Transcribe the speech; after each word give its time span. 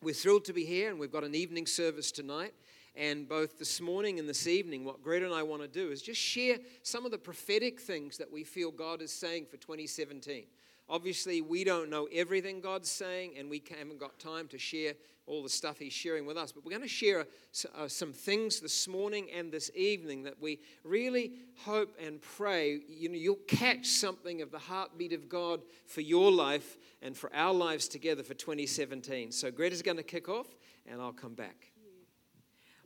we're 0.00 0.14
thrilled 0.14 0.44
to 0.44 0.52
be 0.52 0.64
here, 0.64 0.90
and 0.90 0.98
we've 0.98 1.10
got 1.10 1.24
an 1.24 1.34
evening 1.34 1.66
service 1.66 2.12
tonight. 2.12 2.54
And 2.94 3.28
both 3.28 3.58
this 3.58 3.80
morning 3.80 4.18
and 4.18 4.28
this 4.28 4.46
evening, 4.46 4.84
what 4.84 5.02
Greta 5.02 5.24
and 5.24 5.34
I 5.34 5.42
want 5.42 5.62
to 5.62 5.68
do 5.68 5.90
is 5.90 6.02
just 6.02 6.20
share 6.20 6.58
some 6.82 7.04
of 7.04 7.10
the 7.10 7.18
prophetic 7.18 7.80
things 7.80 8.16
that 8.18 8.30
we 8.32 8.44
feel 8.44 8.70
God 8.70 9.02
is 9.02 9.12
saying 9.12 9.46
for 9.46 9.56
2017. 9.56 10.44
Obviously, 10.88 11.42
we 11.42 11.64
don't 11.64 11.90
know 11.90 12.08
everything 12.12 12.60
God's 12.60 12.90
saying, 12.90 13.34
and 13.38 13.50
we 13.50 13.62
haven't 13.76 14.00
got 14.00 14.18
time 14.18 14.48
to 14.48 14.58
share 14.58 14.94
all 15.26 15.42
the 15.42 15.48
stuff 15.48 15.78
He's 15.78 15.92
sharing 15.92 16.24
with 16.24 16.38
us. 16.38 16.52
But 16.52 16.64
we're 16.64 16.70
going 16.70 16.82
to 16.82 16.88
share 16.88 17.26
some 17.52 18.12
things 18.12 18.60
this 18.60 18.88
morning 18.88 19.28
and 19.34 19.52
this 19.52 19.70
evening 19.74 20.22
that 20.22 20.40
we 20.40 20.60
really 20.84 21.32
hope 21.58 21.94
and 22.02 22.20
pray 22.22 22.80
you 22.88 23.10
know, 23.10 23.16
you'll 23.16 23.36
catch 23.46 23.86
something 23.86 24.40
of 24.40 24.50
the 24.50 24.58
heartbeat 24.58 25.12
of 25.12 25.28
God 25.28 25.60
for 25.86 26.00
your 26.00 26.32
life 26.32 26.78
and 27.02 27.16
for 27.16 27.34
our 27.34 27.52
lives 27.52 27.86
together 27.88 28.22
for 28.22 28.34
2017. 28.34 29.30
So, 29.32 29.50
Greta's 29.50 29.82
going 29.82 29.98
to 29.98 30.02
kick 30.02 30.28
off, 30.28 30.46
and 30.86 31.00
I'll 31.00 31.12
come 31.12 31.34
back. 31.34 31.72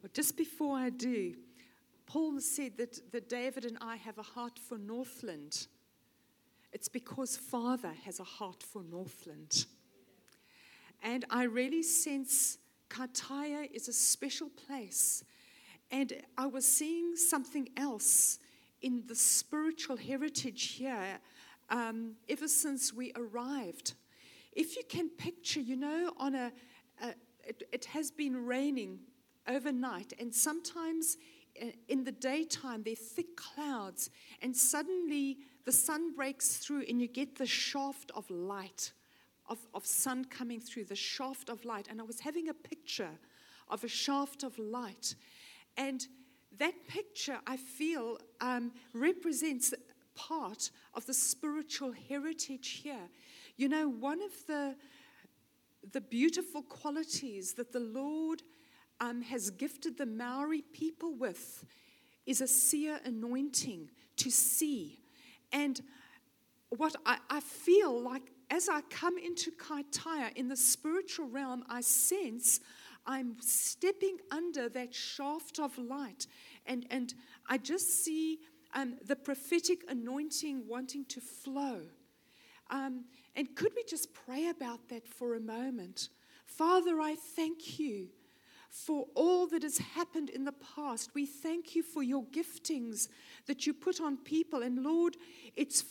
Well, 0.02 0.10
just 0.12 0.36
before 0.36 0.76
I 0.76 0.90
do, 0.90 1.34
Paul 2.06 2.40
said 2.40 2.76
that, 2.78 2.98
that 3.12 3.28
David 3.28 3.64
and 3.64 3.78
I 3.80 3.96
have 3.96 4.18
a 4.18 4.22
heart 4.22 4.58
for 4.58 4.76
Northland. 4.76 5.68
It's 6.72 6.88
because 6.88 7.36
Father 7.36 7.92
has 8.04 8.18
a 8.18 8.24
heart 8.24 8.62
for 8.62 8.82
Northland. 8.82 9.66
And 11.02 11.24
I 11.30 11.44
really 11.44 11.82
sense 11.82 12.58
Kaitaia 12.88 13.70
is 13.72 13.88
a 13.88 13.92
special 13.92 14.48
place. 14.48 15.24
And 15.90 16.12
I 16.38 16.46
was 16.46 16.66
seeing 16.66 17.16
something 17.16 17.68
else 17.76 18.38
in 18.80 19.04
the 19.06 19.14
spiritual 19.14 19.96
heritage 19.96 20.76
here 20.76 21.18
um, 21.70 22.12
ever 22.28 22.48
since 22.48 22.92
we 22.92 23.12
arrived. 23.16 23.94
If 24.52 24.76
you 24.76 24.82
can 24.88 25.08
picture, 25.08 25.60
you 25.60 25.76
know, 25.76 26.12
on 26.16 26.34
a, 26.34 26.52
a 27.02 27.14
it, 27.44 27.62
it 27.72 27.84
has 27.86 28.10
been 28.10 28.46
raining 28.46 29.00
overnight, 29.48 30.12
and 30.20 30.32
sometimes 30.32 31.16
uh, 31.60 31.66
in 31.88 32.04
the 32.04 32.12
daytime 32.12 32.82
there 32.82 32.92
are 32.92 32.96
thick 32.96 33.36
clouds, 33.36 34.10
and 34.42 34.56
suddenly 34.56 35.38
the 35.64 35.72
sun 35.72 36.14
breaks 36.14 36.56
through, 36.56 36.84
and 36.88 37.00
you 37.00 37.08
get 37.08 37.36
the 37.36 37.46
shaft 37.46 38.10
of 38.14 38.28
light, 38.30 38.92
of, 39.48 39.58
of 39.74 39.86
sun 39.86 40.24
coming 40.24 40.60
through, 40.60 40.84
the 40.84 40.96
shaft 40.96 41.48
of 41.48 41.64
light. 41.64 41.88
And 41.88 42.00
I 42.00 42.04
was 42.04 42.20
having 42.20 42.48
a 42.48 42.54
picture 42.54 43.18
of 43.68 43.84
a 43.84 43.88
shaft 43.88 44.42
of 44.42 44.58
light. 44.58 45.14
And 45.76 46.06
that 46.58 46.74
picture, 46.88 47.38
I 47.46 47.56
feel, 47.56 48.18
um, 48.40 48.72
represents 48.92 49.72
part 50.14 50.70
of 50.94 51.06
the 51.06 51.14
spiritual 51.14 51.92
heritage 51.92 52.80
here. 52.82 53.08
You 53.56 53.68
know, 53.68 53.88
one 53.88 54.20
of 54.22 54.32
the, 54.46 54.76
the 55.92 56.00
beautiful 56.00 56.62
qualities 56.62 57.54
that 57.54 57.72
the 57.72 57.80
Lord 57.80 58.42
um, 59.00 59.22
has 59.22 59.50
gifted 59.50 59.96
the 59.98 60.06
Maori 60.06 60.62
people 60.62 61.14
with 61.14 61.64
is 62.26 62.40
a 62.40 62.46
seer 62.46 63.00
anointing 63.04 63.90
to 64.16 64.30
see. 64.30 65.01
And 65.52 65.80
what 66.70 66.96
I, 67.04 67.18
I 67.28 67.40
feel 67.40 68.00
like 68.00 68.32
as 68.50 68.68
I 68.68 68.80
come 68.82 69.18
into 69.18 69.50
Kaitaia 69.50 70.34
in 70.36 70.48
the 70.48 70.56
spiritual 70.56 71.26
realm, 71.28 71.64
I 71.68 71.80
sense 71.80 72.60
I'm 73.06 73.36
stepping 73.40 74.18
under 74.30 74.68
that 74.68 74.94
shaft 74.94 75.58
of 75.58 75.76
light. 75.78 76.26
And, 76.66 76.86
and 76.90 77.14
I 77.48 77.58
just 77.58 78.04
see 78.04 78.38
um, 78.74 78.96
the 79.06 79.16
prophetic 79.16 79.84
anointing 79.88 80.64
wanting 80.66 81.04
to 81.06 81.20
flow. 81.20 81.80
Um, 82.70 83.04
and 83.36 83.54
could 83.54 83.72
we 83.74 83.84
just 83.84 84.14
pray 84.14 84.48
about 84.48 84.88
that 84.88 85.06
for 85.08 85.34
a 85.34 85.40
moment? 85.40 86.08
Father, 86.46 87.00
I 87.00 87.16
thank 87.36 87.78
you 87.78 88.08
for 88.72 89.06
all 89.14 89.46
that 89.48 89.62
has 89.62 89.76
happened 89.76 90.30
in 90.30 90.44
the 90.44 90.52
past. 90.52 91.10
We 91.14 91.26
thank 91.26 91.76
you 91.76 91.82
for 91.82 92.02
your 92.02 92.24
giftings 92.24 93.08
that 93.46 93.66
you 93.66 93.74
put 93.74 94.00
on 94.00 94.16
people. 94.16 94.62
And 94.62 94.82
Lord, 94.82 95.18
it's 95.54 95.84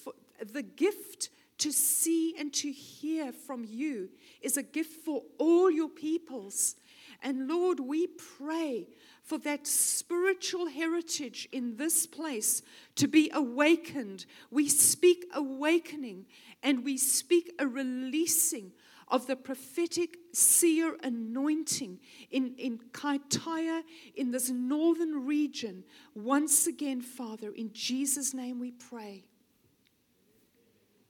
the 0.44 0.64
gift 0.64 1.30
to 1.60 1.72
see 1.72 2.36
and 2.40 2.52
to 2.54 2.72
hear 2.72 3.32
from 3.32 3.64
you 3.64 4.10
is 4.42 4.58
a 4.58 4.64
gift 4.64 5.06
for 5.06 5.22
all 5.38 5.70
your 5.70 5.90
peoples. 5.90 6.76
And 7.22 7.48
Lord, 7.48 7.80
we 7.80 8.08
pray 8.08 8.88
for 9.22 9.38
that 9.40 9.68
spiritual 9.68 10.66
heritage 10.66 11.48
in 11.52 11.78
this 11.78 12.08
place 12.08 12.64
to 12.96 13.08
be 13.08 13.30
awakened. 13.32 14.26
We 14.50 14.68
speak 14.70 15.26
awakening 15.36 16.26
and 16.64 16.84
we 16.84 16.98
speak 16.98 17.54
a 17.60 17.68
releasing 17.68 18.72
of 19.12 19.28
the 19.28 19.36
prophetic 19.36 20.18
seer 20.32 20.96
anointing 21.04 22.00
in, 22.32 22.56
in 22.58 22.80
Kaitaia, 22.94 23.82
in 24.16 24.32
this 24.32 24.50
northern 24.50 25.26
region. 25.26 25.84
Once 26.16 26.66
again, 26.66 27.02
Father, 27.02 27.52
in 27.52 27.72
Jesus' 27.74 28.34
name 28.34 28.60
we 28.60 28.72
pray. 28.72 29.26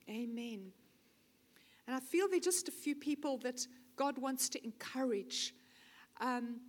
Amen. 0.09 0.72
And 1.85 1.95
I 1.95 2.00
feel 2.00 2.28
there 2.28 2.38
are 2.38 2.41
just 2.41 2.67
a 2.67 2.72
few 2.72 2.95
people 2.95 3.38
that 3.40 3.67
God 3.95 4.17
wants 4.17 4.50
to 4.50 4.63
encourage. 4.63 5.53
Um, 6.19 6.59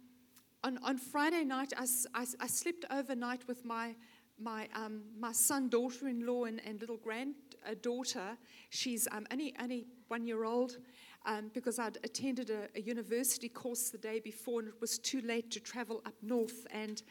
on, 0.62 0.78
on 0.82 0.98
Friday 0.98 1.44
night, 1.44 1.72
I, 1.76 1.87
I, 2.15 2.26
I, 2.41 2.47
slept 2.47 2.84
overnight 2.91 3.48
with 3.48 3.65
my, 3.65 3.94
my, 4.38 4.69
um, 4.75 5.03
my 5.19 5.32
son, 5.32 5.69
daughter 5.69 6.09
in 6.09 6.26
law, 6.26 6.44
and, 6.44 6.60
and 6.65 6.81
little 6.81 6.98
granddaughter. 6.98 8.37
She's 8.71 9.09
um, 9.10 9.26
only, 9.32 9.54
only 9.60 9.87
one 10.09 10.26
year 10.26 10.44
old 10.44 10.76
um, 11.25 11.50
because 11.55 11.78
I'd 11.78 11.99
attended 12.05 12.50
a, 12.50 12.69
a, 12.77 12.81
university 12.81 13.49
course 13.49 13.91
the 13.91 13.99
day 13.99 14.21
before 14.21 14.60
and 14.60 14.69
it 14.69 14.81
was 14.81 14.99
too 14.99 15.21
late 15.21 15.50
to 15.53 15.60
travel 15.60 16.03
up 16.05 16.15
north. 16.22 16.66
And, 16.71 17.03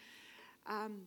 um, 0.68 1.02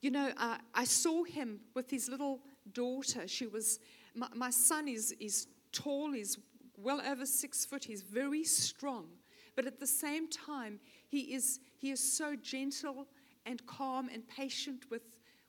you 0.00 0.10
know, 0.10 0.30
uh, 0.36 0.56
I 0.74 0.84
saw 0.84 1.24
him 1.24 1.60
with 1.74 1.90
his 1.90 2.08
little 2.08 2.40
daughter. 2.72 3.28
She 3.28 3.46
was, 3.46 3.80
my, 4.14 4.28
my 4.34 4.50
son 4.50 4.88
is, 4.88 5.14
is 5.20 5.48
tall, 5.72 6.12
he's 6.12 6.38
well 6.76 7.00
over 7.02 7.26
six 7.26 7.64
foot, 7.64 7.84
he's 7.84 8.02
very 8.02 8.44
strong. 8.44 9.06
But 9.54 9.66
at 9.66 9.80
the 9.80 9.86
same 9.86 10.28
time, 10.28 10.78
he 11.08 11.34
is, 11.34 11.60
he 11.76 11.90
is 11.90 12.00
so 12.00 12.36
gentle 12.36 13.06
and 13.44 13.64
calm 13.66 14.08
and 14.12 14.26
patient 14.28 14.84
with, 14.90 15.02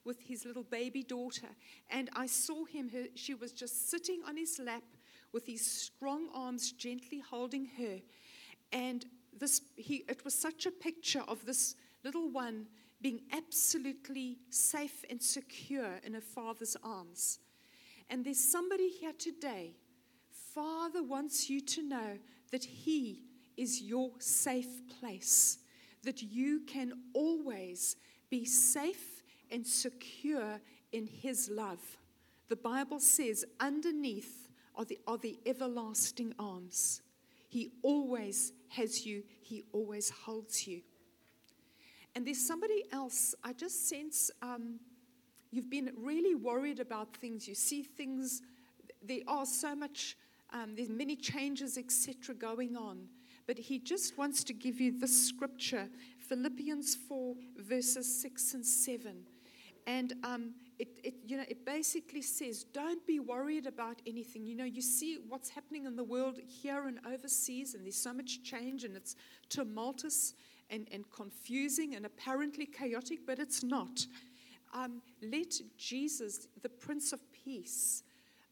with 0.04 0.20
his 0.20 0.44
little 0.44 0.64
baby 0.64 1.02
daughter. 1.02 1.48
And 1.90 2.10
I 2.16 2.26
saw 2.26 2.64
him, 2.64 2.88
her, 2.90 3.04
she 3.14 3.34
was 3.34 3.52
just 3.52 3.88
sitting 3.88 4.20
on 4.26 4.36
his 4.36 4.58
lap 4.58 4.82
with 5.32 5.46
his 5.46 5.64
strong 5.64 6.28
arms 6.34 6.72
gently 6.72 7.20
holding 7.20 7.66
her. 7.78 8.00
And 8.72 9.04
this, 9.38 9.62
he, 9.76 10.04
it 10.08 10.24
was 10.24 10.34
such 10.34 10.66
a 10.66 10.70
picture 10.70 11.22
of 11.28 11.44
this 11.46 11.76
little 12.04 12.30
one 12.30 12.66
being 13.02 13.20
absolutely 13.32 14.38
safe 14.50 15.04
and 15.08 15.22
secure 15.22 16.00
in 16.04 16.14
her 16.14 16.20
father's 16.20 16.76
arms. 16.82 17.38
And 18.08 18.24
there's 18.24 18.40
somebody 18.40 18.88
here 18.88 19.12
today. 19.16 19.76
Father 20.54 21.02
wants 21.02 21.48
you 21.48 21.60
to 21.60 21.82
know 21.82 22.18
that 22.50 22.64
He 22.64 23.22
is 23.56 23.80
your 23.80 24.10
safe 24.18 24.82
place, 25.00 25.58
that 26.02 26.22
you 26.22 26.62
can 26.66 26.92
always 27.14 27.96
be 28.28 28.44
safe 28.44 29.22
and 29.50 29.66
secure 29.66 30.60
in 30.92 31.06
His 31.06 31.48
love. 31.48 31.80
The 32.48 32.56
Bible 32.56 32.98
says, 32.98 33.44
underneath 33.60 34.39
are 34.80 34.86
the, 34.86 34.98
are 35.06 35.18
the 35.18 35.38
everlasting 35.44 36.32
arms. 36.38 37.02
He 37.50 37.70
always 37.82 38.54
has 38.68 39.04
you, 39.04 39.22
He 39.42 39.62
always 39.72 40.08
holds 40.08 40.66
you. 40.66 40.80
And 42.14 42.26
there's 42.26 42.44
somebody 42.44 42.84
else, 42.90 43.34
I 43.44 43.52
just 43.52 43.88
sense 43.90 44.30
um, 44.40 44.80
you've 45.50 45.68
been 45.68 45.92
really 45.98 46.34
worried 46.34 46.80
about 46.80 47.14
things. 47.14 47.46
You 47.46 47.54
see 47.54 47.82
things, 47.82 48.40
there 49.02 49.20
are 49.28 49.44
so 49.44 49.74
much, 49.74 50.16
um, 50.50 50.74
there's 50.74 50.88
many 50.88 51.14
changes, 51.14 51.76
etc., 51.76 52.34
going 52.34 52.74
on. 52.74 53.06
But 53.46 53.58
he 53.58 53.78
just 53.78 54.16
wants 54.16 54.42
to 54.44 54.54
give 54.54 54.80
you 54.80 54.98
this 54.98 55.28
scripture, 55.28 55.90
Philippians 56.20 56.94
4, 56.94 57.34
verses 57.58 58.22
6 58.22 58.54
and 58.54 58.64
7. 58.66 59.26
And 59.86 60.14
um, 60.24 60.54
it, 60.80 60.88
it, 61.04 61.14
you 61.26 61.36
know, 61.36 61.44
it 61.46 61.66
basically 61.66 62.22
says, 62.22 62.64
don't 62.64 63.06
be 63.06 63.20
worried 63.20 63.66
about 63.66 64.00
anything. 64.06 64.46
You 64.46 64.56
know, 64.56 64.64
you 64.64 64.80
see 64.80 65.18
what's 65.28 65.50
happening 65.50 65.84
in 65.84 65.94
the 65.94 66.02
world 66.02 66.38
here 66.46 66.86
and 66.86 66.98
overseas, 67.06 67.74
and 67.74 67.84
there's 67.84 68.02
so 68.02 68.14
much 68.14 68.42
change, 68.42 68.84
and 68.84 68.96
it's 68.96 69.14
tumultuous 69.50 70.32
and, 70.70 70.88
and 70.90 71.04
confusing 71.10 71.96
and 71.96 72.06
apparently 72.06 72.64
chaotic, 72.64 73.26
but 73.26 73.38
it's 73.38 73.62
not. 73.62 74.06
Um, 74.72 75.02
let 75.20 75.52
Jesus, 75.76 76.48
the 76.62 76.70
Prince 76.70 77.12
of 77.12 77.20
Peace, 77.30 78.02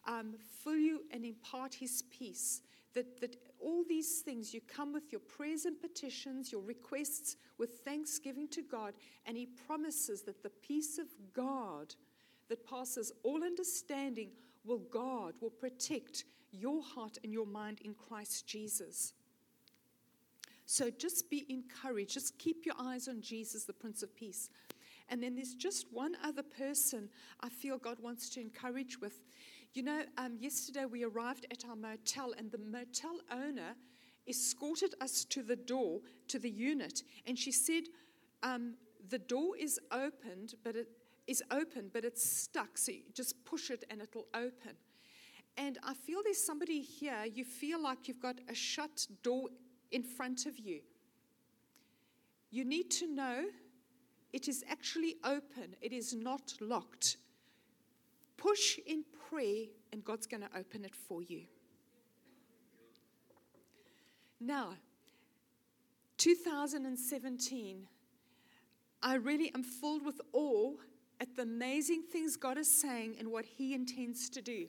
um, 0.06 0.34
fill 0.62 0.76
you 0.76 1.04
and 1.10 1.24
impart 1.24 1.72
his 1.72 2.02
peace. 2.10 2.60
That, 2.92 3.22
that 3.22 3.36
all 3.58 3.84
these 3.88 4.20
things, 4.20 4.52
you 4.52 4.60
come 4.60 4.92
with 4.92 5.12
your 5.12 5.20
prayers 5.20 5.64
and 5.64 5.80
petitions, 5.80 6.52
your 6.52 6.60
requests 6.60 7.36
with 7.56 7.80
thanksgiving 7.86 8.48
to 8.48 8.60
God, 8.60 8.92
and 9.24 9.36
he 9.36 9.46
promises 9.46 10.22
that 10.22 10.42
the 10.42 10.50
peace 10.50 10.98
of 10.98 11.06
God 11.32 11.94
that 12.48 12.66
passes 12.66 13.12
all 13.22 13.42
understanding 13.44 14.30
will 14.64 14.78
guard, 14.78 15.34
will 15.40 15.50
protect 15.50 16.24
your 16.52 16.82
heart 16.82 17.18
and 17.22 17.32
your 17.32 17.46
mind 17.46 17.80
in 17.84 17.94
Christ 17.94 18.46
Jesus. 18.46 19.12
So 20.66 20.90
just 20.90 21.30
be 21.30 21.46
encouraged. 21.48 22.12
Just 22.12 22.38
keep 22.38 22.66
your 22.66 22.74
eyes 22.78 23.08
on 23.08 23.22
Jesus, 23.22 23.64
the 23.64 23.72
Prince 23.72 24.02
of 24.02 24.14
Peace. 24.14 24.50
And 25.08 25.22
then 25.22 25.34
there's 25.34 25.54
just 25.54 25.86
one 25.90 26.14
other 26.22 26.42
person 26.42 27.08
I 27.40 27.48
feel 27.48 27.78
God 27.78 27.98
wants 28.00 28.28
to 28.30 28.40
encourage 28.40 29.00
with. 29.00 29.20
You 29.72 29.82
know, 29.82 30.02
um, 30.18 30.36
yesterday 30.38 30.84
we 30.84 31.04
arrived 31.04 31.46
at 31.50 31.64
our 31.68 31.76
motel, 31.76 32.34
and 32.36 32.50
the 32.50 32.58
motel 32.58 33.20
owner 33.30 33.74
escorted 34.26 34.94
us 35.00 35.24
to 35.26 35.42
the 35.42 35.56
door, 35.56 36.00
to 36.28 36.38
the 36.38 36.50
unit, 36.50 37.02
and 37.26 37.38
she 37.38 37.52
said, 37.52 37.84
um, 38.42 38.74
The 39.08 39.18
door 39.18 39.56
is 39.56 39.80
opened, 39.90 40.54
but 40.62 40.76
it 40.76 40.88
is 41.28 41.42
open, 41.50 41.90
but 41.92 42.04
it's 42.04 42.28
stuck. 42.28 42.76
So 42.76 42.90
you 42.90 43.02
just 43.14 43.44
push 43.44 43.70
it 43.70 43.84
and 43.90 44.00
it'll 44.00 44.26
open. 44.34 44.72
And 45.56 45.78
I 45.84 45.94
feel 45.94 46.20
there's 46.24 46.42
somebody 46.42 46.80
here, 46.80 47.24
you 47.32 47.44
feel 47.44 47.80
like 47.80 48.08
you've 48.08 48.20
got 48.20 48.36
a 48.48 48.54
shut 48.54 49.06
door 49.22 49.48
in 49.90 50.02
front 50.02 50.46
of 50.46 50.58
you. 50.58 50.80
You 52.50 52.64
need 52.64 52.90
to 52.92 53.06
know 53.06 53.44
it 54.32 54.48
is 54.48 54.64
actually 54.70 55.16
open, 55.24 55.76
it 55.80 55.92
is 55.92 56.14
not 56.14 56.54
locked. 56.60 57.16
Push 58.36 58.78
in 58.86 59.04
prayer, 59.28 59.66
and 59.92 60.04
God's 60.04 60.26
going 60.26 60.42
to 60.42 60.50
open 60.56 60.84
it 60.84 60.94
for 60.94 61.22
you. 61.22 61.42
Now, 64.40 64.74
2017, 66.18 67.88
I 69.02 69.14
really 69.14 69.52
am 69.54 69.64
filled 69.64 70.04
with 70.06 70.20
awe 70.32 70.74
at 71.20 71.34
the 71.36 71.42
amazing 71.42 72.02
things 72.02 72.36
God 72.36 72.58
is 72.58 72.70
saying 72.70 73.16
and 73.18 73.30
what 73.30 73.44
He 73.44 73.74
intends 73.74 74.28
to 74.30 74.42
do. 74.42 74.66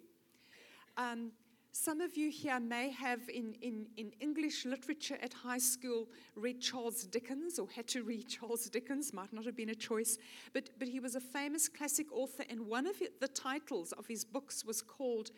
Um, 0.97 1.31
some 1.71 2.01
of 2.01 2.17
you 2.17 2.31
here 2.31 2.59
may 2.59 2.89
have, 2.89 3.21
in, 3.29 3.53
in, 3.61 3.85
in 3.95 4.11
English 4.19 4.65
literature 4.65 5.17
at 5.21 5.33
high 5.33 5.59
school, 5.59 6.07
read 6.35 6.59
Charles 6.59 7.03
Dickens 7.03 7.59
or 7.59 7.67
had 7.69 7.87
to 7.89 8.03
read 8.03 8.27
Charles 8.27 8.69
Dickens, 8.69 9.13
might 9.13 9.31
not 9.31 9.45
have 9.45 9.55
been 9.55 9.69
a 9.69 9.75
choice, 9.75 10.17
but, 10.51 10.71
but 10.79 10.87
he 10.87 10.99
was 10.99 11.15
a 11.15 11.21
famous 11.21 11.69
classic 11.69 12.11
author, 12.11 12.43
and 12.49 12.67
one 12.67 12.87
of 12.87 12.95
the 13.21 13.27
titles 13.27 13.91
of 13.93 14.07
his 14.07 14.25
books 14.25 14.65
was 14.65 14.81
called 14.81 15.29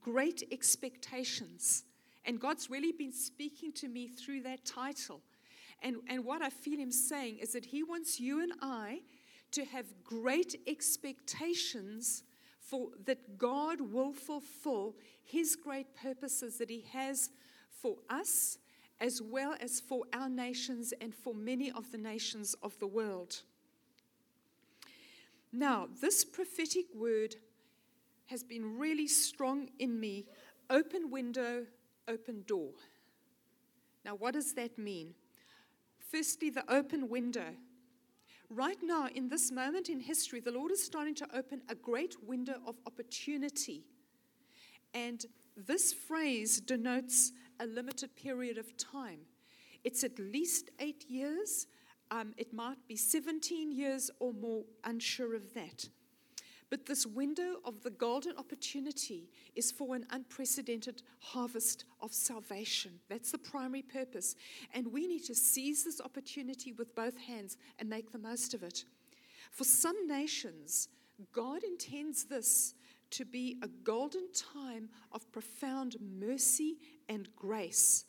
Great 0.00 0.42
Expectations. 0.50 1.84
And 2.24 2.40
God's 2.40 2.68
really 2.68 2.92
been 2.92 3.12
speaking 3.12 3.72
to 3.74 3.88
me 3.88 4.08
through 4.08 4.42
that 4.42 4.64
title. 4.64 5.20
And, 5.82 5.96
and 6.08 6.24
what 6.24 6.42
I 6.42 6.50
feel 6.50 6.78
Him 6.78 6.90
saying 6.90 7.38
is 7.38 7.52
that 7.52 7.66
He 7.66 7.82
wants 7.82 8.18
you 8.18 8.42
and 8.42 8.52
I 8.60 9.00
to 9.52 9.64
have 9.64 9.86
great 10.04 10.60
expectations 10.66 12.22
for 12.58 12.88
that 13.04 13.38
God 13.38 13.80
will 13.80 14.12
fulfill 14.12 14.96
his 15.24 15.56
great 15.56 15.94
purposes 15.94 16.58
that 16.58 16.68
he 16.70 16.84
has 16.92 17.30
for 17.70 17.96
us 18.10 18.58
as 19.00 19.20
well 19.20 19.54
as 19.60 19.80
for 19.80 20.04
our 20.12 20.28
nations 20.28 20.92
and 21.00 21.14
for 21.14 21.34
many 21.34 21.70
of 21.70 21.92
the 21.92 21.98
nations 21.98 22.54
of 22.62 22.78
the 22.78 22.86
world. 22.86 23.42
Now, 25.52 25.88
this 26.00 26.24
prophetic 26.24 26.86
word 26.94 27.36
has 28.26 28.42
been 28.42 28.78
really 28.78 29.06
strong 29.06 29.68
in 29.78 29.98
me. 30.00 30.26
Open 30.68 31.10
window, 31.10 31.66
open 32.08 32.42
door. 32.46 32.72
Now, 34.04 34.14
what 34.14 34.34
does 34.34 34.54
that 34.54 34.78
mean? 34.78 35.14
Firstly, 35.98 36.50
the 36.50 36.64
open 36.72 37.08
window. 37.08 37.54
Right 38.48 38.78
now, 38.82 39.08
in 39.12 39.28
this 39.28 39.50
moment 39.50 39.88
in 39.88 39.98
history, 39.98 40.40
the 40.40 40.52
Lord 40.52 40.70
is 40.70 40.82
starting 40.82 41.14
to 41.16 41.28
open 41.36 41.62
a 41.68 41.74
great 41.74 42.16
window 42.22 42.54
of 42.66 42.76
opportunity. 42.86 43.84
And 44.94 45.24
this 45.56 45.92
phrase 45.92 46.60
denotes 46.60 47.32
a 47.58 47.66
limited 47.66 48.14
period 48.14 48.56
of 48.56 48.76
time. 48.76 49.20
It's 49.82 50.04
at 50.04 50.18
least 50.18 50.70
eight 50.78 51.04
years, 51.08 51.66
um, 52.10 52.34
it 52.36 52.52
might 52.52 52.78
be 52.86 52.96
17 52.96 53.72
years 53.72 54.10
or 54.20 54.32
more, 54.32 54.64
unsure 54.84 55.34
of 55.34 55.52
that. 55.54 55.88
But 56.68 56.86
this 56.86 57.06
window 57.06 57.56
of 57.64 57.82
the 57.82 57.90
golden 57.90 58.36
opportunity 58.36 59.30
is 59.54 59.70
for 59.70 59.94
an 59.94 60.04
unprecedented 60.10 61.02
harvest 61.20 61.84
of 62.00 62.12
salvation. 62.12 62.98
That's 63.08 63.30
the 63.30 63.38
primary 63.38 63.82
purpose. 63.82 64.34
And 64.74 64.92
we 64.92 65.06
need 65.06 65.24
to 65.26 65.34
seize 65.34 65.84
this 65.84 66.00
opportunity 66.00 66.72
with 66.72 66.94
both 66.96 67.16
hands 67.16 67.56
and 67.78 67.88
make 67.88 68.10
the 68.10 68.18
most 68.18 68.52
of 68.52 68.64
it. 68.64 68.84
For 69.52 69.64
some 69.64 70.08
nations, 70.08 70.88
God 71.32 71.62
intends 71.62 72.24
this 72.24 72.74
to 73.10 73.24
be 73.24 73.56
a 73.62 73.68
golden 73.68 74.32
time 74.32 74.88
of 75.12 75.30
profound 75.30 75.96
mercy 76.00 76.78
and 77.08 77.28
grace, 77.36 78.04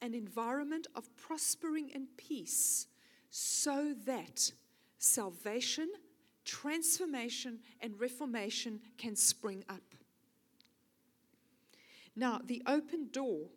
an 0.00 0.14
environment 0.14 0.86
of 0.94 1.14
prospering 1.16 1.90
and 1.94 2.06
peace, 2.16 2.86
so 3.30 3.94
that 4.06 4.50
salvation 4.98 5.90
transformation 6.48 7.60
and 7.80 8.00
reformation 8.00 8.80
can 8.96 9.14
spring 9.14 9.62
up. 9.68 9.94
Now, 12.16 12.40
the 12.42 12.62
open 12.66 13.10
door, 13.12 13.50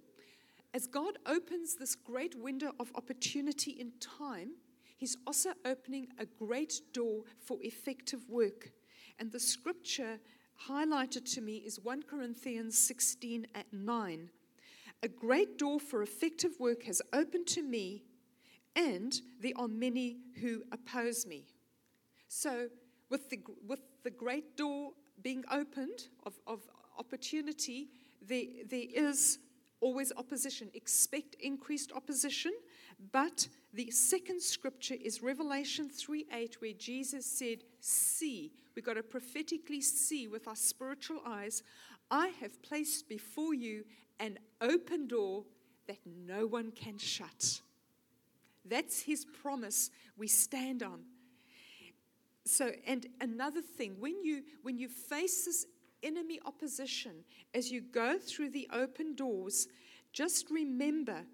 as 0.73 0.85
God 0.85 1.17
opens 1.25 1.75
this 1.75 1.95
great 1.95 2.35
window 2.35 2.73
of 2.79 2.91
opportunity 2.95 3.71
in 3.71 3.93
time, 3.99 4.51
He's 4.97 5.17
also 5.25 5.53
opening 5.65 6.09
a 6.19 6.27
great 6.27 6.79
door 6.93 7.23
for 7.39 7.57
effective 7.61 8.29
work. 8.29 8.69
And 9.17 9.31
the 9.31 9.39
scripture 9.39 10.19
highlighted 10.69 11.25
to 11.33 11.41
me 11.41 11.57
is 11.57 11.79
1 11.79 12.03
Corinthians 12.03 12.77
16 12.77 13.47
at 13.55 13.65
9. 13.73 14.29
A 15.01 15.07
great 15.07 15.57
door 15.57 15.79
for 15.79 16.03
effective 16.03 16.51
work 16.59 16.83
has 16.83 17.01
opened 17.13 17.47
to 17.47 17.63
me, 17.63 18.03
and 18.75 19.19
there 19.41 19.53
are 19.55 19.67
many 19.67 20.17
who 20.39 20.61
oppose 20.71 21.25
me. 21.25 21.47
So 22.27 22.67
with 23.11 23.29
the, 23.29 23.39
with 23.67 23.81
the 24.03 24.09
great 24.09 24.57
door 24.57 24.93
being 25.21 25.43
opened 25.51 26.07
of, 26.25 26.33
of 26.47 26.61
opportunity, 26.97 27.89
there, 28.25 28.45
there 28.67 28.85
is 28.91 29.37
always 29.81 30.13
opposition. 30.15 30.71
Expect 30.73 31.35
increased 31.39 31.91
opposition. 31.91 32.53
But 33.11 33.47
the 33.73 33.91
second 33.91 34.41
scripture 34.41 34.95
is 34.99 35.21
Revelation 35.21 35.89
3 35.89 36.25
8, 36.31 36.61
where 36.61 36.73
Jesus 36.73 37.25
said, 37.25 37.59
See. 37.79 38.53
We've 38.73 38.85
got 38.85 38.93
to 38.93 39.03
prophetically 39.03 39.81
see 39.81 40.29
with 40.29 40.47
our 40.47 40.55
spiritual 40.55 41.19
eyes. 41.25 41.61
I 42.09 42.29
have 42.39 42.61
placed 42.61 43.09
before 43.09 43.53
you 43.53 43.83
an 44.17 44.39
open 44.61 45.07
door 45.07 45.43
that 45.87 45.97
no 46.05 46.47
one 46.47 46.71
can 46.71 46.97
shut. 46.97 47.59
That's 48.63 49.01
his 49.01 49.25
promise 49.25 49.89
we 50.15 50.27
stand 50.27 50.83
on 50.83 51.01
so 52.45 52.71
and 52.87 53.07
another 53.19 53.61
thing 53.61 53.95
when 53.99 54.23
you 54.23 54.43
when 54.63 54.77
you 54.77 54.87
face 54.87 55.45
this 55.45 55.65
enemy 56.03 56.39
opposition 56.45 57.23
as 57.53 57.71
you 57.71 57.81
go 57.81 58.17
through 58.17 58.49
the 58.49 58.67
open 58.73 59.15
doors 59.15 59.67
just 60.13 60.49
remember 60.49 61.25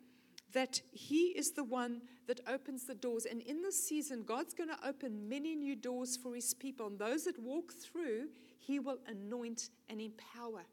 that 0.53 0.81
he 0.91 1.27
is 1.37 1.51
the 1.51 1.63
one 1.63 2.01
that 2.27 2.39
opens 2.47 2.85
the 2.85 2.95
doors. 2.95 3.25
And 3.25 3.41
in 3.41 3.61
this 3.61 3.87
season 3.87 4.23
god's 4.23 4.53
going 4.53 4.69
to 4.69 4.87
open 4.87 5.27
many 5.27 5.55
new 5.55 5.75
doors 5.75 6.17
for 6.17 6.35
his 6.35 6.53
people. 6.53 6.87
And 6.87 6.99
those 6.99 7.25
that 7.25 7.39
walk 7.39 7.73
through 7.73 8.29
he 8.59 8.79
will 8.79 8.99
anoint 9.07 9.69
and 9.89 10.01
empower. 10.01 10.65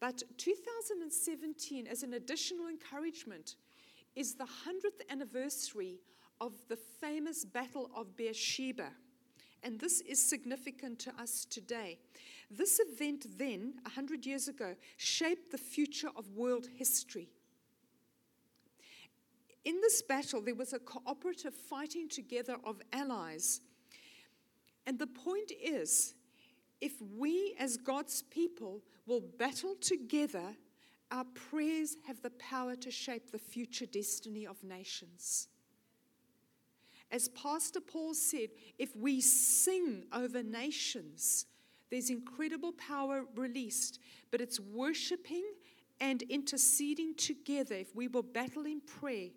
But 0.00 0.22
2017 0.36 1.86
as 1.86 2.02
an 2.02 2.14
additional 2.14 2.68
encouragement 2.68 3.56
is 4.14 4.34
the 4.34 4.44
100th 4.44 5.10
anniversary 5.10 6.00
of 6.40 6.52
the 6.68 6.76
famous 6.76 7.44
battle 7.44 7.90
of 7.94 8.16
beersheba 8.16 8.90
and 9.66 9.80
this 9.80 10.00
is 10.02 10.24
significant 10.24 11.00
to 11.00 11.12
us 11.20 11.44
today. 11.44 11.98
This 12.48 12.78
event, 12.78 13.26
then, 13.36 13.74
100 13.82 14.24
years 14.24 14.46
ago, 14.46 14.76
shaped 14.96 15.50
the 15.50 15.58
future 15.58 16.10
of 16.14 16.30
world 16.36 16.68
history. 16.76 17.28
In 19.64 19.80
this 19.80 20.02
battle, 20.02 20.40
there 20.40 20.54
was 20.54 20.72
a 20.72 20.78
cooperative 20.78 21.52
fighting 21.52 22.08
together 22.08 22.58
of 22.62 22.80
allies. 22.92 23.60
And 24.86 25.00
the 25.00 25.08
point 25.08 25.50
is 25.60 26.14
if 26.80 26.92
we, 27.18 27.56
as 27.58 27.76
God's 27.76 28.22
people, 28.22 28.84
will 29.04 29.24
battle 29.36 29.74
together, 29.80 30.54
our 31.10 31.24
prayers 31.34 31.96
have 32.06 32.22
the 32.22 32.30
power 32.30 32.76
to 32.76 32.92
shape 32.92 33.32
the 33.32 33.38
future 33.38 33.86
destiny 33.86 34.46
of 34.46 34.62
nations. 34.62 35.48
As 37.10 37.28
Pastor 37.28 37.80
Paul 37.80 38.14
said, 38.14 38.48
if 38.78 38.94
we 38.96 39.20
sing 39.20 40.04
over 40.12 40.42
nations, 40.42 41.46
there's 41.90 42.10
incredible 42.10 42.72
power 42.72 43.24
released, 43.36 44.00
but 44.30 44.40
it's 44.40 44.58
worshiping 44.58 45.44
and 46.00 46.22
interceding 46.22 47.14
together. 47.14 47.76
If 47.76 47.94
we 47.94 48.08
will 48.08 48.22
battle 48.22 48.66
in 48.66 48.80
prayer, 48.80 49.28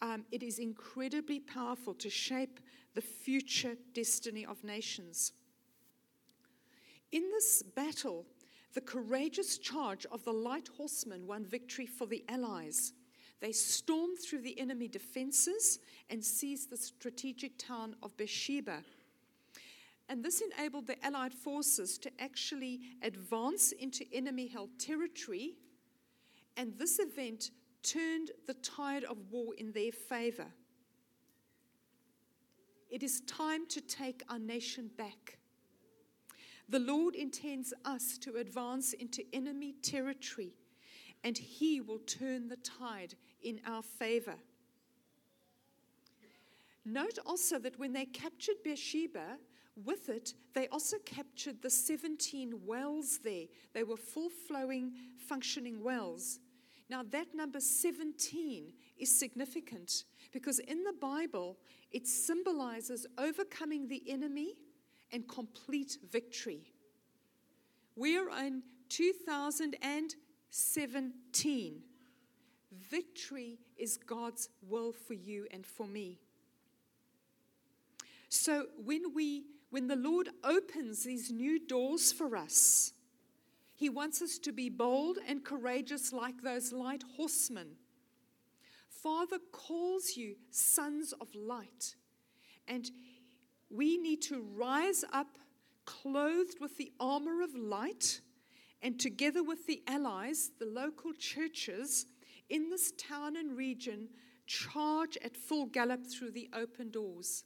um, 0.00 0.24
it 0.30 0.42
is 0.42 0.58
incredibly 0.58 1.40
powerful 1.40 1.94
to 1.94 2.08
shape 2.08 2.60
the 2.94 3.00
future 3.00 3.76
destiny 3.92 4.46
of 4.46 4.62
nations. 4.64 5.32
In 7.12 7.30
this 7.30 7.62
battle, 7.62 8.24
the 8.72 8.80
courageous 8.80 9.58
charge 9.58 10.06
of 10.12 10.24
the 10.24 10.32
light 10.32 10.68
horsemen 10.76 11.26
won 11.26 11.44
victory 11.44 11.86
for 11.86 12.06
the 12.06 12.24
Allies. 12.28 12.92
They 13.40 13.52
stormed 13.52 14.18
through 14.18 14.42
the 14.42 14.58
enemy 14.60 14.86
defenses 14.86 15.78
and 16.10 16.24
seized 16.24 16.70
the 16.70 16.76
strategic 16.76 17.56
town 17.56 17.96
of 18.02 18.16
Beersheba. 18.16 18.82
And 20.08 20.24
this 20.24 20.42
enabled 20.42 20.86
the 20.86 21.02
Allied 21.04 21.32
forces 21.32 21.96
to 21.98 22.10
actually 22.20 22.80
advance 23.02 23.72
into 23.72 24.04
enemy 24.12 24.48
held 24.48 24.70
territory. 24.78 25.54
And 26.56 26.76
this 26.76 26.98
event 26.98 27.50
turned 27.82 28.32
the 28.46 28.54
tide 28.54 29.04
of 29.04 29.16
war 29.30 29.54
in 29.56 29.72
their 29.72 29.92
favor. 29.92 30.48
It 32.90 33.02
is 33.02 33.20
time 33.22 33.66
to 33.68 33.80
take 33.80 34.24
our 34.28 34.38
nation 34.38 34.90
back. 34.98 35.38
The 36.68 36.80
Lord 36.80 37.14
intends 37.14 37.72
us 37.84 38.18
to 38.18 38.36
advance 38.36 38.92
into 38.92 39.24
enemy 39.32 39.74
territory, 39.80 40.52
and 41.24 41.36
He 41.36 41.80
will 41.80 41.98
turn 42.00 42.48
the 42.48 42.56
tide 42.56 43.14
in 43.42 43.60
our 43.66 43.82
favor. 43.82 44.36
Note 46.84 47.18
also 47.26 47.58
that 47.58 47.78
when 47.78 47.92
they 47.92 48.06
captured 48.06 48.56
Beersheba, 48.64 49.38
with 49.84 50.08
it, 50.08 50.34
they 50.54 50.68
also 50.68 50.98
captured 51.04 51.62
the 51.62 51.70
17 51.70 52.66
wells 52.66 53.20
there. 53.22 53.44
They 53.72 53.82
were 53.82 53.96
full 53.96 54.28
flowing, 54.28 54.92
functioning 55.16 55.82
wells. 55.82 56.40
Now, 56.88 57.02
that 57.10 57.28
number 57.34 57.60
17 57.60 58.72
is 58.98 59.16
significant 59.16 60.04
because 60.32 60.58
in 60.58 60.82
the 60.82 60.92
Bible, 60.92 61.56
it 61.92 62.06
symbolizes 62.06 63.06
overcoming 63.16 63.86
the 63.86 64.02
enemy 64.08 64.54
and 65.12 65.28
complete 65.28 65.98
victory. 66.10 66.72
We 67.94 68.18
are 68.18 68.28
in 68.44 68.62
2017. 70.50 71.82
Victory 72.72 73.58
is 73.76 73.96
God's 73.96 74.48
will 74.68 74.92
for 74.92 75.14
you 75.14 75.46
and 75.50 75.64
for 75.66 75.86
me. 75.86 76.18
So 78.28 78.66
when 78.84 79.14
we 79.14 79.44
when 79.70 79.86
the 79.86 79.96
Lord 79.96 80.28
opens 80.42 81.04
these 81.04 81.30
new 81.30 81.64
doors 81.64 82.12
for 82.12 82.36
us, 82.36 82.92
He 83.76 83.88
wants 83.88 84.20
us 84.20 84.38
to 84.38 84.52
be 84.52 84.68
bold 84.68 85.18
and 85.28 85.44
courageous 85.44 86.12
like 86.12 86.42
those 86.42 86.72
light 86.72 87.04
horsemen. 87.16 87.76
Father 88.88 89.38
calls 89.52 90.16
you 90.16 90.34
sons 90.50 91.14
of 91.20 91.28
light, 91.34 91.94
and 92.66 92.90
we 93.70 93.96
need 93.96 94.22
to 94.22 94.44
rise 94.56 95.04
up 95.12 95.38
clothed 95.86 96.58
with 96.60 96.76
the 96.76 96.92
armor 96.98 97.42
of 97.42 97.54
light, 97.54 98.20
and 98.82 98.98
together 98.98 99.42
with 99.42 99.66
the 99.66 99.82
allies, 99.86 100.50
the 100.58 100.66
local 100.66 101.12
churches 101.12 102.06
in 102.48 102.70
this 102.70 102.92
town 102.92 103.36
and 103.36 103.56
region, 103.56 104.08
charge 104.46 105.16
at 105.24 105.36
full 105.36 105.66
gallop 105.66 106.06
through 106.06 106.32
the 106.32 106.48
open 106.52 106.90
doors. 106.90 107.44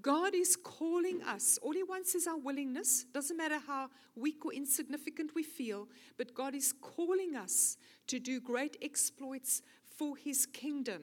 God 0.00 0.34
is 0.34 0.56
calling 0.56 1.22
us. 1.22 1.58
All 1.62 1.72
He 1.72 1.82
wants 1.82 2.14
is 2.14 2.26
our 2.26 2.38
willingness. 2.38 3.04
Doesn't 3.12 3.36
matter 3.36 3.58
how 3.66 3.88
weak 4.14 4.44
or 4.44 4.52
insignificant 4.52 5.34
we 5.34 5.42
feel, 5.42 5.88
but 6.16 6.34
God 6.34 6.54
is 6.54 6.72
calling 6.72 7.34
us 7.34 7.76
to 8.06 8.20
do 8.20 8.40
great 8.40 8.76
exploits 8.82 9.62
for 9.96 10.16
His 10.16 10.46
kingdom 10.46 11.02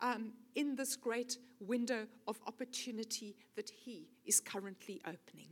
um, 0.00 0.32
in 0.54 0.76
this 0.76 0.96
great 0.96 1.38
window 1.60 2.06
of 2.28 2.38
opportunity 2.46 3.34
that 3.56 3.70
He 3.70 4.08
is 4.24 4.40
currently 4.40 5.00
opening. 5.04 5.48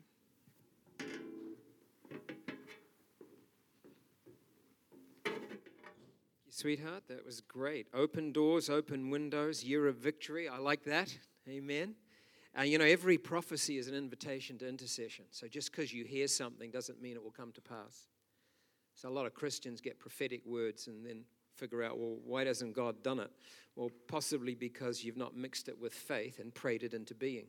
Sweetheart, 6.61 7.05
that 7.09 7.25
was 7.25 7.41
great. 7.41 7.87
Open 7.95 8.33
doors, 8.33 8.69
open 8.69 9.09
windows, 9.09 9.65
year 9.65 9.89
of 9.89 9.97
victory. 9.97 10.47
I 10.47 10.59
like 10.59 10.85
that. 10.85 11.17
Amen. 11.49 11.95
And 12.55 12.69
you 12.69 12.77
know, 12.77 12.85
every 12.85 13.17
prophecy 13.17 13.79
is 13.79 13.89
an 13.89 13.95
invitation 13.95 14.59
to 14.59 14.69
intercession. 14.69 15.25
So 15.31 15.49
just 15.49 15.73
because 15.73 15.91
you 15.91 16.05
hear 16.05 16.29
something 16.29 16.71
doesn't 16.71 17.01
mean 17.01 17.17
it 17.17 17.23
will 17.23 17.31
come 17.31 17.51
to 17.53 17.63
pass. 17.63 18.09
So 18.95 19.09
a 19.09 19.11
lot 19.11 19.25
of 19.25 19.33
Christians 19.33 19.81
get 19.81 19.99
prophetic 19.99 20.45
words 20.45 20.87
and 20.87 21.03
then 21.03 21.25
figure 21.55 21.83
out, 21.83 21.99
well, 21.99 22.19
why 22.27 22.45
hasn't 22.45 22.75
God 22.75 23.03
done 23.03 23.21
it? 23.21 23.31
Well, 23.75 23.91
possibly 24.07 24.55
because 24.55 25.03
you've 25.03 25.17
not 25.17 25.35
mixed 25.35 25.67
it 25.71 25.81
with 25.81 25.95
faith 25.95 26.41
and 26.41 26.55
prayed 26.55 26.83
it 26.83 26.93
into 26.93 27.15
being. 27.15 27.47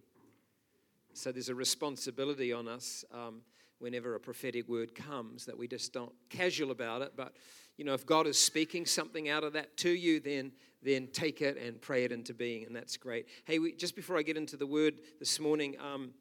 So 1.11 1.33
there's 1.33 1.49
a 1.49 1.55
responsibility 1.55 2.53
on 2.53 2.69
us 2.69 3.03
um, 3.11 3.41
whenever 3.79 4.15
a 4.15 4.21
prophetic 4.21 4.69
word 4.69 4.95
comes 4.95 5.45
that 5.47 5.57
we 5.57 5.67
just 5.67 5.91
don't 5.91 6.13
casual 6.29 6.71
about 6.71 7.01
it, 7.01 7.11
but 7.17 7.33
you 7.77 7.85
know, 7.85 7.93
if 7.93 8.05
God 8.05 8.27
is 8.27 8.37
speaking 8.37 8.85
something 8.85 9.29
out 9.29 9.43
of 9.43 9.53
that 9.53 9.77
to 9.77 9.89
you, 9.89 10.19
then 10.19 10.51
then 10.83 11.07
take 11.13 11.41
it 11.41 11.57
and 11.57 11.79
pray 11.79 12.03
it 12.03 12.11
into 12.11 12.33
being, 12.33 12.65
and 12.65 12.75
that's 12.75 12.97
great. 12.97 13.27
Hey, 13.45 13.59
we, 13.59 13.73
just 13.73 13.95
before 13.95 14.17
I 14.17 14.23
get 14.23 14.37
into 14.37 14.57
the 14.57 14.65
word 14.65 14.95
this 15.19 15.39
morning, 15.39 15.75
um, 15.79 16.11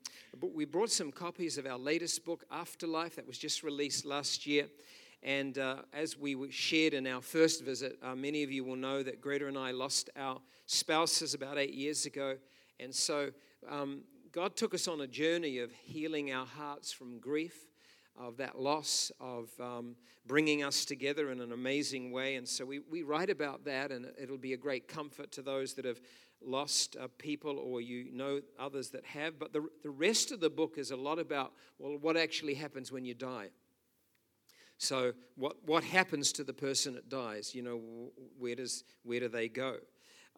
we 0.54 0.64
brought 0.64 0.90
some 0.90 1.10
copies 1.10 1.56
of 1.56 1.66
our 1.66 1.78
latest 1.78 2.24
book, 2.24 2.44
Afterlife, 2.50 3.16
that 3.16 3.26
was 3.26 3.38
just 3.38 3.62
released 3.62 4.04
last 4.04 4.46
year. 4.46 4.66
And 5.22 5.58
uh, 5.58 5.76
as 5.92 6.18
we 6.18 6.50
shared 6.50 6.94
in 6.94 7.06
our 7.06 7.20
first 7.20 7.64
visit, 7.64 7.98
uh, 8.02 8.14
many 8.14 8.42
of 8.42 8.50
you 8.50 8.64
will 8.64 8.76
know 8.76 9.02
that 9.02 9.20
Greta 9.20 9.46
and 9.48 9.58
I 9.58 9.70
lost 9.70 10.10
our 10.16 10.40
spouses 10.66 11.34
about 11.34 11.58
eight 11.58 11.74
years 11.74 12.06
ago. 12.06 12.36
And 12.78 12.94
so 12.94 13.30
um, 13.68 14.02
God 14.32 14.56
took 14.56 14.72
us 14.72 14.88
on 14.88 15.00
a 15.02 15.06
journey 15.06 15.58
of 15.58 15.72
healing 15.72 16.32
our 16.32 16.46
hearts 16.46 16.92
from 16.92 17.18
grief 17.18 17.69
of 18.18 18.36
that 18.38 18.58
loss, 18.58 19.10
of 19.20 19.48
um, 19.60 19.96
bringing 20.26 20.62
us 20.62 20.84
together 20.84 21.30
in 21.30 21.40
an 21.40 21.52
amazing 21.52 22.12
way. 22.12 22.36
And 22.36 22.48
so 22.48 22.64
we, 22.64 22.80
we 22.80 23.02
write 23.02 23.30
about 23.30 23.64
that, 23.64 23.90
and 23.90 24.06
it'll 24.20 24.38
be 24.38 24.52
a 24.52 24.58
great 24.58 24.88
comfort 24.88 25.32
to 25.32 25.42
those 25.42 25.74
that 25.74 25.84
have 25.84 26.00
lost 26.42 26.96
uh, 26.96 27.08
people 27.18 27.58
or 27.58 27.80
you 27.80 28.10
know 28.12 28.40
others 28.58 28.90
that 28.90 29.04
have. 29.04 29.38
But 29.38 29.52
the, 29.52 29.66
the 29.82 29.90
rest 29.90 30.32
of 30.32 30.40
the 30.40 30.50
book 30.50 30.78
is 30.78 30.90
a 30.90 30.96
lot 30.96 31.18
about, 31.18 31.52
well, 31.78 31.96
what 31.98 32.16
actually 32.16 32.54
happens 32.54 32.92
when 32.92 33.04
you 33.04 33.14
die. 33.14 33.50
So, 34.78 35.12
what, 35.36 35.56
what 35.66 35.84
happens 35.84 36.32
to 36.32 36.44
the 36.44 36.54
person 36.54 36.94
that 36.94 37.10
dies? 37.10 37.54
You 37.54 37.62
know, 37.62 37.80
where, 38.38 38.54
does, 38.54 38.84
where 39.02 39.20
do 39.20 39.28
they 39.28 39.46
go? 39.46 39.76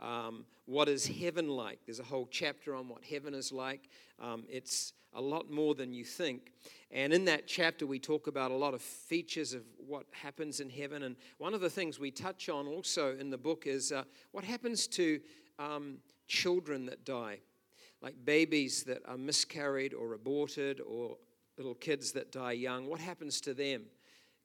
Um, 0.00 0.44
what 0.66 0.88
is 0.88 1.06
heaven 1.06 1.48
like? 1.48 1.80
There's 1.86 2.00
a 2.00 2.04
whole 2.04 2.28
chapter 2.30 2.74
on 2.74 2.88
what 2.88 3.04
heaven 3.04 3.34
is 3.34 3.52
like. 3.52 3.88
Um, 4.20 4.44
it's 4.48 4.92
a 5.14 5.20
lot 5.20 5.50
more 5.50 5.74
than 5.74 5.92
you 5.92 6.04
think. 6.04 6.52
And 6.90 7.12
in 7.12 7.24
that 7.26 7.46
chapter, 7.46 7.86
we 7.86 7.98
talk 7.98 8.26
about 8.26 8.50
a 8.50 8.56
lot 8.56 8.74
of 8.74 8.80
features 8.80 9.52
of 9.52 9.62
what 9.76 10.06
happens 10.10 10.60
in 10.60 10.70
heaven. 10.70 11.02
And 11.02 11.16
one 11.38 11.54
of 11.54 11.60
the 11.60 11.70
things 11.70 11.98
we 11.98 12.10
touch 12.10 12.48
on 12.48 12.66
also 12.66 13.16
in 13.16 13.30
the 13.30 13.38
book 13.38 13.66
is 13.66 13.92
uh, 13.92 14.04
what 14.30 14.44
happens 14.44 14.86
to 14.88 15.20
um, 15.58 15.98
children 16.26 16.86
that 16.86 17.04
die, 17.04 17.38
like 18.00 18.14
babies 18.24 18.84
that 18.84 19.02
are 19.06 19.18
miscarried 19.18 19.94
or 19.94 20.14
aborted, 20.14 20.80
or 20.80 21.16
little 21.56 21.74
kids 21.74 22.12
that 22.12 22.32
die 22.32 22.52
young. 22.52 22.86
What 22.86 23.00
happens 23.00 23.40
to 23.42 23.54
them? 23.54 23.84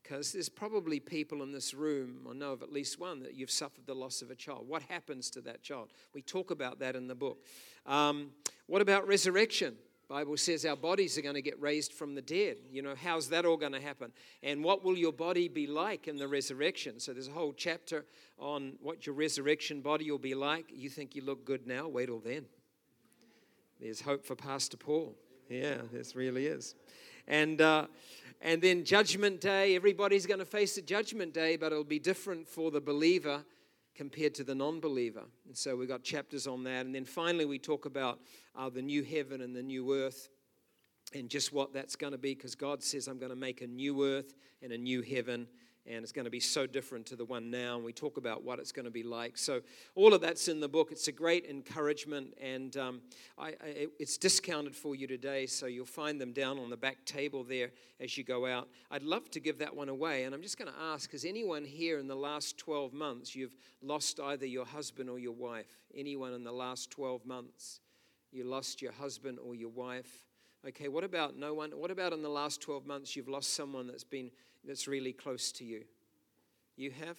Because 0.07 0.31
there's 0.31 0.47
probably 0.47 0.99
people 1.01 1.43
in 1.43 1.51
this 1.51 1.73
room, 1.73 2.25
I 2.29 2.33
know 2.33 2.53
of 2.53 2.61
at 2.61 2.71
least 2.71 2.97
one, 2.97 3.21
that 3.23 3.33
you've 3.33 3.51
suffered 3.51 3.85
the 3.85 3.93
loss 3.93 4.21
of 4.21 4.31
a 4.31 4.35
child. 4.35 4.65
What 4.67 4.81
happens 4.83 5.29
to 5.31 5.41
that 5.41 5.63
child? 5.63 5.89
We 6.13 6.21
talk 6.21 6.49
about 6.49 6.79
that 6.79 6.95
in 6.95 7.07
the 7.07 7.15
book. 7.15 7.43
Um, 7.85 8.29
what 8.67 8.81
about 8.81 9.05
resurrection? 9.05 9.75
Bible 10.07 10.37
says 10.37 10.65
our 10.65 10.77
bodies 10.77 11.17
are 11.17 11.21
going 11.21 11.35
to 11.35 11.41
get 11.41 11.61
raised 11.61 11.91
from 11.91 12.15
the 12.15 12.21
dead. 12.21 12.55
You 12.71 12.81
know, 12.83 12.95
how's 12.95 13.27
that 13.29 13.43
all 13.43 13.57
going 13.57 13.73
to 13.73 13.81
happen? 13.81 14.13
And 14.43 14.63
what 14.63 14.81
will 14.81 14.97
your 14.97 15.11
body 15.11 15.49
be 15.49 15.67
like 15.67 16.07
in 16.07 16.15
the 16.15 16.27
resurrection? 16.27 17.01
So 17.01 17.11
there's 17.11 17.27
a 17.27 17.31
whole 17.31 17.51
chapter 17.51 18.05
on 18.39 18.75
what 18.81 19.05
your 19.05 19.15
resurrection 19.15 19.81
body 19.81 20.09
will 20.09 20.17
be 20.17 20.35
like. 20.35 20.71
You 20.73 20.89
think 20.89 21.15
you 21.15 21.21
look 21.21 21.43
good 21.43 21.67
now? 21.67 21.89
Wait 21.89 22.05
till 22.05 22.19
then. 22.19 22.45
There's 23.81 23.99
hope 23.99 24.25
for 24.25 24.35
Pastor 24.35 24.77
Paul. 24.77 25.15
Yeah, 25.49 25.77
this 25.91 26.15
really 26.15 26.45
is. 26.45 26.75
And 27.27 27.61
uh, 27.61 27.87
and 28.41 28.61
then 28.61 28.83
judgment 28.83 29.41
day. 29.41 29.75
Everybody's 29.75 30.25
going 30.25 30.39
to 30.39 30.45
face 30.45 30.77
a 30.77 30.81
judgment 30.81 31.33
day, 31.33 31.57
but 31.57 31.71
it'll 31.71 31.83
be 31.83 31.99
different 31.99 32.47
for 32.47 32.71
the 32.71 32.81
believer 32.81 33.43
compared 33.95 34.35
to 34.35 34.43
the 34.43 34.55
non 34.55 34.79
believer. 34.79 35.23
And 35.47 35.57
so 35.57 35.75
we've 35.75 35.87
got 35.87 36.03
chapters 36.03 36.47
on 36.47 36.63
that. 36.65 36.85
And 36.85 36.93
then 36.93 37.05
finally, 37.05 37.45
we 37.45 37.59
talk 37.59 37.85
about 37.85 38.19
uh, 38.55 38.69
the 38.69 38.81
new 38.81 39.03
heaven 39.03 39.41
and 39.41 39.55
the 39.55 39.63
new 39.63 39.93
earth 39.93 40.29
and 41.13 41.29
just 41.29 41.53
what 41.53 41.73
that's 41.73 41.95
going 41.95 42.11
to 42.11 42.17
be 42.17 42.35
because 42.35 42.55
God 42.55 42.83
says, 42.83 43.07
I'm 43.07 43.17
going 43.17 43.31
to 43.31 43.35
make 43.35 43.61
a 43.61 43.67
new 43.67 44.05
earth 44.05 44.33
and 44.61 44.71
a 44.71 44.77
new 44.77 45.01
heaven 45.01 45.47
and 45.89 46.03
it's 46.03 46.11
going 46.11 46.25
to 46.25 46.31
be 46.31 46.39
so 46.39 46.67
different 46.67 47.05
to 47.07 47.15
the 47.15 47.25
one 47.25 47.49
now. 47.49 47.75
And 47.75 47.83
we 47.83 47.93
talk 47.93 48.17
about 48.17 48.43
what 48.43 48.59
it's 48.59 48.71
going 48.71 48.85
to 48.85 48.91
be 48.91 49.03
like. 49.03 49.37
So, 49.37 49.61
all 49.95 50.13
of 50.13 50.21
that's 50.21 50.47
in 50.47 50.59
the 50.59 50.67
book. 50.67 50.91
It's 50.91 51.07
a 51.07 51.11
great 51.11 51.45
encouragement, 51.45 52.33
and 52.41 52.75
um, 52.77 53.01
I, 53.37 53.49
I, 53.49 53.87
it's 53.99 54.17
discounted 54.17 54.75
for 54.75 54.95
you 54.95 55.07
today. 55.07 55.45
So, 55.45 55.65
you'll 55.65 55.85
find 55.85 56.19
them 56.19 56.33
down 56.33 56.59
on 56.59 56.69
the 56.69 56.77
back 56.77 57.05
table 57.05 57.43
there 57.43 57.71
as 57.99 58.17
you 58.17 58.23
go 58.23 58.45
out. 58.45 58.67
I'd 58.91 59.03
love 59.03 59.29
to 59.31 59.39
give 59.39 59.59
that 59.59 59.75
one 59.75 59.89
away. 59.89 60.23
And 60.23 60.35
I'm 60.35 60.41
just 60.41 60.57
going 60.57 60.71
to 60.71 60.79
ask 60.79 61.11
Has 61.11 61.25
anyone 61.25 61.63
here 61.63 61.99
in 61.99 62.07
the 62.07 62.15
last 62.15 62.57
12 62.57 62.93
months 62.93 63.35
you've 63.35 63.55
lost 63.81 64.19
either 64.19 64.45
your 64.45 64.65
husband 64.65 65.09
or 65.09 65.19
your 65.19 65.33
wife? 65.33 65.77
Anyone 65.95 66.33
in 66.33 66.43
the 66.43 66.51
last 66.51 66.91
12 66.91 67.25
months? 67.25 67.79
You 68.31 68.43
lost 68.43 68.81
your 68.81 68.91
husband 68.91 69.39
or 69.39 69.55
your 69.55 69.69
wife? 69.69 70.25
Okay, 70.67 70.87
what 70.89 71.03
about 71.03 71.37
no 71.37 71.53
one? 71.53 71.71
What 71.71 71.91
about 71.91 72.13
in 72.13 72.21
the 72.21 72.29
last 72.29 72.61
12 72.61 72.85
months 72.85 73.15
you've 73.15 73.29
lost 73.29 73.53
someone 73.53 73.87
that's 73.87 74.03
been 74.03 74.31
that's 74.67 74.87
really 74.87 75.13
close 75.13 75.51
to 75.53 75.63
you? 75.63 75.83
You 76.75 76.91
have? 76.91 77.17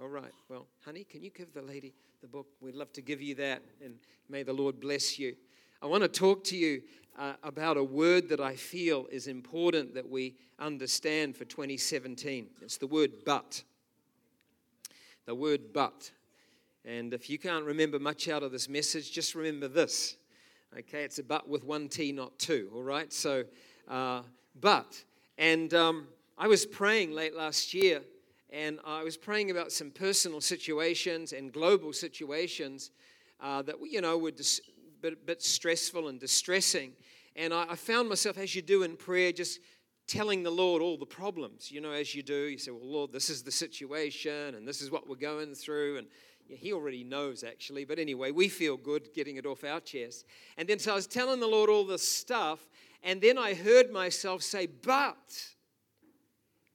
All 0.00 0.08
right. 0.08 0.32
Well, 0.48 0.66
honey, 0.84 1.04
can 1.04 1.22
you 1.22 1.30
give 1.30 1.52
the 1.52 1.62
lady 1.62 1.92
the 2.22 2.28
book? 2.28 2.46
We'd 2.60 2.74
love 2.74 2.92
to 2.94 3.02
give 3.02 3.20
you 3.20 3.34
that, 3.36 3.62
and 3.84 3.96
may 4.28 4.42
the 4.42 4.52
Lord 4.52 4.80
bless 4.80 5.18
you. 5.18 5.34
I 5.82 5.86
want 5.86 6.02
to 6.02 6.08
talk 6.08 6.44
to 6.44 6.56
you 6.56 6.82
uh, 7.18 7.34
about 7.42 7.76
a 7.76 7.84
word 7.84 8.28
that 8.30 8.40
I 8.40 8.56
feel 8.56 9.06
is 9.10 9.26
important 9.26 9.94
that 9.94 10.08
we 10.08 10.36
understand 10.58 11.36
for 11.36 11.44
2017. 11.44 12.46
It's 12.62 12.78
the 12.78 12.86
word 12.86 13.10
but. 13.26 13.62
The 15.26 15.34
word 15.34 15.72
but. 15.72 16.10
And 16.84 17.12
if 17.12 17.28
you 17.28 17.38
can't 17.38 17.64
remember 17.64 17.98
much 17.98 18.28
out 18.28 18.42
of 18.42 18.52
this 18.52 18.68
message, 18.68 19.12
just 19.12 19.34
remember 19.34 19.68
this. 19.68 20.16
Okay, 20.76 21.04
it's 21.04 21.18
a 21.18 21.22
but 21.22 21.48
with 21.48 21.64
one 21.64 21.88
T, 21.88 22.12
not 22.12 22.38
two. 22.38 22.70
All 22.74 22.82
right, 22.82 23.12
so 23.12 23.44
uh, 23.88 24.22
but. 24.60 25.02
And 25.38 25.72
um, 25.74 26.08
I 26.36 26.48
was 26.48 26.66
praying 26.66 27.12
late 27.12 27.34
last 27.34 27.72
year, 27.72 28.02
and 28.50 28.80
I 28.84 29.04
was 29.04 29.16
praying 29.16 29.52
about 29.52 29.70
some 29.70 29.92
personal 29.92 30.40
situations 30.40 31.32
and 31.32 31.52
global 31.52 31.92
situations 31.92 32.90
uh, 33.40 33.62
that 33.62 33.76
you 33.88 34.00
know 34.00 34.18
were 34.18 34.32
dis- 34.32 34.60
bit, 35.00 35.24
bit 35.26 35.42
stressful 35.42 36.08
and 36.08 36.18
distressing. 36.18 36.92
And 37.36 37.54
I, 37.54 37.66
I 37.70 37.76
found 37.76 38.08
myself, 38.08 38.36
as 38.36 38.52
you 38.54 38.62
do 38.62 38.82
in 38.82 38.96
prayer, 38.96 39.30
just 39.30 39.60
telling 40.08 40.42
the 40.42 40.50
Lord 40.50 40.82
all 40.82 40.98
the 40.98 41.06
problems. 41.06 41.70
You 41.70 41.80
know, 41.80 41.92
as 41.92 42.16
you 42.16 42.24
do, 42.24 42.48
you 42.48 42.58
say, 42.58 42.72
Well, 42.72 42.80
Lord, 42.82 43.12
this 43.12 43.30
is 43.30 43.44
the 43.44 43.52
situation, 43.52 44.56
and 44.56 44.66
this 44.66 44.82
is 44.82 44.90
what 44.90 45.08
we're 45.08 45.14
going 45.14 45.54
through. 45.54 45.98
And 45.98 46.08
yeah, 46.48 46.56
he 46.56 46.72
already 46.72 47.04
knows, 47.04 47.44
actually. 47.44 47.84
But 47.84 48.00
anyway, 48.00 48.32
we 48.32 48.48
feel 48.48 48.76
good 48.76 49.14
getting 49.14 49.36
it 49.36 49.46
off 49.46 49.62
our 49.62 49.78
chest. 49.78 50.24
And 50.56 50.68
then 50.68 50.80
so 50.80 50.90
I 50.90 50.96
was 50.96 51.06
telling 51.06 51.38
the 51.38 51.46
Lord 51.46 51.70
all 51.70 51.86
this 51.86 52.06
stuff, 52.06 52.68
and 53.04 53.20
then 53.20 53.38
I 53.38 53.54
heard 53.54 53.92
myself 53.92 54.42
say, 54.42 54.66
But. 54.66 55.54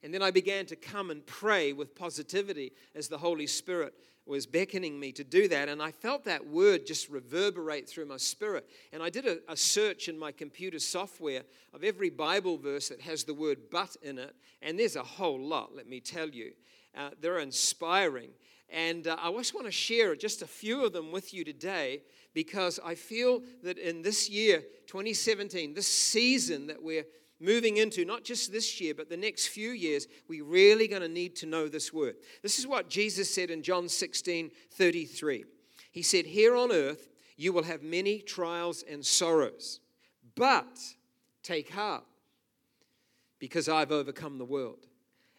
And 0.04 0.14
then 0.14 0.22
I 0.22 0.32
began 0.32 0.66
to 0.68 0.76
come 0.76 1.12
and 1.12 1.26
pray 1.26 1.74
with 1.74 1.96
positivity 1.96 2.72
as 2.96 3.08
the 3.08 3.18
Holy 3.18 3.48
Spirit 3.48 3.94
was 4.26 4.46
beckoning 4.46 5.00
me 5.00 5.12
to 5.12 5.24
do 5.24 5.48
that. 5.48 5.68
And 5.68 5.82
I 5.82 5.92
felt 5.92 6.26
that 6.26 6.46
word 6.46 6.86
just 6.86 7.10
reverberate 7.10 7.90
through 7.90 8.06
my 8.06 8.18
spirit. 8.18 8.70
And 8.94 9.02
I 9.02 9.10
did 9.10 9.26
a, 9.26 9.40
a, 9.50 9.58
search 9.58 10.08
in 10.08 10.18
my 10.18 10.32
computer 10.32 10.78
software 10.78 11.42
of 11.74 11.84
every 11.84 12.12
Bible 12.12 12.58
verse 12.58 12.90
that 12.90 13.02
has 13.02 13.24
the 13.24 13.34
word 13.34 13.58
but 13.72 13.98
in 14.04 14.20
it. 14.20 14.36
And 14.62 14.80
there's 14.80 14.96
a 14.96 15.04
whole 15.04 15.40
lot, 15.40 15.76
let 15.76 15.88
me 15.88 16.00
tell 16.00 16.30
you. 16.30 16.52
Uh, 16.96 17.10
they're 17.20 17.40
inspiring. 17.40 18.30
And 18.70 19.08
uh, 19.08 19.18
I 19.20 19.32
just 19.32 19.56
want 19.56 19.66
to 19.66 19.72
share 19.72 20.16
just 20.16 20.44
a 20.44 20.48
few 20.48 20.86
of 20.86 20.94
them 20.94 21.12
with 21.12 21.34
you 21.34 21.44
today 21.44 22.04
because 22.36 22.80
I 22.86 22.94
feel 22.94 23.42
that 23.64 23.80
in 23.80 24.04
this 24.04 24.30
year, 24.30 24.64
2017, 24.88 25.74
this 25.74 25.88
season 25.88 26.68
that 26.68 26.82
we're 26.82 27.06
moving 27.40 27.78
into, 27.78 28.06
not 28.06 28.24
just 28.24 28.52
this 28.52 28.80
year, 28.82 28.94
but 28.94 29.10
the 29.10 29.18
next 29.18 29.48
few 29.48 29.72
years, 29.72 30.08
we're 30.28 30.44
really 30.44 30.88
going 30.88 31.02
to 31.02 31.08
need 31.08 31.36
to 31.38 31.46
know 31.46 31.68
this 31.68 31.94
word. 31.94 32.16
This 32.44 32.60
is 32.60 32.68
what 32.68 32.90
Jesus 32.90 33.34
said 33.34 33.50
in 33.50 33.64
John 33.64 33.90
16 33.90 34.52
33. 34.72 35.46
He 35.92 36.02
said, 36.02 36.26
Here 36.26 36.56
on 36.56 36.72
earth, 36.72 37.10
you 37.38 37.54
will 37.54 37.64
have 37.64 37.82
many 37.82 38.20
trials 38.20 38.84
and 38.90 39.06
sorrows, 39.06 39.80
but 40.36 40.80
take 41.44 41.72
heart 41.72 42.06
because 43.40 43.70
I've 43.70 43.92
overcome 43.92 44.38
the 44.38 44.46
world. 44.46 44.86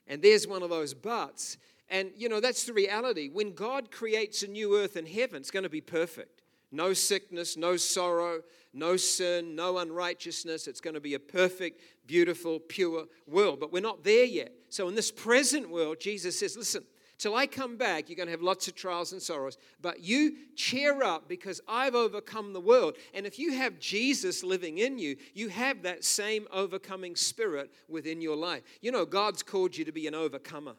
And 0.07 0.23
there's 0.23 0.47
one 0.47 0.63
of 0.63 0.71
those 0.71 0.95
buts 0.95 1.59
and, 1.91 2.13
you 2.17 2.29
know, 2.29 2.39
that's 2.39 2.65
the 2.65 2.73
reality. 2.73 3.29
When 3.29 3.53
God 3.53 3.91
creates 3.91 4.43
a 4.43 4.47
new 4.47 4.79
earth 4.79 4.95
and 4.95 5.09
heaven, 5.09 5.39
it's 5.39 5.51
going 5.51 5.65
to 5.65 5.69
be 5.69 5.81
perfect. 5.81 6.43
No 6.71 6.93
sickness, 6.93 7.57
no 7.57 7.77
sorrow, 7.77 8.43
no 8.73 8.97
sin, 8.97 9.55
no 9.55 9.79
unrighteousness. 9.79 10.67
It's 10.67 10.81
going 10.81 10.95
to 10.95 11.01
be 11.01 11.15
a 11.15 11.21
perfect, 11.21 11.81
beautiful, 12.07 12.61
pure 12.61 13.07
world. 13.27 13.61
But 13.61 13.73
we're 13.73 13.81
not 13.81 14.05
there 14.05 14.25
yet. 14.25 14.53
So, 14.69 14.89
in 14.89 14.95
this 14.95 15.11
present 15.11 15.71
world, 15.71 15.99
Jesus 16.01 16.39
says, 16.39 16.57
listen, 16.57 16.85
till 17.19 17.35
I 17.35 17.47
come 17.47 17.77
back, 17.77 18.09
you're 18.09 18.17
going 18.17 18.29
to 18.29 18.33
have 18.33 18.43
lots 18.43 18.69
of 18.69 18.75
trials 18.75 19.13
and 19.13 19.21
sorrows. 19.21 19.59
But 19.81 20.01
you 20.01 20.37
cheer 20.57 21.03
up 21.03 21.29
because 21.29 21.61
I've 21.67 21.95
overcome 21.95 22.53
the 22.53 22.61
world. 22.61 22.97
And 23.15 23.27
if 23.27 23.39
you 23.39 23.53
have 23.55 23.79
Jesus 23.79 24.45
living 24.45 24.79
in 24.79 24.99
you, 24.99 25.17
you 25.35 25.49
have 25.49 25.83
that 25.83 26.05
same 26.05 26.47
overcoming 26.53 27.17
spirit 27.17 27.73
within 27.89 28.21
your 28.21 28.37
life. 28.37 28.63
You 28.81 28.93
know, 28.93 29.05
God's 29.05 29.43
called 29.43 29.77
you 29.77 29.85
to 29.85 29.93
be 29.93 30.07
an 30.07 30.15
overcomer 30.15 30.77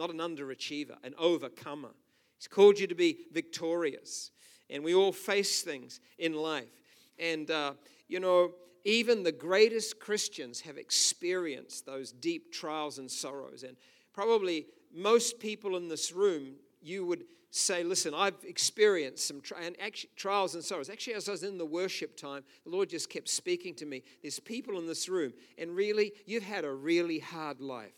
not 0.00 0.10
an 0.10 0.18
underachiever, 0.18 0.96
an 1.04 1.14
overcomer. 1.18 1.90
He's 2.38 2.48
called 2.48 2.78
you 2.78 2.86
to 2.86 2.94
be 2.94 3.18
victorious. 3.32 4.30
And 4.70 4.82
we 4.82 4.94
all 4.94 5.12
face 5.12 5.60
things 5.60 6.00
in 6.18 6.32
life. 6.32 6.79
And, 7.20 7.50
uh, 7.50 7.74
you 8.08 8.18
know, 8.18 8.52
even 8.84 9.22
the 9.22 9.32
greatest 9.32 10.00
Christians 10.00 10.60
have 10.62 10.78
experienced 10.78 11.86
those 11.86 12.12
deep 12.12 12.52
trials 12.52 12.98
and 12.98 13.10
sorrows. 13.10 13.62
And 13.62 13.76
probably 14.12 14.66
most 14.92 15.38
people 15.38 15.76
in 15.76 15.88
this 15.88 16.12
room, 16.12 16.54
you 16.80 17.04
would 17.04 17.24
say, 17.50 17.82
Listen, 17.82 18.14
I've 18.14 18.42
experienced 18.44 19.26
some 19.26 19.40
tri- 19.40 19.62
and 19.62 19.76
actually, 19.80 20.10
trials 20.16 20.54
and 20.54 20.64
sorrows. 20.64 20.88
Actually, 20.88 21.14
as 21.14 21.28
I 21.28 21.32
was 21.32 21.42
in 21.42 21.58
the 21.58 21.66
worship 21.66 22.16
time, 22.16 22.42
the 22.64 22.70
Lord 22.70 22.88
just 22.88 23.10
kept 23.10 23.28
speaking 23.28 23.74
to 23.76 23.86
me. 23.86 24.02
There's 24.22 24.40
people 24.40 24.78
in 24.78 24.86
this 24.86 25.08
room, 25.08 25.32
and 25.58 25.76
really, 25.76 26.12
you've 26.26 26.42
had 26.44 26.64
a 26.64 26.72
really 26.72 27.18
hard 27.18 27.60
life. 27.60 27.92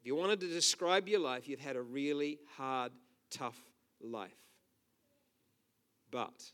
If 0.00 0.06
you 0.06 0.16
wanted 0.16 0.40
to 0.40 0.48
describe 0.48 1.08
your 1.08 1.20
life, 1.20 1.46
you've 1.48 1.60
had 1.60 1.76
a 1.76 1.82
really 1.82 2.38
hard, 2.56 2.92
tough 3.30 3.60
life. 4.00 4.30
But, 6.10 6.52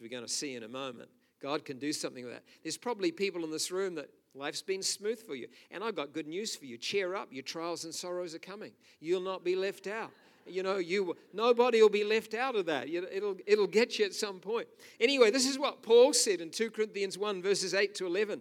we're 0.00 0.08
going 0.08 0.24
to 0.24 0.32
see 0.32 0.54
in 0.54 0.62
a 0.62 0.68
moment, 0.68 1.10
God 1.42 1.64
can 1.64 1.78
do 1.78 1.92
something 1.92 2.24
with 2.24 2.34
that. 2.34 2.44
There's 2.62 2.76
probably 2.76 3.12
people 3.12 3.44
in 3.44 3.50
this 3.50 3.70
room 3.70 3.94
that 3.96 4.10
life's 4.34 4.62
been 4.62 4.82
smooth 4.82 5.20
for 5.26 5.34
you. 5.34 5.48
And 5.70 5.82
I've 5.82 5.96
got 5.96 6.12
good 6.12 6.26
news 6.26 6.54
for 6.56 6.66
you. 6.66 6.76
Cheer 6.76 7.14
up, 7.14 7.28
your 7.30 7.42
trials 7.42 7.84
and 7.84 7.94
sorrows 7.94 8.34
are 8.34 8.40
coming. 8.40 8.72
You'll 9.00 9.20
not 9.20 9.44
be 9.44 9.56
left 9.56 9.86
out. 9.86 10.10
You 10.46 10.62
know, 10.62 10.78
you 10.78 11.16
nobody 11.32 11.80
will 11.80 11.90
be 11.90 12.04
left 12.04 12.34
out 12.34 12.56
of 12.56 12.66
that. 12.66 12.88
It'll, 12.88 13.36
it'll 13.46 13.66
get 13.66 13.98
you 13.98 14.04
at 14.04 14.14
some 14.14 14.40
point. 14.40 14.68
Anyway, 14.98 15.30
this 15.30 15.46
is 15.46 15.58
what 15.58 15.82
Paul 15.82 16.12
said 16.12 16.40
in 16.40 16.50
2 16.50 16.70
Corinthians 16.70 17.16
1, 17.16 17.42
verses 17.42 17.74
8 17.74 17.94
to 17.96 18.06
11. 18.06 18.40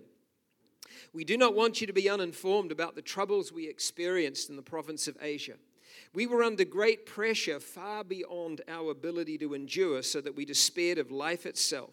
We 1.14 1.24
do 1.24 1.38
not 1.38 1.56
want 1.56 1.82
you 1.82 1.88
to 1.88 1.94
be 1.94 2.10
uninformed 2.10 2.72
about 2.72 2.96
the 2.96 3.02
troubles 3.02 3.52
we 3.52 3.68
experienced 3.68 4.50
in 4.50 4.56
the 4.56 4.62
province 4.62 5.08
of 5.08 5.18
Asia. 5.22 5.56
We 6.14 6.28
were 6.28 6.44
under 6.44 6.66
great 6.66 7.06
pressure 7.06 7.60
far 7.60 8.04
beyond 8.04 8.62
our 8.68 8.92
ability 8.92 9.38
to 9.40 9.54
endure, 9.54 10.02
so 10.02 10.22
that 10.22 10.36
we 10.36 10.46
despaired 10.46 10.98
of 10.98 11.12
life 11.12 11.46
itself. 11.46 11.92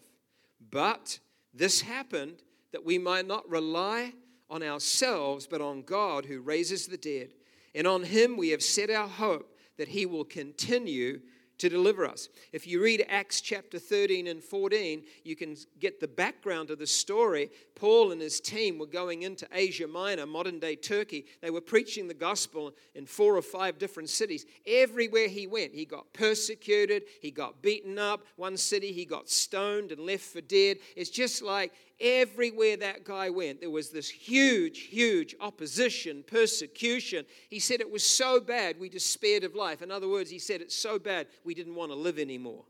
But 0.71 1.19
this 1.53 1.81
happened 1.81 2.43
that 2.71 2.85
we 2.85 2.97
might 2.97 3.27
not 3.27 3.49
rely 3.49 4.13
on 4.49 4.63
ourselves, 4.63 5.47
but 5.47 5.61
on 5.61 5.81
God 5.81 6.25
who 6.25 6.41
raises 6.41 6.87
the 6.87 6.97
dead. 6.97 7.29
And 7.75 7.85
on 7.85 8.03
him 8.03 8.37
we 8.37 8.49
have 8.49 8.63
set 8.63 8.89
our 8.89 9.07
hope 9.07 9.57
that 9.77 9.89
he 9.89 10.05
will 10.05 10.23
continue 10.23 11.21
to 11.57 11.69
deliver 11.69 12.05
us. 12.05 12.29
If 12.51 12.67
you 12.67 12.81
read 12.81 13.05
Acts 13.09 13.41
chapter 13.41 13.79
13 13.79 14.27
and 14.27 14.43
14, 14.43 15.03
you 15.23 15.35
can 15.35 15.55
get 15.79 15.99
the 15.99 16.07
background 16.07 16.69
of 16.69 16.79
the 16.79 16.87
story. 16.87 17.49
Paul 17.75 18.11
and 18.11 18.21
his 18.21 18.39
team 18.39 18.77
were 18.77 18.85
going 18.85 19.23
into 19.23 19.47
Asia 19.51 19.87
Minor, 19.87 20.25
modern 20.25 20.59
day 20.59 20.75
Turkey. 20.75 21.25
They 21.41 21.49
were 21.49 21.61
preaching 21.61 22.07
the 22.07 22.13
gospel 22.13 22.73
in 22.95 23.05
four 23.05 23.35
or 23.35 23.41
five 23.41 23.77
different 23.79 24.09
cities. 24.09 24.45
Everywhere 24.65 25.27
he 25.27 25.47
went, 25.47 25.73
he 25.73 25.85
got 25.85 26.11
persecuted, 26.13 27.03
he 27.21 27.31
got 27.31 27.61
beaten 27.61 27.97
up. 27.97 28.23
One 28.35 28.57
city, 28.57 28.91
he 28.91 29.05
got 29.05 29.29
stoned 29.29 29.91
and 29.91 30.01
left 30.01 30.23
for 30.23 30.41
dead. 30.41 30.77
It's 30.95 31.09
just 31.09 31.41
like 31.41 31.73
everywhere 31.99 32.77
that 32.77 33.03
guy 33.03 33.29
went, 33.29 33.61
there 33.61 33.69
was 33.69 33.89
this 33.89 34.09
huge, 34.09 34.81
huge 34.81 35.35
opposition, 35.39 36.23
persecution. 36.25 37.25
He 37.49 37.59
said 37.59 37.81
it 37.81 37.91
was 37.91 38.05
so 38.05 38.39
bad 38.39 38.79
we 38.79 38.89
despaired 38.89 39.43
of 39.43 39.55
life. 39.55 39.81
In 39.81 39.91
other 39.91 40.07
words, 40.07 40.29
he 40.29 40.39
said 40.39 40.61
it's 40.61 40.75
so 40.75 40.99
bad 40.99 41.27
we 41.43 41.53
didn't 41.53 41.75
want 41.75 41.91
to 41.91 41.97
live 41.97 42.19
anymore. 42.19 42.65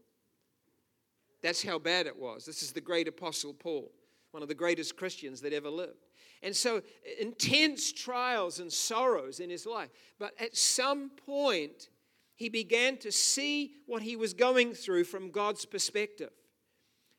That's 1.42 1.64
how 1.64 1.80
bad 1.80 2.08
it 2.08 2.18
was. 2.18 2.46
This 2.46 2.64
is 2.64 2.72
the 2.72 2.82
great 2.82 3.08
apostle 3.08 3.54
Paul, 3.54 3.92
one 4.32 4.44
of 4.44 4.50
the 4.50 4.56
greatest 4.56 4.98
Christians 4.98 5.42
that 5.42 5.54
ever 5.54 5.70
lived. 5.70 6.08
And 6.44 6.56
so, 6.56 6.82
intense 7.20 7.92
trials 7.92 8.60
and 8.60 8.72
sorrows 8.72 9.40
in 9.40 9.50
his 9.50 9.66
life. 9.66 9.90
But 10.20 10.34
at 10.40 10.56
some 10.56 11.10
point, 11.26 11.90
he 12.36 12.50
began 12.50 12.98
to 12.98 13.12
see 13.12 13.74
what 13.88 14.04
he 14.04 14.16
was 14.16 14.34
going 14.34 14.74
through 14.74 15.06
from 15.06 15.32
God's 15.32 15.66
perspective. 15.66 16.30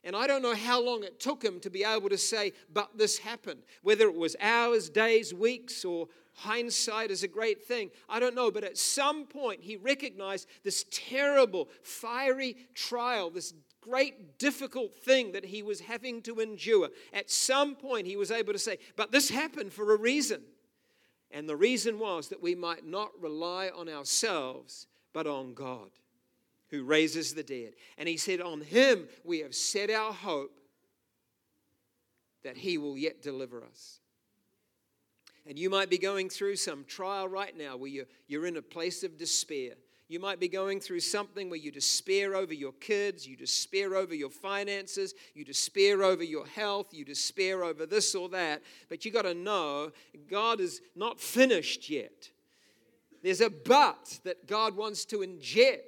And 0.05 0.15
I 0.15 0.27
don't 0.27 0.43
know 0.43 0.55
how 0.55 0.81
long 0.81 1.03
it 1.03 1.19
took 1.19 1.43
him 1.43 1.61
to 1.61 1.71
be 1.71 1.85
able 1.85 2.09
to 2.09 2.19
say, 2.19 2.53
but 2.73 2.97
this 2.97 3.19
happened. 3.19 3.63
Whether 3.83 4.07
it 4.07 4.15
was 4.15 4.37
hours, 4.41 4.89
days, 4.89 5.35
weeks, 5.35 5.85
or 5.85 6.09
hindsight 6.35 7.11
is 7.11 7.25
a 7.25 7.29
great 7.29 7.65
thing. 7.65 7.91
I 8.09 8.21
don't 8.21 8.35
know. 8.35 8.51
But 8.51 8.65
at 8.65 8.79
some 8.79 9.27
point, 9.27 9.61
he 9.63 9.77
recognized 9.77 10.49
this 10.63 10.85
terrible, 10.91 11.69
fiery 11.83 12.57
trial, 12.75 13.31
this 13.31 13.55
great, 13.81 14.39
difficult 14.39 14.95
thing 14.95 15.33
that 15.33 15.45
he 15.45 15.63
was 15.63 15.81
having 15.81 16.23
to 16.23 16.41
endure. 16.41 16.91
At 17.13 17.31
some 17.31 17.75
point, 17.75 18.07
he 18.07 18.17
was 18.17 18.31
able 18.31 18.53
to 18.53 18.59
say, 18.59 18.79
but 18.97 19.11
this 19.11 19.31
happened 19.31 19.73
for 19.73 19.93
a 19.93 19.99
reason. 19.99 20.43
And 21.33 21.49
the 21.49 21.57
reason 21.57 21.99
was 21.99 22.29
that 22.29 22.43
we 22.43 22.55
might 22.55 22.87
not 22.87 23.11
rely 23.21 23.71
on 23.77 23.89
ourselves, 23.89 24.87
but 25.13 25.27
on 25.27 25.55
God 25.55 25.91
who 26.71 26.85
raises 26.85 27.35
the 27.35 27.43
dead. 27.43 27.73
And 27.97 28.09
he 28.09 28.17
said, 28.17 28.41
On 28.41 28.61
him 28.61 29.09
we 29.25 29.41
have 29.41 29.55
set 29.55 29.91
our 29.91 30.13
hope 30.13 30.61
that 32.45 32.57
he 32.57 32.79
will 32.79 32.97
yet 32.97 33.23
deliver 33.23 33.65
us. 33.65 34.01
And 35.47 35.59
you 35.59 35.71
might 35.71 35.89
be 35.89 35.99
going 35.99 36.29
through 36.29 36.57
some 36.57 36.85
trial 36.85 37.27
right 37.27 37.57
now 37.57 37.77
where 37.77 37.91
you're, 37.91 38.07
you're 38.27 38.47
in 38.47 38.59
a 38.59 38.63
place 38.63 39.03
of 39.03 39.17
despair. 39.17 39.73
You 40.09 40.21
might 40.21 40.41
be 40.41 40.49
going 40.49 40.81
through 40.81 41.01
something 41.01 41.51
where 41.51 41.59
you 41.59 41.71
despair 41.71 42.35
over 42.35 42.55
your 42.55 42.73
kids, 42.73 43.27
you 43.27 43.37
despair 43.37 43.95
over 43.95 44.15
your 44.15 44.31
finances, 44.31 45.15
you 45.35 45.45
despair 45.45 46.03
over 46.03 46.25
your 46.25 46.47
health, 46.47 46.95
you 46.95 47.05
despair 47.05 47.63
over 47.63 47.85
this 47.85 48.15
or 48.15 48.31
that. 48.31 48.63
But 48.89 49.05
you 49.05 49.11
got 49.11 49.23
to 49.23 49.35
know 49.35 49.93
God 50.31 50.61
is 50.61 50.81
not 50.97 51.21
finished 51.21 51.91
yet. 51.91 52.31
There's 53.23 53.43
a 53.43 53.51
but 53.51 54.21
that 54.25 54.47
God 54.47 54.77
wants 54.77 55.05
to 55.07 55.23
inject 55.23 55.88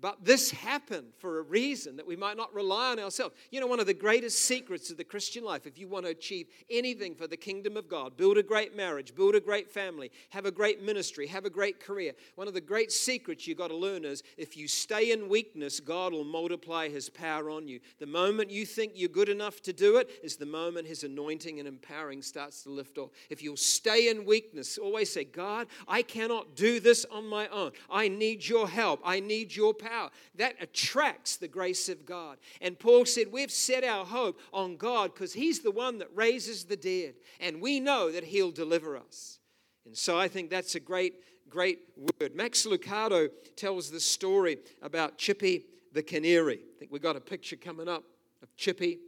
but 0.00 0.24
this 0.24 0.50
happened 0.50 1.08
for 1.18 1.38
a 1.38 1.42
reason 1.42 1.96
that 1.96 2.06
we 2.06 2.16
might 2.16 2.36
not 2.36 2.54
rely 2.54 2.92
on 2.92 2.98
ourselves. 2.98 3.34
You 3.50 3.60
know, 3.60 3.66
one 3.66 3.80
of 3.80 3.86
the 3.86 3.94
greatest 3.94 4.44
secrets 4.44 4.90
of 4.90 4.96
the 4.96 5.04
Christian 5.04 5.44
life, 5.44 5.66
if 5.66 5.78
you 5.78 5.88
want 5.88 6.06
to 6.06 6.10
achieve 6.10 6.46
anything 6.70 7.14
for 7.14 7.26
the 7.26 7.36
kingdom 7.36 7.76
of 7.76 7.88
God, 7.88 8.16
build 8.16 8.38
a 8.38 8.42
great 8.42 8.74
marriage, 8.74 9.14
build 9.14 9.34
a 9.34 9.40
great 9.40 9.70
family, 9.70 10.10
have 10.30 10.46
a 10.46 10.50
great 10.50 10.82
ministry, 10.82 11.26
have 11.26 11.44
a 11.44 11.50
great 11.50 11.80
career, 11.80 12.12
one 12.36 12.48
of 12.48 12.54
the 12.54 12.60
great 12.60 12.92
secrets 12.92 13.46
you've 13.46 13.58
got 13.58 13.68
to 13.68 13.76
learn 13.76 14.04
is 14.04 14.22
if 14.38 14.56
you 14.56 14.68
stay 14.68 15.12
in 15.12 15.28
weakness, 15.28 15.80
God 15.80 16.12
will 16.12 16.24
multiply 16.24 16.88
his 16.88 17.10
power 17.10 17.50
on 17.50 17.68
you. 17.68 17.80
The 17.98 18.06
moment 18.06 18.50
you 18.50 18.64
think 18.64 18.92
you're 18.94 19.08
good 19.08 19.28
enough 19.28 19.60
to 19.62 19.72
do 19.72 19.96
it 19.96 20.08
is 20.22 20.36
the 20.36 20.46
moment 20.46 20.86
his 20.86 21.04
anointing 21.04 21.58
and 21.58 21.68
empowering 21.68 22.22
starts 22.22 22.62
to 22.62 22.70
lift 22.70 22.96
off. 22.98 23.10
If 23.28 23.42
you'll 23.42 23.56
stay 23.56 24.08
in 24.08 24.24
weakness, 24.24 24.78
always 24.78 25.12
say, 25.12 25.24
God, 25.24 25.66
I 25.86 26.02
cannot 26.02 26.56
do 26.56 26.80
this 26.80 27.04
on 27.10 27.26
my 27.26 27.48
own. 27.48 27.72
I 27.90 28.08
need 28.08 28.46
your 28.46 28.68
help. 28.68 29.00
I 29.04 29.20
need 29.20 29.54
your 29.54 29.74
power 29.74 29.89
power. 29.90 30.10
That 30.36 30.56
attracts 30.60 31.36
the 31.36 31.48
grace 31.48 31.88
of 31.88 32.06
God. 32.06 32.38
And 32.60 32.78
Paul 32.78 33.04
said, 33.04 33.32
We've 33.32 33.50
set 33.50 33.84
our 33.84 34.04
hope 34.04 34.38
on 34.52 34.76
God 34.76 35.14
because 35.14 35.32
He's 35.32 35.60
the 35.60 35.70
one 35.70 35.98
that 35.98 36.08
raises 36.14 36.64
the 36.64 36.76
dead, 36.76 37.14
and 37.40 37.60
we 37.60 37.80
know 37.80 38.10
that 38.10 38.24
He'll 38.24 38.52
deliver 38.52 38.96
us. 38.96 39.38
And 39.86 39.96
so 39.96 40.18
I 40.18 40.28
think 40.28 40.50
that's 40.50 40.74
a 40.74 40.80
great, 40.80 41.14
great 41.48 41.80
word. 42.20 42.34
Max 42.34 42.66
Lucado 42.66 43.28
tells 43.56 43.90
the 43.90 44.00
story 44.00 44.58
about 44.82 45.18
Chippy 45.18 45.64
the 45.92 46.02
canary. 46.02 46.60
I 46.76 46.78
think 46.78 46.92
we've 46.92 47.02
got 47.02 47.16
a 47.16 47.20
picture 47.20 47.56
coming 47.56 47.88
up 47.88 48.04
of 48.42 48.54
Chippy. 48.56 48.98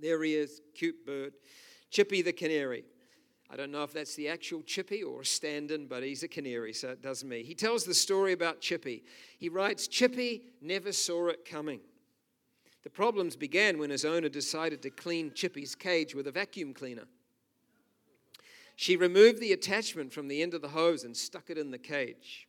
There 0.00 0.22
he 0.22 0.34
is, 0.34 0.60
cute 0.74 1.04
bird. 1.06 1.34
Chippy 1.90 2.22
the 2.22 2.32
canary. 2.32 2.84
I 3.52 3.56
don't 3.56 3.70
know 3.70 3.82
if 3.82 3.92
that's 3.92 4.14
the 4.14 4.28
actual 4.28 4.62
Chippy 4.62 5.02
or 5.02 5.20
a 5.20 5.26
stand 5.26 5.72
in, 5.72 5.86
but 5.86 6.02
he's 6.02 6.22
a 6.22 6.28
canary, 6.28 6.72
so 6.72 6.88
it 6.88 7.02
does 7.02 7.22
me. 7.22 7.42
He 7.42 7.54
tells 7.54 7.84
the 7.84 7.92
story 7.92 8.32
about 8.32 8.62
Chippy. 8.62 9.04
He 9.38 9.50
writes 9.50 9.88
Chippy 9.88 10.44
never 10.62 10.90
saw 10.90 11.26
it 11.26 11.44
coming. 11.44 11.80
The 12.82 12.88
problems 12.88 13.36
began 13.36 13.78
when 13.78 13.90
his 13.90 14.06
owner 14.06 14.30
decided 14.30 14.80
to 14.82 14.90
clean 14.90 15.32
Chippy's 15.34 15.74
cage 15.74 16.14
with 16.14 16.28
a 16.28 16.32
vacuum 16.32 16.72
cleaner. 16.72 17.04
She 18.74 18.96
removed 18.96 19.38
the 19.38 19.52
attachment 19.52 20.14
from 20.14 20.28
the 20.28 20.40
end 20.40 20.54
of 20.54 20.62
the 20.62 20.68
hose 20.68 21.04
and 21.04 21.14
stuck 21.14 21.50
it 21.50 21.58
in 21.58 21.70
the 21.70 21.78
cage. 21.78 22.48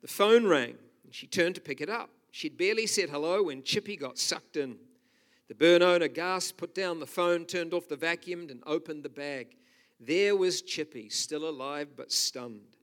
The 0.00 0.08
phone 0.08 0.46
rang, 0.46 0.76
and 1.04 1.14
she 1.14 1.26
turned 1.26 1.54
to 1.56 1.60
pick 1.60 1.82
it 1.82 1.90
up. 1.90 2.08
She'd 2.30 2.56
barely 2.56 2.86
said 2.86 3.10
hello 3.10 3.42
when 3.42 3.62
Chippy 3.62 3.96
got 3.96 4.18
sucked 4.18 4.56
in. 4.56 4.78
The 5.48 5.54
bird 5.54 5.82
owner 5.82 6.08
gasped, 6.08 6.56
put 6.56 6.74
down 6.74 6.98
the 6.98 7.06
phone, 7.06 7.44
turned 7.44 7.74
off 7.74 7.88
the 7.88 7.96
vacuum, 7.96 8.48
and 8.48 8.62
opened 8.66 9.02
the 9.02 9.10
bag. 9.10 9.56
There 10.00 10.36
was 10.36 10.62
Chippy, 10.62 11.08
still 11.08 11.48
alive 11.48 11.88
but 11.96 12.12
stunned. 12.12 12.76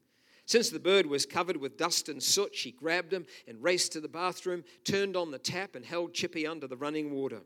Since 0.45 0.69
the 0.69 0.79
bird 0.79 1.05
was 1.05 1.25
covered 1.25 1.57
with 1.57 1.77
dust 1.77 2.09
and 2.09 2.21
soot, 2.21 2.55
she 2.55 2.71
grabbed 2.71 3.13
him 3.13 3.25
and 3.47 3.63
raced 3.63 3.93
to 3.93 4.01
the 4.01 4.07
bathroom, 4.07 4.63
turned 4.83 5.15
on 5.15 5.31
the 5.31 5.39
tap, 5.39 5.75
and 5.75 5.85
held 5.85 6.13
Chippy 6.13 6.45
under 6.45 6.67
the 6.67 6.75
running 6.75 7.11
water. 7.11 7.41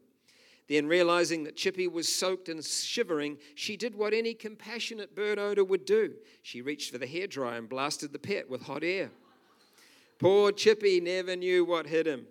Then, 0.67 0.87
realizing 0.87 1.43
that 1.43 1.55
Chippy 1.55 1.87
was 1.87 2.11
soaked 2.11 2.49
and 2.49 2.65
shivering, 2.65 3.37
she 3.53 3.77
did 3.77 3.93
what 3.93 4.13
any 4.13 4.33
compassionate 4.33 5.15
bird 5.15 5.37
owner 5.37 5.63
would 5.63 5.85
do. 5.85 6.15
She 6.41 6.61
reached 6.63 6.91
for 6.91 6.97
the 6.97 7.05
hairdryer 7.05 7.59
and 7.59 7.69
blasted 7.69 8.11
the 8.11 8.19
pet 8.19 8.49
with 8.49 8.63
hot 8.63 8.83
air. 8.83 9.11
Poor 10.17 10.51
Chippy 10.51 10.99
never 10.99 11.35
knew 11.35 11.63
what 11.63 11.85
hit 11.85 12.07
him. 12.07 12.25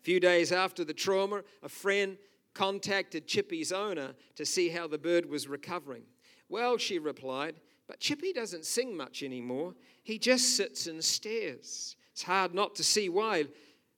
A 0.00 0.04
few 0.04 0.20
days 0.20 0.52
after 0.52 0.84
the 0.84 0.94
trauma, 0.94 1.42
a 1.62 1.68
friend 1.68 2.16
contacted 2.54 3.26
Chippy's 3.26 3.72
owner 3.72 4.14
to 4.36 4.46
see 4.46 4.68
how 4.68 4.86
the 4.86 4.98
bird 4.98 5.26
was 5.26 5.48
recovering. 5.48 6.02
Well, 6.50 6.76
she 6.76 6.98
replied, 6.98 7.54
but 7.86 8.00
Chippy 8.00 8.32
doesn't 8.32 8.66
sing 8.66 8.96
much 8.96 9.22
anymore. 9.22 9.74
He 10.02 10.18
just 10.18 10.56
sits 10.56 10.86
and 10.88 11.02
stares. 11.02 11.96
It's 12.12 12.24
hard 12.24 12.52
not 12.54 12.74
to 12.74 12.84
see 12.84 13.08
why. 13.08 13.46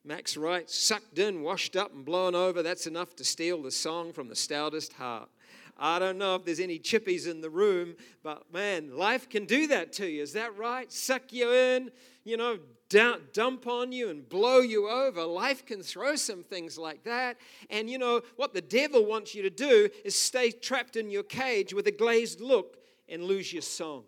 Max 0.05 0.37
writes, 0.37 0.79
sucked 0.79 1.19
in, 1.19 1.43
washed 1.43 1.77
up, 1.77 1.95
and 1.95 2.05
blown 2.05 2.35
over, 2.35 2.63
that's 2.63 2.87
enough 2.87 3.17
to 3.17 3.25
steal 3.25 3.63
the 3.63 3.71
song 3.71 4.13
from 4.13 4.29
the 4.29 4.37
stoutest 4.37 4.93
heart. 4.93 5.31
I 5.79 5.99
don't 5.99 6.19
know 6.19 6.35
if 6.35 6.45
there's 6.45 6.61
any 6.61 6.79
chippies 6.79 7.27
in 7.27 7.41
the 7.41 7.51
room, 7.51 7.95
but 8.23 8.53
man, 8.53 8.97
life 8.97 9.29
can 9.31 9.47
do 9.47 9.67
that 9.69 9.93
to 9.95 10.07
you. 10.07 10.23
Is 10.23 10.35
that 10.35 10.57
right? 10.57 10.93
Suck 10.93 11.33
you 11.33 11.53
in, 11.53 11.91
you 12.25 12.37
know, 12.37 12.59
dump 12.89 13.67
on 13.67 13.91
you 13.93 14.11
and 14.11 14.29
blow 14.29 14.61
you 14.61 14.89
over. 14.89 15.25
Life 15.25 15.65
can 15.65 15.83
throw 15.83 16.15
some 16.15 16.43
things 16.43 16.77
like 16.77 17.05
that. 17.05 17.37
And 17.71 17.89
you 17.89 17.99
know, 17.99 18.23
what 18.37 18.55
the 18.55 18.61
devil 18.61 19.07
wants 19.07 19.35
you 19.35 19.43
to 19.43 19.51
do 19.51 19.89
is 20.05 20.19
stay 20.19 20.51
trapped 20.51 20.97
in 20.97 21.11
your 21.11 21.23
cage 21.23 21.73
with 21.73 21.87
a 21.87 21.93
glazed 21.93 22.41
look 22.41 22.79
and 23.09 23.25
lose 23.25 23.53
your 23.53 23.63
song. 23.63 24.05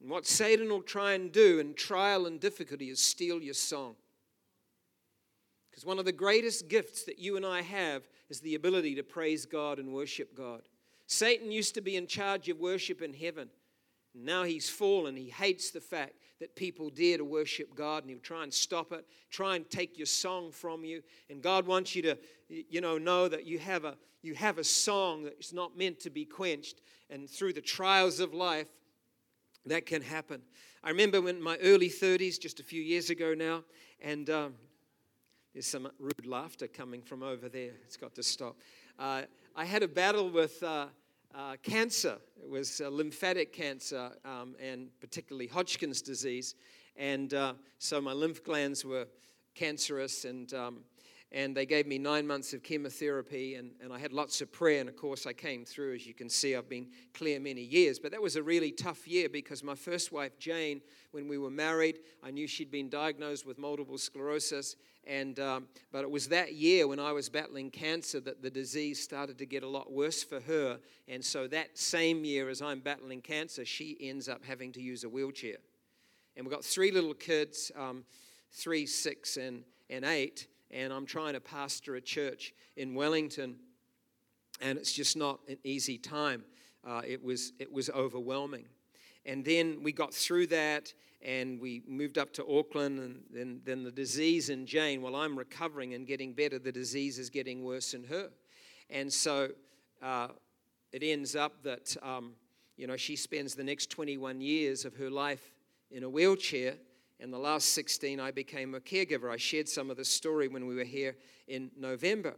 And 0.00 0.10
what 0.10 0.26
Satan 0.26 0.68
will 0.68 0.82
try 0.82 1.12
and 1.12 1.32
do 1.32 1.58
in 1.58 1.74
trial 1.74 2.26
and 2.26 2.38
difficulty 2.38 2.88
is 2.88 3.00
steal 3.00 3.42
your 3.42 3.54
song. 3.54 3.96
Because 5.70 5.84
one 5.84 5.98
of 5.98 6.04
the 6.04 6.12
greatest 6.12 6.68
gifts 6.68 7.04
that 7.04 7.18
you 7.18 7.36
and 7.36 7.44
I 7.44 7.62
have 7.62 8.08
is 8.28 8.40
the 8.40 8.54
ability 8.54 8.94
to 8.94 9.02
praise 9.02 9.44
God 9.44 9.78
and 9.78 9.92
worship 9.92 10.34
God. 10.36 10.62
Satan 11.06 11.50
used 11.50 11.74
to 11.74 11.80
be 11.80 11.96
in 11.96 12.06
charge 12.06 12.48
of 12.48 12.60
worship 12.60 13.02
in 13.02 13.14
heaven. 13.14 13.48
Now 14.14 14.44
he's 14.44 14.68
fallen. 14.68 15.16
He 15.16 15.28
hates 15.28 15.70
the 15.70 15.80
fact 15.80 16.14
that 16.40 16.56
people 16.56 16.90
dare 16.90 17.18
to 17.18 17.24
worship 17.24 17.74
God 17.74 18.02
and 18.02 18.10
he'll 18.10 18.20
try 18.20 18.42
and 18.42 18.52
stop 18.52 18.92
it, 18.92 19.06
try 19.30 19.56
and 19.56 19.68
take 19.68 19.98
your 19.98 20.06
song 20.06 20.50
from 20.50 20.84
you. 20.84 21.02
And 21.30 21.42
God 21.42 21.66
wants 21.66 21.94
you 21.94 22.02
to, 22.02 22.18
you 22.48 22.80
know, 22.80 22.98
know 22.98 23.28
that 23.28 23.46
you 23.46 23.58
have 23.58 23.84
a 23.84 23.96
you 24.22 24.34
have 24.34 24.58
a 24.58 24.64
song 24.64 25.24
that's 25.24 25.52
not 25.52 25.76
meant 25.76 26.00
to 26.00 26.10
be 26.10 26.24
quenched. 26.24 26.80
And 27.08 27.30
through 27.30 27.52
the 27.52 27.60
trials 27.60 28.18
of 28.20 28.34
life, 28.34 28.68
that 29.66 29.86
can 29.86 30.02
happen. 30.02 30.42
I 30.82 30.90
remember 30.90 31.20
when 31.20 31.40
my 31.40 31.56
early 31.58 31.88
30s, 31.88 32.40
just 32.40 32.60
a 32.60 32.64
few 32.64 32.82
years 32.82 33.10
ago 33.10 33.34
now, 33.34 33.64
and 34.00 34.28
um, 34.30 34.54
there's 35.52 35.66
some 35.66 35.88
rude 35.98 36.26
laughter 36.26 36.66
coming 36.66 37.02
from 37.02 37.22
over 37.22 37.48
there. 37.48 37.72
It's 37.84 37.96
got 37.96 38.14
to 38.16 38.22
stop. 38.22 38.56
Uh, 38.98 39.22
I 39.54 39.64
had 39.64 39.82
a 39.82 39.88
battle 39.88 40.30
with 40.30 40.62
uh, 40.62 40.86
uh, 41.34 41.56
cancer. 41.62 42.18
It 42.42 42.48
was 42.48 42.80
uh, 42.80 42.88
lymphatic 42.88 43.52
cancer 43.52 44.10
um, 44.24 44.54
and 44.60 44.88
particularly 45.00 45.46
Hodgkin's 45.46 46.02
disease. 46.02 46.54
And 46.96 47.34
uh, 47.34 47.54
so 47.78 48.00
my 48.00 48.12
lymph 48.12 48.42
glands 48.42 48.84
were 48.84 49.06
cancerous, 49.54 50.24
and, 50.24 50.52
um, 50.54 50.80
and 51.30 51.54
they 51.54 51.66
gave 51.66 51.86
me 51.86 51.98
nine 51.98 52.26
months 52.26 52.54
of 52.54 52.62
chemotherapy, 52.62 53.56
and, 53.56 53.72
and 53.82 53.92
I 53.92 53.98
had 53.98 54.12
lots 54.12 54.40
of 54.40 54.50
prayer. 54.50 54.80
And 54.80 54.88
of 54.88 54.96
course, 54.96 55.26
I 55.26 55.34
came 55.34 55.64
through. 55.64 55.94
As 55.94 56.06
you 56.06 56.14
can 56.14 56.30
see, 56.30 56.56
I've 56.56 56.68
been 56.68 56.88
clear 57.12 57.38
many 57.38 57.60
years. 57.60 57.98
But 57.98 58.12
that 58.12 58.22
was 58.22 58.36
a 58.36 58.42
really 58.42 58.70
tough 58.70 59.06
year 59.06 59.28
because 59.28 59.62
my 59.62 59.74
first 59.74 60.10
wife, 60.10 60.38
Jane, 60.38 60.80
when 61.10 61.28
we 61.28 61.36
were 61.36 61.50
married, 61.50 61.98
I 62.22 62.30
knew 62.30 62.46
she'd 62.46 62.70
been 62.70 62.88
diagnosed 62.88 63.46
with 63.46 63.58
multiple 63.58 63.98
sclerosis, 63.98 64.76
and, 65.06 65.38
um, 65.38 65.68
but 65.92 66.02
it 66.02 66.10
was 66.10 66.28
that 66.28 66.54
year 66.54 66.86
when 66.86 66.98
I 66.98 67.12
was 67.12 67.28
battling 67.28 67.70
cancer 67.70 68.20
that 68.20 68.42
the 68.42 68.50
disease 68.50 69.02
started 69.02 69.38
to 69.38 69.46
get 69.46 69.62
a 69.62 69.68
lot 69.68 69.92
worse 69.92 70.22
for 70.22 70.40
her. 70.40 70.78
And 71.08 71.24
so 71.24 71.46
that 71.48 71.78
same 71.78 72.24
year, 72.24 72.48
as 72.48 72.62
I'm 72.62 72.80
battling 72.80 73.22
cancer, 73.22 73.64
she 73.64 73.96
ends 74.00 74.28
up 74.28 74.44
having 74.44 74.72
to 74.72 74.82
use 74.82 75.04
a 75.04 75.08
wheelchair. 75.08 75.56
And 76.36 76.46
we've 76.46 76.54
got 76.54 76.64
three 76.64 76.90
little 76.90 77.14
kids 77.14 77.72
um, 77.76 78.04
three, 78.52 78.86
six, 78.86 79.36
and, 79.36 79.64
and 79.90 80.04
eight. 80.04 80.46
And 80.70 80.92
I'm 80.92 81.06
trying 81.06 81.34
to 81.34 81.40
pastor 81.40 81.96
a 81.96 82.00
church 82.00 82.52
in 82.76 82.94
Wellington. 82.94 83.56
And 84.60 84.78
it's 84.78 84.92
just 84.92 85.16
not 85.16 85.40
an 85.48 85.58
easy 85.64 85.98
time. 85.98 86.44
Uh, 86.86 87.02
it, 87.06 87.22
was, 87.22 87.52
it 87.58 87.72
was 87.72 87.90
overwhelming. 87.90 88.66
And 89.24 89.44
then 89.44 89.82
we 89.82 89.92
got 89.92 90.14
through 90.14 90.48
that 90.48 90.92
and 91.20 91.60
we 91.60 91.82
moved 91.86 92.16
up 92.16 92.32
to 92.34 92.46
Auckland, 92.46 93.00
and 93.00 93.20
then, 93.32 93.60
then 93.64 93.82
the 93.82 93.90
disease 93.90 94.50
in 94.50 94.66
Jane, 94.66 95.02
while 95.02 95.16
I'm 95.16 95.36
recovering 95.36 95.94
and 95.94 96.06
getting 96.06 96.32
better, 96.32 96.58
the 96.58 96.70
disease 96.70 97.18
is 97.18 97.28
getting 97.28 97.64
worse 97.64 97.92
in 97.92 98.04
her. 98.04 98.30
And 98.88 99.12
so 99.12 99.48
uh, 100.00 100.28
it 100.92 101.02
ends 101.02 101.34
up 101.34 101.62
that, 101.64 101.96
um, 102.02 102.34
you 102.76 102.86
know, 102.86 102.96
she 102.96 103.16
spends 103.16 103.54
the 103.54 103.64
next 103.64 103.90
21 103.90 104.40
years 104.40 104.84
of 104.84 104.94
her 104.94 105.10
life 105.10 105.52
in 105.90 106.04
a 106.04 106.08
wheelchair. 106.08 106.74
And 107.20 107.32
the 107.32 107.38
last 107.38 107.72
16, 107.74 108.20
I 108.20 108.30
became 108.30 108.74
a 108.74 108.80
caregiver. 108.80 109.30
I 109.30 109.36
shared 109.36 109.68
some 109.68 109.90
of 109.90 109.96
the 109.96 110.04
story 110.04 110.48
when 110.48 110.66
we 110.66 110.76
were 110.76 110.84
here 110.84 111.16
in 111.48 111.70
November 111.76 112.36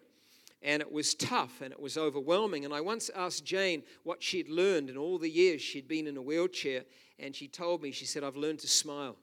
and 0.62 0.82
it 0.82 0.92
was 0.92 1.14
tough 1.14 1.60
and 1.62 1.72
it 1.72 1.80
was 1.80 1.96
overwhelming. 1.96 2.64
And 2.64 2.74
I 2.74 2.80
once 2.80 3.10
asked 3.14 3.44
Jane 3.44 3.82
what 4.02 4.22
she'd 4.22 4.48
learned 4.48 4.90
in 4.90 4.96
all 4.96 5.18
the 5.18 5.30
years 5.30 5.62
she'd 5.62 5.88
been 5.88 6.06
in 6.06 6.16
a 6.16 6.22
wheelchair, 6.22 6.84
and 7.18 7.34
she 7.34 7.48
told 7.48 7.82
me, 7.82 7.92
she 7.92 8.04
said, 8.04 8.24
I've 8.24 8.36
learned 8.36 8.60
to 8.60 8.68
smile. 8.68 9.16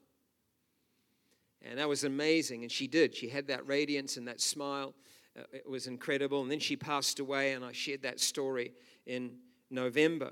And 1.61 1.79
that 1.79 1.89
was 1.89 2.03
amazing. 2.03 2.63
And 2.63 2.71
she 2.71 2.87
did. 2.87 3.15
She 3.15 3.29
had 3.29 3.47
that 3.47 3.67
radiance 3.67 4.17
and 4.17 4.27
that 4.27 4.39
smile. 4.39 4.93
Uh, 5.37 5.43
it 5.51 5.67
was 5.67 5.87
incredible. 5.87 6.41
And 6.41 6.51
then 6.51 6.59
she 6.59 6.75
passed 6.75 7.19
away, 7.19 7.53
and 7.53 7.65
I 7.65 7.71
shared 7.71 8.03
that 8.03 8.19
story 8.19 8.73
in 9.05 9.37
November. 9.69 10.31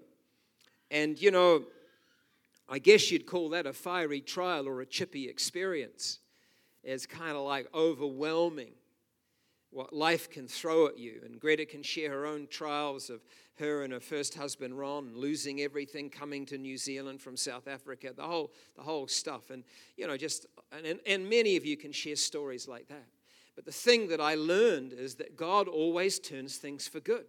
And, 0.91 1.19
you 1.19 1.31
know, 1.31 1.65
I 2.67 2.79
guess 2.79 3.11
you'd 3.11 3.25
call 3.27 3.49
that 3.49 3.65
a 3.65 3.73
fiery 3.73 4.21
trial 4.21 4.67
or 4.67 4.81
a 4.81 4.85
chippy 4.85 5.29
experience. 5.29 6.19
It's 6.83 7.05
kind 7.05 7.35
of 7.35 7.43
like 7.43 7.67
overwhelming 7.73 8.73
what 9.71 9.91
life 9.91 10.29
can 10.29 10.47
throw 10.47 10.87
at 10.87 10.97
you. 10.97 11.21
And 11.25 11.39
Greta 11.39 11.65
can 11.65 11.83
share 11.83 12.11
her 12.11 12.25
own 12.25 12.47
trials 12.47 13.09
of 13.09 13.21
her 13.55 13.83
and 13.83 13.91
her 13.91 13.99
first 13.99 14.35
husband 14.35 14.77
Ron 14.77 15.11
losing 15.13 15.61
everything, 15.61 16.09
coming 16.09 16.45
to 16.47 16.57
New 16.57 16.77
Zealand 16.77 17.21
from 17.21 17.35
South 17.35 17.67
Africa, 17.67 18.11
the 18.15 18.23
whole, 18.23 18.53
the 18.75 18.81
whole 18.81 19.07
stuff. 19.07 19.49
And, 19.49 19.63
you 19.97 20.07
know, 20.07 20.15
just, 20.17 20.45
and, 20.71 20.99
and 21.05 21.29
many 21.29 21.57
of 21.57 21.65
you 21.65 21.77
can 21.77 21.91
share 21.91 22.15
stories 22.15 22.67
like 22.67 22.87
that. 22.87 23.07
But 23.55 23.65
the 23.65 23.71
thing 23.71 24.07
that 24.09 24.21
I 24.21 24.35
learned 24.35 24.93
is 24.93 25.15
that 25.15 25.35
God 25.35 25.67
always 25.67 26.19
turns 26.19 26.57
things 26.57 26.87
for 26.87 26.99
good. 26.99 27.25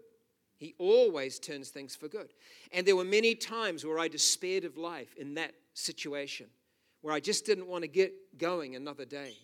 He 0.57 0.75
always 0.79 1.39
turns 1.39 1.69
things 1.69 1.95
for 1.95 2.09
good. 2.09 2.33
And 2.73 2.87
there 2.87 2.97
were 2.97 3.05
many 3.05 3.35
times 3.35 3.85
where 3.85 3.99
I 3.99 4.09
despaired 4.09 4.65
of 4.65 4.77
life 4.77 5.15
in 5.17 5.35
that 5.35 5.55
situation, 5.75 6.47
where 7.03 7.15
I 7.15 7.21
just 7.21 7.45
didn't 7.45 7.67
want 7.67 7.83
to 7.83 7.89
get 7.89 8.39
going 8.39 8.75
another 8.75 9.05
day. 9.05 9.37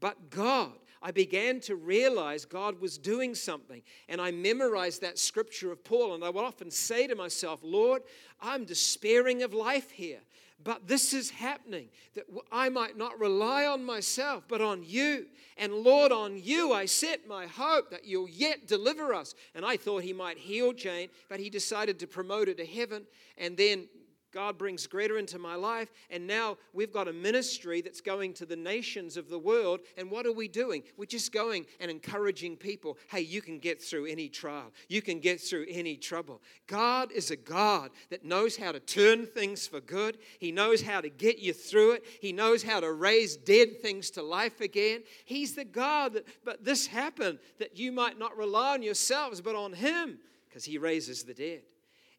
But 0.00 0.30
God, 0.30 0.72
I 1.02 1.12
began 1.12 1.60
to 1.60 1.76
realize 1.76 2.44
God 2.44 2.80
was 2.80 2.98
doing 2.98 3.34
something. 3.34 3.82
And 4.08 4.20
I 4.20 4.30
memorized 4.30 5.00
that 5.00 5.18
scripture 5.18 5.72
of 5.72 5.82
Paul. 5.84 6.14
And 6.14 6.24
I 6.24 6.30
would 6.30 6.44
often 6.44 6.70
say 6.70 7.06
to 7.06 7.14
myself, 7.14 7.60
Lord, 7.62 8.02
I'm 8.40 8.64
despairing 8.64 9.42
of 9.42 9.54
life 9.54 9.90
here. 9.90 10.20
But 10.62 10.86
this 10.86 11.14
is 11.14 11.30
happening 11.30 11.88
that 12.14 12.24
I 12.52 12.68
might 12.68 12.96
not 12.96 13.18
rely 13.18 13.64
on 13.64 13.82
myself, 13.82 14.44
but 14.46 14.60
on 14.60 14.82
you. 14.84 15.26
And 15.56 15.72
Lord, 15.72 16.12
on 16.12 16.38
you 16.38 16.72
I 16.72 16.84
set 16.84 17.26
my 17.26 17.46
hope 17.46 17.90
that 17.90 18.04
you'll 18.04 18.28
yet 18.28 18.66
deliver 18.66 19.14
us. 19.14 19.34
And 19.54 19.64
I 19.64 19.76
thought 19.76 20.02
he 20.02 20.12
might 20.12 20.36
heal 20.36 20.72
Jane, 20.72 21.08
but 21.28 21.40
he 21.40 21.48
decided 21.48 21.98
to 22.00 22.06
promote 22.06 22.48
her 22.48 22.54
to 22.54 22.66
heaven. 22.66 23.06
And 23.38 23.56
then 23.56 23.88
God 24.32 24.56
brings 24.58 24.86
greater 24.86 25.18
into 25.18 25.38
my 25.38 25.54
life, 25.54 25.90
and 26.08 26.26
now 26.26 26.56
we've 26.72 26.92
got 26.92 27.08
a 27.08 27.12
ministry 27.12 27.80
that's 27.80 28.00
going 28.00 28.32
to 28.34 28.46
the 28.46 28.56
nations 28.56 29.16
of 29.16 29.28
the 29.28 29.38
world. 29.38 29.80
And 29.96 30.10
what 30.10 30.26
are 30.26 30.32
we 30.32 30.46
doing? 30.46 30.82
We're 30.96 31.06
just 31.06 31.32
going 31.32 31.66
and 31.80 31.90
encouraging 31.90 32.56
people 32.56 32.98
hey, 33.08 33.20
you 33.22 33.42
can 33.42 33.58
get 33.58 33.82
through 33.82 34.06
any 34.06 34.28
trial, 34.28 34.72
you 34.88 35.02
can 35.02 35.20
get 35.20 35.40
through 35.40 35.66
any 35.68 35.96
trouble. 35.96 36.40
God 36.66 37.10
is 37.12 37.30
a 37.30 37.36
God 37.36 37.90
that 38.10 38.24
knows 38.24 38.56
how 38.56 38.72
to 38.72 38.80
turn 38.80 39.26
things 39.26 39.66
for 39.66 39.80
good, 39.80 40.18
He 40.38 40.52
knows 40.52 40.82
how 40.82 41.00
to 41.00 41.08
get 41.08 41.38
you 41.38 41.52
through 41.52 41.92
it, 41.92 42.04
He 42.20 42.32
knows 42.32 42.62
how 42.62 42.80
to 42.80 42.92
raise 42.92 43.36
dead 43.36 43.80
things 43.80 44.10
to 44.10 44.22
life 44.22 44.60
again. 44.60 45.02
He's 45.24 45.54
the 45.54 45.64
God 45.64 46.14
that, 46.14 46.26
but 46.44 46.64
this 46.64 46.86
happened 46.86 47.38
that 47.58 47.78
you 47.78 47.90
might 47.92 48.18
not 48.18 48.36
rely 48.36 48.74
on 48.74 48.82
yourselves, 48.82 49.40
but 49.40 49.56
on 49.56 49.72
Him, 49.72 50.18
because 50.48 50.64
He 50.64 50.78
raises 50.78 51.24
the 51.24 51.34
dead. 51.34 51.62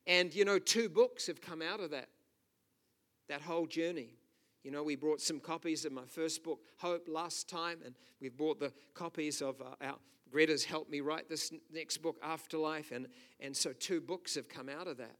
And, 0.07 0.33
you 0.33 0.45
know, 0.45 0.59
two 0.59 0.89
books 0.89 1.27
have 1.27 1.41
come 1.41 1.61
out 1.61 1.79
of 1.79 1.91
that, 1.91 2.09
that 3.29 3.41
whole 3.41 3.67
journey. 3.67 4.15
You 4.63 4.71
know, 4.71 4.83
we 4.83 4.95
brought 4.95 5.21
some 5.21 5.39
copies 5.39 5.85
of 5.85 5.91
my 5.91 6.05
first 6.05 6.43
book, 6.43 6.59
Hope, 6.77 7.07
last 7.07 7.49
time, 7.49 7.79
and 7.85 7.95
we've 8.19 8.35
brought 8.35 8.59
the 8.59 8.73
copies 8.93 9.41
of 9.41 9.61
uh, 9.61 9.75
our 9.81 9.95
Greta's 10.31 10.63
helped 10.63 10.89
me 10.89 11.01
write 11.01 11.29
this 11.29 11.51
next 11.71 11.97
book, 11.97 12.17
Afterlife, 12.23 12.91
and, 12.91 13.07
and 13.41 13.55
so 13.55 13.73
two 13.73 13.99
books 13.99 14.35
have 14.35 14.47
come 14.47 14.69
out 14.69 14.87
of 14.87 14.97
that. 14.97 15.17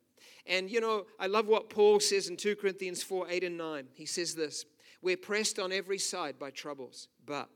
And, 0.48 0.72
you 0.72 0.80
know, 0.80 1.06
I 1.20 1.28
love 1.28 1.48
what 1.48 1.70
Paul 1.70 2.00
says 2.00 2.30
in 2.30 2.38
2 2.38 2.56
Corinthians 2.56 3.04
4 3.04 3.28
8 3.30 3.44
and 3.44 3.58
9. 3.58 3.88
He 3.94 4.06
says 4.06 4.34
this 4.36 4.66
We're 5.02 5.18
pressed 5.18 5.60
on 5.60 5.72
every 5.72 5.98
side 5.98 6.40
by 6.40 6.52
troubles, 6.52 7.10
but 7.26 7.50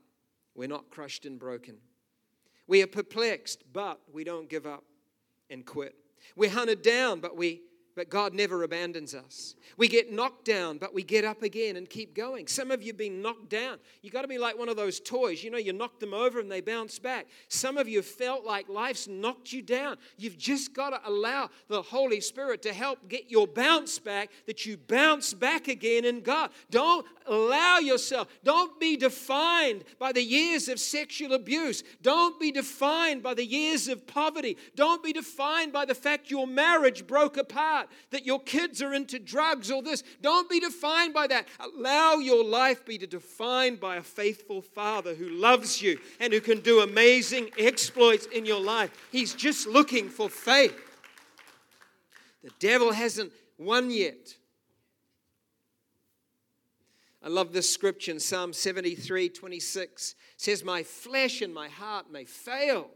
we're 0.54 0.68
not 0.68 0.90
crushed 0.90 1.24
and 1.24 1.38
broken. 1.38 1.78
We 2.66 2.82
are 2.82 2.86
perplexed, 2.88 3.62
but 3.72 4.00
we 4.12 4.24
don't 4.24 4.50
give 4.50 4.66
up 4.66 4.84
and 5.48 5.64
quit. 5.64 5.94
We're 6.34 6.50
hunted 6.50 6.82
down, 6.82 7.20
but 7.20 7.36
we 7.36 7.62
but 7.96 8.10
God 8.10 8.34
never 8.34 8.62
abandons 8.62 9.14
us. 9.14 9.56
We 9.78 9.88
get 9.88 10.12
knocked 10.12 10.44
down, 10.44 10.76
but 10.76 10.92
we 10.92 11.02
get 11.02 11.24
up 11.24 11.42
again 11.42 11.76
and 11.76 11.88
keep 11.88 12.14
going. 12.14 12.46
Some 12.46 12.70
of 12.70 12.82
you 12.82 12.88
have 12.88 12.98
been 12.98 13.22
knocked 13.22 13.48
down. 13.48 13.78
You 14.02 14.10
got 14.10 14.22
to 14.22 14.28
be 14.28 14.36
like 14.36 14.58
one 14.58 14.68
of 14.68 14.76
those 14.76 15.00
toys. 15.00 15.42
You 15.42 15.50
know, 15.50 15.56
you 15.56 15.72
knock 15.72 15.98
them 15.98 16.12
over 16.12 16.38
and 16.38 16.52
they 16.52 16.60
bounce 16.60 16.98
back. 16.98 17.26
Some 17.48 17.78
of 17.78 17.88
you 17.88 18.02
felt 18.02 18.44
like 18.44 18.68
life's 18.68 19.08
knocked 19.08 19.50
you 19.50 19.62
down. 19.62 19.96
You've 20.18 20.36
just 20.36 20.74
got 20.74 20.90
to 20.90 21.00
allow 21.08 21.48
the 21.68 21.80
Holy 21.80 22.20
Spirit 22.20 22.60
to 22.62 22.72
help 22.74 23.08
get 23.08 23.30
your 23.30 23.46
bounce 23.46 23.98
back, 23.98 24.28
that 24.46 24.66
you 24.66 24.76
bounce 24.76 25.32
back 25.32 25.66
again 25.66 26.04
in 26.04 26.20
God. 26.20 26.50
Don't 26.70 27.06
allow 27.26 27.78
yourself, 27.78 28.28
don't 28.44 28.78
be 28.78 28.96
defined 28.96 29.84
by 29.98 30.12
the 30.12 30.22
years 30.22 30.68
of 30.68 30.78
sexual 30.78 31.32
abuse. 31.32 31.82
Don't 32.02 32.38
be 32.38 32.52
defined 32.52 33.22
by 33.22 33.34
the 33.34 33.44
years 33.44 33.88
of 33.88 34.06
poverty. 34.06 34.56
Don't 34.76 35.02
be 35.02 35.12
defined 35.12 35.72
by 35.72 35.86
the 35.86 35.94
fact 35.94 36.30
your 36.30 36.46
marriage 36.46 37.06
broke 37.06 37.36
apart 37.36 37.85
that 38.10 38.26
your 38.26 38.40
kids 38.40 38.82
are 38.82 38.94
into 38.94 39.18
drugs 39.18 39.70
or 39.70 39.82
this. 39.82 40.02
Don't 40.22 40.48
be 40.48 40.60
defined 40.60 41.14
by 41.14 41.26
that. 41.28 41.46
Allow 41.60 42.16
your 42.16 42.44
life 42.44 42.84
be 42.84 42.98
defined 42.98 43.80
by 43.80 43.96
a 43.96 44.02
faithful 44.02 44.62
Father 44.62 45.14
who 45.14 45.28
loves 45.28 45.80
you 45.80 45.98
and 46.20 46.32
who 46.32 46.40
can 46.40 46.60
do 46.60 46.80
amazing 46.80 47.50
exploits 47.58 48.26
in 48.26 48.46
your 48.46 48.60
life. 48.60 48.90
He's 49.12 49.34
just 49.34 49.66
looking 49.66 50.08
for 50.08 50.28
faith. 50.28 50.78
The 52.42 52.50
devil 52.60 52.92
hasn't 52.92 53.32
won 53.58 53.90
yet. 53.90 54.36
I 57.26 57.28
love 57.28 57.52
this 57.52 57.68
scripture 57.68 58.12
in 58.12 58.20
Psalm 58.20 58.52
73 58.52 59.30
26. 59.30 60.10
It 60.10 60.16
says, 60.36 60.62
My 60.62 60.84
flesh 60.84 61.42
and 61.42 61.52
my 61.52 61.68
heart 61.68 62.06
may 62.08 62.24
fail, 62.24 62.88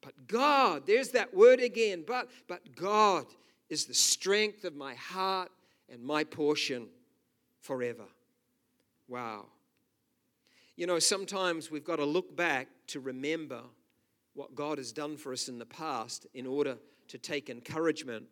but 0.00 0.28
God, 0.28 0.86
there's 0.86 1.10
that 1.10 1.34
word 1.34 1.58
again, 1.60 2.04
but, 2.06 2.30
but 2.46 2.76
God 2.76 3.26
is 3.68 3.84
the 3.84 3.94
strength 3.94 4.64
of 4.64 4.74
my 4.74 4.94
heart 4.94 5.50
and 5.90 6.02
my 6.02 6.24
portion 6.24 6.88
forever. 7.60 8.04
Wow. 9.08 9.46
You 10.76 10.86
know, 10.86 10.98
sometimes 10.98 11.70
we've 11.70 11.84
got 11.84 11.96
to 11.96 12.04
look 12.04 12.36
back 12.36 12.68
to 12.88 13.00
remember 13.00 13.62
what 14.34 14.54
God 14.54 14.78
has 14.78 14.92
done 14.92 15.16
for 15.16 15.32
us 15.32 15.48
in 15.48 15.58
the 15.58 15.66
past 15.66 16.26
in 16.34 16.46
order 16.46 16.76
to 17.08 17.18
take 17.18 17.50
encouragement 17.50 18.26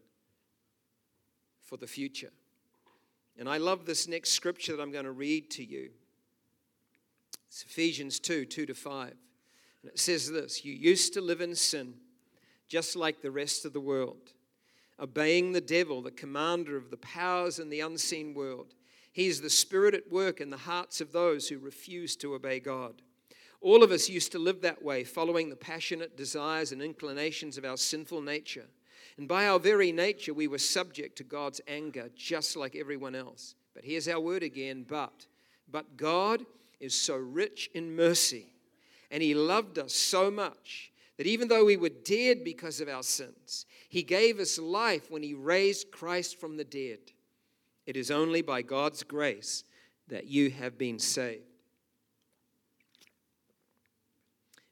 for 1.62 1.76
the 1.76 1.86
future. 1.86 2.30
And 3.38 3.48
I 3.48 3.58
love 3.58 3.84
this 3.84 4.06
next 4.06 4.30
scripture 4.30 4.76
that 4.76 4.82
I'm 4.82 4.92
going 4.92 5.04
to 5.04 5.12
read 5.12 5.50
to 5.52 5.64
you. 5.64 5.90
It's 7.48 7.62
Ephesians 7.62 8.20
2 8.20 8.44
2 8.46 8.66
to 8.66 8.74
5. 8.74 9.08
And 9.82 9.92
it 9.92 9.98
says 9.98 10.30
this 10.30 10.64
You 10.64 10.72
used 10.72 11.14
to 11.14 11.20
live 11.20 11.40
in 11.40 11.54
sin, 11.54 11.94
just 12.68 12.96
like 12.96 13.20
the 13.20 13.30
rest 13.30 13.64
of 13.64 13.72
the 13.72 13.80
world 13.80 14.32
obeying 15.00 15.52
the 15.52 15.60
devil, 15.60 16.02
the 16.02 16.10
commander 16.10 16.76
of 16.76 16.90
the 16.90 16.96
powers 16.96 17.58
in 17.58 17.68
the 17.68 17.80
unseen 17.80 18.34
world. 18.34 18.74
He 19.12 19.26
is 19.26 19.40
the 19.40 19.50
spirit 19.50 19.94
at 19.94 20.10
work 20.10 20.40
in 20.40 20.50
the 20.50 20.56
hearts 20.56 21.00
of 21.00 21.12
those 21.12 21.48
who 21.48 21.58
refuse 21.58 22.16
to 22.16 22.34
obey 22.34 22.60
God. 22.60 23.02
All 23.60 23.82
of 23.82 23.90
us 23.90 24.08
used 24.08 24.32
to 24.32 24.38
live 24.38 24.60
that 24.60 24.82
way, 24.82 25.04
following 25.04 25.48
the 25.48 25.56
passionate 25.56 26.16
desires 26.16 26.72
and 26.72 26.82
inclinations 26.82 27.56
of 27.56 27.64
our 27.64 27.76
sinful 27.76 28.20
nature. 28.20 28.66
And 29.16 29.26
by 29.26 29.46
our 29.48 29.58
very 29.58 29.92
nature, 29.92 30.34
we 30.34 30.46
were 30.46 30.58
subject 30.58 31.16
to 31.18 31.24
God's 31.24 31.60
anger, 31.66 32.10
just 32.14 32.56
like 32.56 32.76
everyone 32.76 33.14
else. 33.14 33.54
But 33.74 33.84
here's 33.84 34.08
our 34.08 34.20
word 34.20 34.42
again 34.42 34.84
but. 34.86 35.26
But 35.70 35.96
God 35.96 36.44
is 36.80 36.94
so 36.94 37.16
rich 37.16 37.70
in 37.74 37.96
mercy, 37.96 38.52
and 39.10 39.22
He 39.22 39.34
loved 39.34 39.78
us 39.78 39.94
so 39.94 40.30
much 40.30 40.92
that 41.16 41.26
even 41.26 41.48
though 41.48 41.64
we 41.64 41.76
were 41.76 41.88
dead 41.88 42.44
because 42.44 42.80
of 42.80 42.88
our 42.88 43.02
sins, 43.02 43.66
He 43.88 44.02
gave 44.02 44.38
us 44.38 44.58
life 44.58 45.10
when 45.10 45.22
He 45.22 45.34
raised 45.34 45.90
Christ 45.90 46.38
from 46.38 46.56
the 46.56 46.64
dead. 46.64 46.98
It 47.86 47.96
is 47.96 48.10
only 48.10 48.42
by 48.42 48.62
God's 48.62 49.02
grace 49.02 49.64
that 50.08 50.26
you 50.26 50.50
have 50.50 50.76
been 50.76 50.98
saved. 50.98 51.42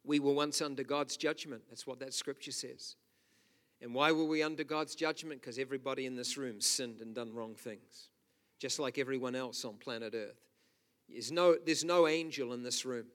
We 0.05 0.21
were 0.21 0.35
once 0.35 0.61
under 0.61 0.85
God's 0.85 1.17
judgment. 1.17 1.63
That's 1.71 1.87
what 1.87 2.01
that 2.01 2.13
scripture 2.13 2.53
says. 2.53 2.97
And 3.81 3.95
why 3.95 4.13
were 4.13 4.25
we 4.25 4.43
under 4.43 4.65
God's 4.65 4.95
judgment? 4.95 5.41
Because 5.41 5.59
everybody 5.59 6.07
in 6.07 6.17
this 6.17 6.37
room 6.37 6.61
sinned 6.61 7.01
and 7.01 7.15
done 7.15 7.35
wrong 7.35 7.55
things, 7.55 8.09
just 8.59 8.79
like 8.79 8.99
everyone 8.99 9.35
else 9.35 9.65
on 9.65 9.75
planet 9.75 10.15
Earth. 10.15 10.41
There's 11.09 11.33
no, 11.33 11.57
there's 11.65 11.85
no 11.85 12.07
angel 12.07 12.53
in 12.53 12.63
this 12.63 12.85
room. 12.85 13.07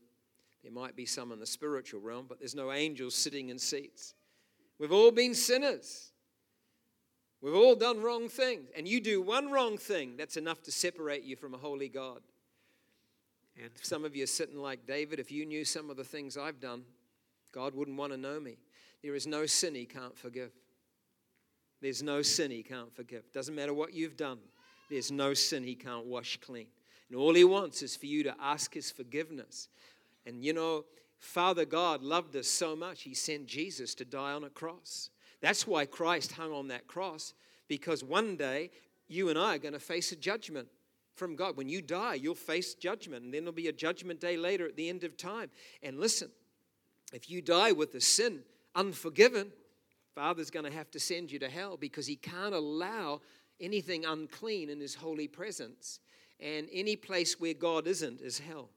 There 0.63 0.71
might 0.71 0.95
be 0.95 1.05
some 1.05 1.31
in 1.31 1.39
the 1.39 1.45
spiritual 1.45 2.01
realm, 2.01 2.25
but 2.27 2.39
there's 2.39 2.55
no 2.55 2.71
angels 2.71 3.15
sitting 3.15 3.49
in 3.49 3.59
seats. 3.59 4.13
We've 4.77 4.91
all 4.91 5.11
been 5.11 5.33
sinners. 5.33 6.11
We've 7.41 7.55
all 7.55 7.75
done 7.75 8.01
wrong 8.01 8.27
things. 8.27 8.69
And 8.75 8.87
you 8.87 8.99
do 8.99 9.21
one 9.21 9.49
wrong 9.51 9.77
thing, 9.77 10.15
that's 10.17 10.37
enough 10.37 10.61
to 10.63 10.71
separate 10.71 11.23
you 11.23 11.35
from 11.35 11.53
a 11.53 11.57
holy 11.57 11.87
God. 11.89 12.19
And 13.61 13.71
some 13.81 14.05
of 14.05 14.15
you 14.15 14.23
are 14.23 14.27
sitting 14.27 14.57
like 14.57 14.85
David, 14.85 15.19
if 15.19 15.31
you 15.31 15.45
knew 15.45 15.65
some 15.65 15.89
of 15.89 15.97
the 15.97 16.03
things 16.03 16.37
I've 16.37 16.59
done, 16.59 16.83
God 17.51 17.73
wouldn't 17.73 17.97
want 17.97 18.11
to 18.13 18.17
know 18.17 18.39
me. 18.39 18.57
There 19.03 19.15
is 19.15 19.27
no 19.27 19.45
sin 19.45 19.75
he 19.75 19.85
can't 19.85 20.17
forgive. 20.17 20.51
There's 21.81 22.03
no 22.03 22.21
sin 22.21 22.51
he 22.51 22.63
can't 22.63 22.93
forgive. 22.93 23.31
Doesn't 23.33 23.55
matter 23.55 23.73
what 23.73 23.93
you've 23.93 24.17
done, 24.17 24.39
there's 24.89 25.11
no 25.11 25.33
sin 25.33 25.63
he 25.63 25.75
can't 25.75 26.05
wash 26.05 26.37
clean. 26.41 26.67
And 27.09 27.17
all 27.17 27.33
he 27.33 27.43
wants 27.43 27.81
is 27.81 27.95
for 27.95 28.05
you 28.05 28.23
to 28.23 28.35
ask 28.39 28.73
his 28.73 28.91
forgiveness. 28.91 29.67
And 30.29 30.43
you 30.43 30.53
know, 30.53 30.85
Father 31.17 31.65
God 31.65 32.03
loved 32.03 32.35
us 32.35 32.47
so 32.47 32.75
much, 32.75 33.01
He 33.01 33.13
sent 33.13 33.47
Jesus 33.47 33.95
to 33.95 34.05
die 34.05 34.31
on 34.31 34.43
a 34.43 34.49
cross. 34.49 35.09
That's 35.41 35.65
why 35.65 35.85
Christ 35.85 36.33
hung 36.33 36.53
on 36.53 36.67
that 36.67 36.87
cross, 36.87 37.33
because 37.67 38.03
one 38.03 38.37
day 38.37 38.69
you 39.07 39.29
and 39.29 39.39
I 39.39 39.55
are 39.55 39.59
going 39.59 39.73
to 39.73 39.79
face 39.79 40.11
a 40.11 40.15
judgment 40.15 40.67
from 41.15 41.35
God. 41.35 41.57
When 41.57 41.67
you 41.67 41.81
die, 41.81 42.13
you'll 42.13 42.35
face 42.35 42.75
judgment, 42.75 43.25
and 43.25 43.33
then 43.33 43.43
there'll 43.43 43.53
be 43.53 43.67
a 43.67 43.73
judgment 43.73 44.21
day 44.21 44.37
later 44.37 44.67
at 44.67 44.75
the 44.75 44.87
end 44.87 45.03
of 45.03 45.17
time. 45.17 45.49
And 45.81 45.99
listen, 45.99 46.29
if 47.11 47.29
you 47.29 47.41
die 47.41 47.71
with 47.71 47.95
a 47.95 48.01
sin 48.01 48.41
unforgiven, 48.75 49.51
Father's 50.13 50.51
going 50.51 50.65
to 50.65 50.77
have 50.77 50.91
to 50.91 50.99
send 50.99 51.31
you 51.31 51.39
to 51.39 51.49
hell 51.49 51.75
because 51.75 52.05
he 52.05 52.15
can't 52.15 52.53
allow 52.53 53.21
anything 53.59 54.05
unclean 54.05 54.69
in 54.69 54.79
his 54.79 54.95
holy 54.95 55.27
presence. 55.27 55.99
And 56.39 56.69
any 56.71 56.95
place 56.95 57.39
where 57.39 57.53
God 57.53 57.87
isn't 57.87 58.21
is 58.21 58.39
hell. 58.39 58.69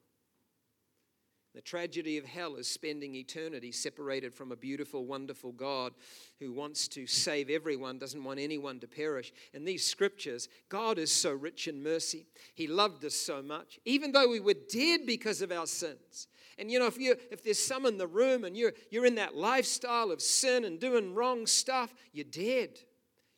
The 1.55 1.61
tragedy 1.61 2.17
of 2.17 2.25
hell 2.25 2.57
is 2.57 2.67
spending 2.67 3.15
eternity 3.15 3.73
separated 3.73 4.33
from 4.33 4.53
a 4.53 4.57
beautiful, 4.57 5.05
wonderful 5.05 5.53
God 5.53 5.93
who 6.41 6.51
wants 6.51 6.89
to 6.89 7.07
save 7.07 7.51
everyone, 7.51 7.99
doesn't 7.99 8.25
want 8.25 8.41
anyone 8.41 8.81
to 8.81 8.89
perish. 8.89 9.35
In 9.53 9.67
these 9.67 9.87
scriptures, 9.87 10.49
God 10.71 10.99
is 10.99 11.13
so 11.13 11.31
rich 11.31 11.69
in 11.69 11.83
mercy. 11.83 12.27
He 12.55 12.67
loved 12.67 13.05
us 13.05 13.15
so 13.15 13.43
much, 13.43 13.79
even 13.85 14.13
though 14.13 14.29
we 14.29 14.41
were 14.41 14.55
dead 14.55 15.01
because 15.07 15.43
of 15.43 15.53
our 15.53 15.67
sins. 15.67 16.27
And 16.59 16.71
you 16.71 16.79
know, 16.79 16.87
if 16.87 16.99
you 16.99 17.17
if 17.31 17.43
there's 17.43 17.59
some 17.59 17.85
in 17.85 17.99
the 17.99 18.07
room 18.07 18.45
and 18.45 18.57
you're 18.57 18.73
you're 18.91 19.07
in 19.07 19.17
that 19.17 19.35
lifestyle 19.35 20.11
of 20.11 20.23
sin 20.23 20.65
and 20.65 20.81
doing 20.81 21.15
wrong 21.15 21.47
stuff, 21.47 21.93
you're 22.13 22.25
dead. 22.25 22.79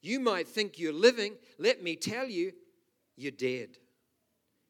You 0.03 0.21
might 0.21 0.47
think 0.47 0.79
you're 0.79 0.93
living. 0.93 1.35
Let 1.59 1.83
me 1.83 1.97
tell 1.97 2.29
you, 2.29 2.53
you're 3.17 3.33
dead. 3.33 3.79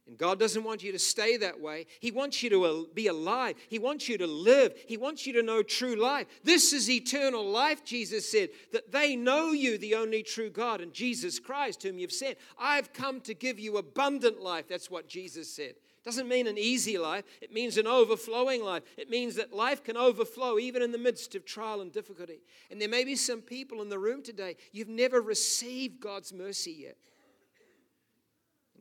And 0.07 0.19
God 0.19 0.39
doesn't 0.39 0.65
want 0.65 0.83
you 0.83 0.93
to 0.93 0.99
stay 0.99 1.39
that 1.39 1.61
way. 1.61 1.87
He 2.01 2.11
wants 2.11 2.43
you 2.43 2.51
to 2.51 2.65
uh, 2.65 2.83
be 2.93 3.07
alive. 3.07 3.57
He 3.71 3.79
wants 3.79 4.07
you 4.07 4.19
to 4.19 4.27
live. 4.27 4.75
He 4.87 4.99
wants 4.99 5.27
you 5.27 5.33
to 5.35 5.43
know 5.43 5.63
true 5.63 5.97
life. 5.97 6.27
This 6.43 6.75
is 6.75 6.91
eternal 6.91 7.45
life, 7.45 7.85
Jesus 7.85 8.31
said, 8.31 8.51
that 8.73 8.93
they 8.93 9.17
know 9.17 9.53
you, 9.53 9.79
the 9.79 9.95
only 9.95 10.23
true 10.23 10.51
God, 10.51 10.83
and 10.83 10.93
Jesus 10.93 11.39
Christ, 11.39 11.83
whom 11.83 11.99
you've 11.99 12.13
sent. 12.13 12.37
I've 12.59 12.93
come 12.93 13.23
to 13.23 13.33
give 13.33 13.59
you 13.59 13.79
abundant 13.79 14.41
life. 14.41 14.69
That's 14.69 14.91
what 14.91 15.09
Jesus 15.09 15.51
said. 15.51 15.75
Doesn't 16.05 16.29
mean 16.29 16.47
an 16.47 16.59
easy 16.59 16.99
life, 16.99 17.25
it 17.41 17.51
means 17.51 17.79
an 17.79 17.87
overflowing 17.87 18.63
life. 18.63 18.83
It 18.99 19.09
means 19.09 19.37
that 19.37 19.55
life 19.55 19.83
can 19.83 19.97
overflow 19.97 20.59
even 20.59 20.83
in 20.83 20.93
the 20.93 20.99
midst 20.99 21.35
of 21.35 21.47
trial 21.47 21.81
and 21.81 21.91
difficulty. 21.91 22.43
And 22.71 22.79
there 22.79 22.91
may 22.91 23.05
be 23.05 23.17
some 23.17 23.41
people 23.41 23.81
in 23.81 23.89
the 23.89 23.99
room 23.99 24.23
today, 24.23 24.57
you've 24.71 24.89
never 24.89 25.23
received 25.23 26.01
God's 26.01 26.31
mercy 26.31 26.77
yet. 26.81 26.99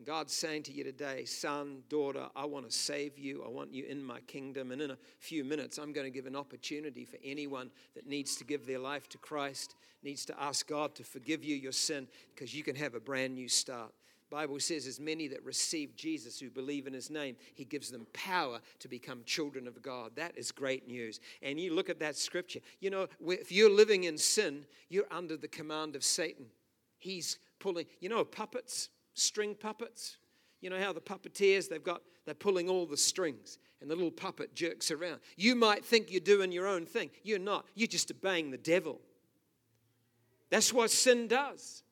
And 0.03 0.07
God's 0.09 0.33
saying 0.33 0.63
to 0.63 0.73
you 0.73 0.83
today, 0.83 1.23
son, 1.23 1.83
daughter, 1.87 2.27
I 2.35 2.43
want 2.43 2.69
to 2.69 2.75
save 2.75 3.17
you. 3.17 3.41
I 3.41 3.47
want 3.47 3.73
you 3.73 3.85
in 3.85 4.03
my 4.03 4.19
kingdom. 4.27 4.73
And 4.73 4.81
in 4.81 4.91
a 4.91 4.97
few 5.19 5.45
minutes, 5.45 5.77
I'm 5.77 5.93
going 5.93 6.05
to 6.05 6.11
give 6.11 6.25
an 6.25 6.35
opportunity 6.35 7.05
for 7.05 7.15
anyone 7.23 7.71
that 7.95 8.05
needs 8.05 8.35
to 8.35 8.43
give 8.43 8.67
their 8.67 8.79
life 8.79 9.07
to 9.09 9.17
Christ, 9.17 9.75
needs 10.03 10.25
to 10.25 10.35
ask 10.37 10.67
God 10.67 10.93
to 10.95 11.05
forgive 11.05 11.45
you 11.45 11.55
your 11.55 11.71
sin, 11.71 12.09
because 12.35 12.53
you 12.53 12.63
can 12.63 12.75
have 12.75 12.95
a 12.95 12.99
brand 12.99 13.35
new 13.35 13.47
start. 13.47 13.93
Bible 14.29 14.59
says, 14.59 14.87
as 14.87 14.99
many 14.99 15.29
that 15.29 15.41
receive 15.45 15.95
Jesus 15.95 16.37
who 16.37 16.49
believe 16.49 16.85
in 16.85 16.91
his 16.91 17.09
name, 17.09 17.37
he 17.53 17.63
gives 17.63 17.89
them 17.89 18.05
power 18.11 18.59
to 18.79 18.89
become 18.89 19.21
children 19.25 19.69
of 19.69 19.81
God. 19.81 20.11
That 20.17 20.37
is 20.37 20.51
great 20.51 20.85
news. 20.85 21.21
And 21.41 21.57
you 21.57 21.73
look 21.73 21.89
at 21.89 21.99
that 22.01 22.17
scripture. 22.17 22.59
You 22.81 22.89
know, 22.89 23.07
if 23.25 23.53
you're 23.53 23.73
living 23.73 24.03
in 24.03 24.17
sin, 24.17 24.65
you're 24.89 25.07
under 25.09 25.37
the 25.37 25.47
command 25.47 25.95
of 25.95 26.03
Satan. 26.03 26.47
He's 26.99 27.39
pulling, 27.59 27.85
you 28.01 28.09
know, 28.09 28.25
puppets, 28.25 28.89
string 29.13 29.55
puppets. 29.55 30.17
You 30.61 30.69
know 30.69 30.79
how 30.79 30.93
the 30.93 31.01
puppeteers, 31.01 31.67
they've 31.67 31.83
got, 31.83 32.01
they're 32.25 32.33
pulling 32.33 32.69
all 32.69 32.85
the 32.85 32.97
strings 32.97 33.57
and 33.81 33.91
the 33.91 33.95
little 33.95 34.11
puppet 34.11 34.55
jerks 34.55 34.91
around. 34.91 35.19
You 35.35 35.55
might 35.55 35.83
think 35.83 36.09
you're 36.09 36.21
doing 36.21 36.51
your 36.51 36.67
own 36.67 36.85
thing. 36.85 37.09
You're 37.23 37.39
not. 37.39 37.65
You're 37.75 37.87
just 37.87 38.09
obeying 38.11 38.49
the 38.49 38.57
devil. 38.57 39.01
That's 40.49 40.71
what 40.71 40.89
sin 40.91 41.27
does. 41.27 41.83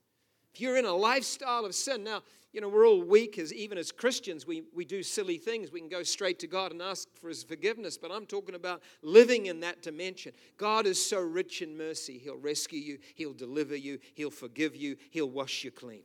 If 0.53 0.62
you're 0.62 0.77
in 0.77 0.86
a 0.86 0.93
lifestyle 0.93 1.65
of 1.65 1.75
sin, 1.75 2.03
now, 2.03 2.23
you 2.53 2.60
know, 2.60 2.69
we're 2.69 2.88
all 2.88 3.01
weak 3.01 3.38
as 3.39 3.53
even 3.53 3.77
as 3.77 3.91
Christians, 3.91 4.45
we, 4.45 4.63
we 4.75 4.84
do 4.84 5.03
silly 5.03 5.38
things. 5.38 5.71
We 5.71 5.79
can 5.79 5.89
go 5.89 6.03
straight 6.03 6.39
to 6.39 6.47
God 6.47 6.71
and 6.71 6.81
ask 6.81 7.07
for 7.19 7.29
his 7.29 7.43
forgiveness, 7.43 7.97
but 7.97 8.12
I'm 8.12 8.25
talking 8.25 8.55
about 8.55 8.81
living 9.01 9.45
in 9.45 9.62
that 9.62 9.81
dimension. 9.81 10.34
God 10.57 10.86
is 10.86 11.03
so 11.03 11.19
rich 11.21 11.62
in 11.62 11.77
mercy. 11.77 12.17
He'll 12.17 12.38
rescue 12.38 12.79
you, 12.79 12.99
he'll 13.15 13.34
deliver 13.34 13.75
you, 13.75 13.99
he'll 14.15 14.31
forgive 14.31 14.75
you, 14.75 14.97
he'll 15.12 15.29
wash 15.29 15.63
you 15.63 15.71
clean. 15.71 16.03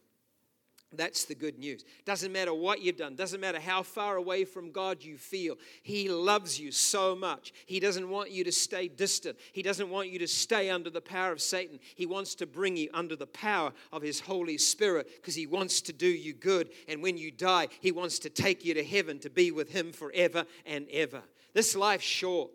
That's 0.93 1.25
the 1.25 1.35
good 1.35 1.59
news. 1.59 1.85
Doesn't 2.05 2.33
matter 2.33 2.55
what 2.55 2.81
you've 2.81 2.97
done, 2.97 3.17
doesn't 3.17 3.41
matter 3.41 3.59
how 3.59 3.83
far 3.83 4.17
away 4.17 4.45
from 4.45 4.71
God 4.71 5.03
you 5.03 5.17
feel. 5.17 5.57
He 5.83 6.09
loves 6.09 6.61
you 6.61 6.71
so 6.71 7.17
much. 7.17 7.53
He 7.67 7.81
doesn't 7.81 8.09
want 8.09 8.31
you 8.31 8.45
to 8.45 8.53
stay 8.53 8.87
distant. 8.87 9.37
He 9.53 9.63
doesn't 9.63 9.91
want 9.91 10.11
you 10.11 10.19
to 10.21 10.29
stay 10.29 10.71
under 10.71 10.89
the 10.89 11.01
power 11.01 11.33
of 11.33 11.41
Satan. 11.41 11.81
He 11.97 12.07
wants 12.07 12.37
to 12.37 12.47
bring 12.47 12.77
you 12.77 12.89
under 12.95 13.17
the 13.17 13.27
power 13.27 13.73
of 13.93 14.03
His 14.03 14.21
Holy 14.21 14.59
Spirit 14.59 15.09
because 15.17 15.35
He 15.35 15.47
wants 15.47 15.81
to 15.83 15.93
do 15.93 16.07
you 16.07 16.33
good. 16.33 16.71
And 16.89 17.03
when 17.03 17.19
you 17.19 17.33
die, 17.33 17.67
He 17.81 17.91
wants 17.91 18.21
to 18.21 18.31
take 18.31 18.65
you 18.65 18.75
to 18.75 18.85
heaven 18.85 19.19
to 19.21 19.31
be 19.31 19.51
with 19.51 19.71
Him 19.71 19.93
forever 19.93 20.45
and 20.65 20.87
ever. 20.93 21.23
This 21.53 21.75
life's 21.75 22.05
short. 22.05 22.51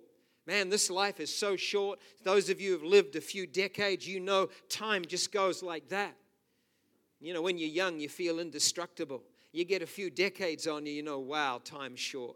Man, 0.48 0.70
this 0.70 0.90
life 0.90 1.20
is 1.20 1.36
so 1.36 1.56
short. 1.56 2.00
Those 2.24 2.50
of 2.50 2.60
you 2.60 2.72
who 2.72 2.78
have 2.80 2.88
lived 2.88 3.16
a 3.16 3.22
few 3.22 3.46
decades, 3.46 4.08
you 4.08 4.20
know 4.20 4.50
time 4.70 5.06
just 5.06 5.32
goes 5.32 5.62
like 5.62 5.90
that. 5.90 6.16
You 7.22 7.36
know, 7.36 7.42
when 7.42 7.60
you're 7.60 7.70
young, 7.70 8.00
you 8.00 8.10
feel 8.10 8.40
indestructible. 8.40 9.22
You 9.54 9.64
get 9.64 9.84
a 9.84 9.88
few 9.88 10.10
decades 10.10 10.66
on 10.66 10.86
you, 10.86 10.94
you 10.94 11.04
know, 11.04 11.20
wow, 11.20 11.62
time's 11.64 12.00
short. 12.00 12.36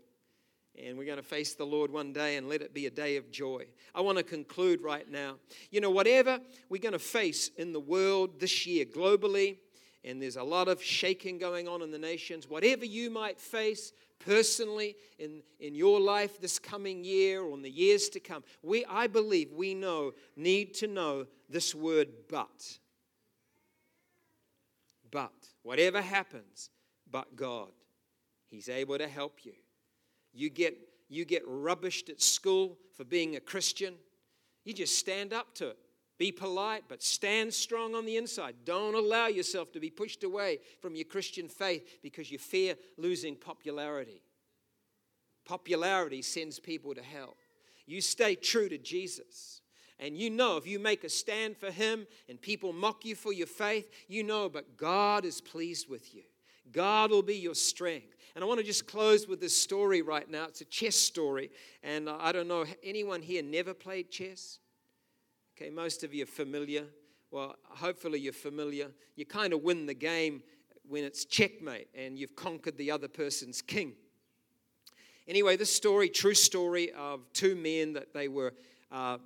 And 0.77 0.97
we're 0.97 1.05
going 1.05 1.17
to 1.17 1.23
face 1.23 1.55
the 1.55 1.65
Lord 1.65 1.89
one 1.89 2.13
day 2.13 2.35
and 2.35 2.47
let 2.47 2.61
it 2.61 2.73
be 2.73 2.85
a 2.85 2.91
day 2.91 3.15
of 3.15 3.31
joy. 3.31 3.65
I 3.95 4.01
want 4.01 4.17
to 4.17 4.23
conclude 4.23 4.81
right 4.81 5.09
now. 5.09 5.37
You 5.71 5.81
know, 5.81 5.89
whatever 5.89 6.39
we're 6.69 6.81
going 6.81 6.93
to 6.93 6.99
face 6.99 7.49
in 7.57 7.73
the 7.73 7.79
world 7.79 8.39
this 8.39 8.67
year, 8.67 8.85
globally, 8.85 9.57
and 10.03 10.21
there's 10.21 10.35
a 10.35 10.43
lot 10.43 10.67
of 10.67 10.83
shaking 10.83 11.39
going 11.39 11.67
on 11.67 11.81
in 11.81 11.89
the 11.89 11.97
nations, 11.97 12.47
whatever 12.47 12.85
you 12.85 13.09
might 13.09 13.39
face 13.39 13.91
personally 14.19 14.95
in, 15.17 15.41
in 15.59 15.73
your 15.73 15.99
life 15.99 16.39
this 16.39 16.59
coming 16.59 17.03
year 17.03 17.41
or 17.41 17.55
in 17.55 17.63
the 17.63 17.71
years 17.71 18.09
to 18.09 18.19
come, 18.19 18.43
we, 18.61 18.85
I 18.85 19.07
believe 19.07 19.51
we 19.51 19.73
know, 19.73 20.13
need 20.35 20.75
to 20.75 20.87
know 20.87 21.25
this 21.49 21.73
word 21.73 22.09
but. 22.29 22.77
But 25.15 25.31
whatever 25.63 26.01
happens, 26.01 26.69
but 27.09 27.37
God, 27.37 27.71
He's 28.47 28.67
able 28.67 28.97
to 28.97 29.07
help 29.07 29.45
you. 29.45 29.53
You 30.33 30.49
get, 30.49 30.77
you 31.07 31.23
get 31.23 31.47
rubbished 31.47 32.09
at 32.09 32.21
school 32.21 32.77
for 32.97 33.05
being 33.05 33.37
a 33.37 33.39
Christian, 33.39 33.93
you 34.65 34.73
just 34.73 34.99
stand 34.99 35.31
up 35.31 35.55
to 35.55 35.69
it. 35.69 35.77
Be 36.17 36.33
polite, 36.33 36.83
but 36.89 37.01
stand 37.01 37.53
strong 37.53 37.95
on 37.95 38.05
the 38.05 38.17
inside. 38.17 38.55
Don't 38.65 38.93
allow 38.93 39.27
yourself 39.27 39.71
to 39.71 39.79
be 39.79 39.89
pushed 39.89 40.25
away 40.25 40.59
from 40.81 40.95
your 40.95 41.05
Christian 41.05 41.47
faith 41.47 41.99
because 42.03 42.29
you 42.29 42.37
fear 42.37 42.75
losing 42.97 43.37
popularity. 43.37 44.21
Popularity 45.45 46.23
sends 46.23 46.59
people 46.59 46.93
to 46.93 47.01
hell. 47.01 47.37
You 47.85 48.01
stay 48.01 48.35
true 48.35 48.67
to 48.67 48.77
Jesus. 48.77 49.61
And 49.99 50.17
you 50.17 50.29
know, 50.29 50.57
if 50.57 50.67
you 50.67 50.77
make 50.77 51.03
a 51.03 51.09
stand 51.09 51.57
for 51.57 51.71
Him 51.71 52.05
and 52.27 52.41
people 52.41 52.73
mock 52.73 53.05
you 53.05 53.15
for 53.15 53.31
your 53.31 53.47
faith, 53.47 53.89
you 54.07 54.23
know, 54.23 54.49
but 54.49 54.77
God 54.77 55.25
is 55.25 55.39
pleased 55.41 55.89
with 55.89 56.13
you. 56.13 56.23
God 56.71 57.11
will 57.11 57.21
be 57.21 57.35
your 57.35 57.55
strength. 57.55 58.15
And 58.35 58.43
I 58.43 58.47
want 58.47 58.59
to 58.59 58.65
just 58.65 58.87
close 58.87 59.27
with 59.27 59.39
this 59.39 59.55
story 59.55 60.01
right 60.01 60.29
now. 60.29 60.45
It's 60.45 60.61
a 60.61 60.65
chess 60.65 60.95
story. 60.95 61.49
And 61.83 62.09
I 62.09 62.33
don't 62.33 62.47
know, 62.47 62.65
anyone 62.83 63.21
here 63.21 63.41
never 63.41 63.73
played 63.73 64.11
chess? 64.11 64.59
Okay, 65.55 65.69
most 65.69 66.03
of 66.03 66.13
you 66.13 66.23
are 66.23 66.27
familiar. 66.27 66.83
Well, 67.31 67.55
hopefully 67.63 68.19
you're 68.19 68.33
familiar. 68.33 68.89
You 69.15 69.25
kind 69.25 69.53
of 69.53 69.63
win 69.63 69.85
the 69.85 69.93
game 69.93 70.43
when 70.87 71.05
it's 71.05 71.23
checkmate 71.23 71.87
and 71.95 72.19
you've 72.19 72.35
conquered 72.35 72.77
the 72.77 72.91
other 72.91 73.07
person's 73.07 73.61
king. 73.61 73.93
Anyway, 75.27 75.55
this 75.55 75.73
story, 75.73 76.09
true 76.09 76.33
story 76.33 76.91
of 76.91 77.21
two 77.33 77.55
men 77.55 77.93
that 77.93 78.13
they 78.13 78.27
were 78.27 78.53
uh, 78.91 79.17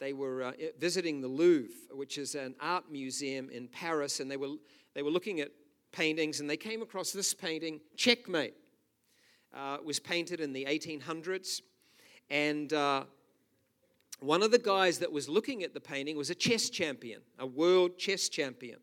they 0.00 0.12
were 0.12 0.42
uh, 0.42 0.52
visiting 0.78 1.20
the 1.20 1.28
Louvre, 1.28 1.74
which 1.92 2.18
is 2.18 2.34
an 2.34 2.54
art 2.60 2.90
museum 2.90 3.50
in 3.50 3.68
Paris, 3.68 4.20
and 4.20 4.30
they 4.30 4.36
were, 4.36 4.56
they 4.94 5.02
were 5.02 5.10
looking 5.10 5.40
at 5.40 5.50
paintings, 5.92 6.40
and 6.40 6.50
they 6.50 6.56
came 6.56 6.82
across 6.82 7.12
this 7.12 7.32
painting, 7.32 7.80
Checkmate. 7.96 8.54
Uh, 9.54 9.76
it 9.78 9.84
was 9.84 10.00
painted 10.00 10.40
in 10.40 10.52
the 10.52 10.64
1800s, 10.64 11.60
and 12.28 12.72
uh, 12.72 13.04
one 14.20 14.42
of 14.42 14.50
the 14.50 14.58
guys 14.58 14.98
that 14.98 15.12
was 15.12 15.28
looking 15.28 15.62
at 15.62 15.74
the 15.74 15.80
painting 15.80 16.16
was 16.16 16.30
a 16.30 16.34
chess 16.34 16.70
champion, 16.70 17.20
a 17.38 17.46
world 17.46 17.98
chess 17.98 18.28
champion. 18.28 18.78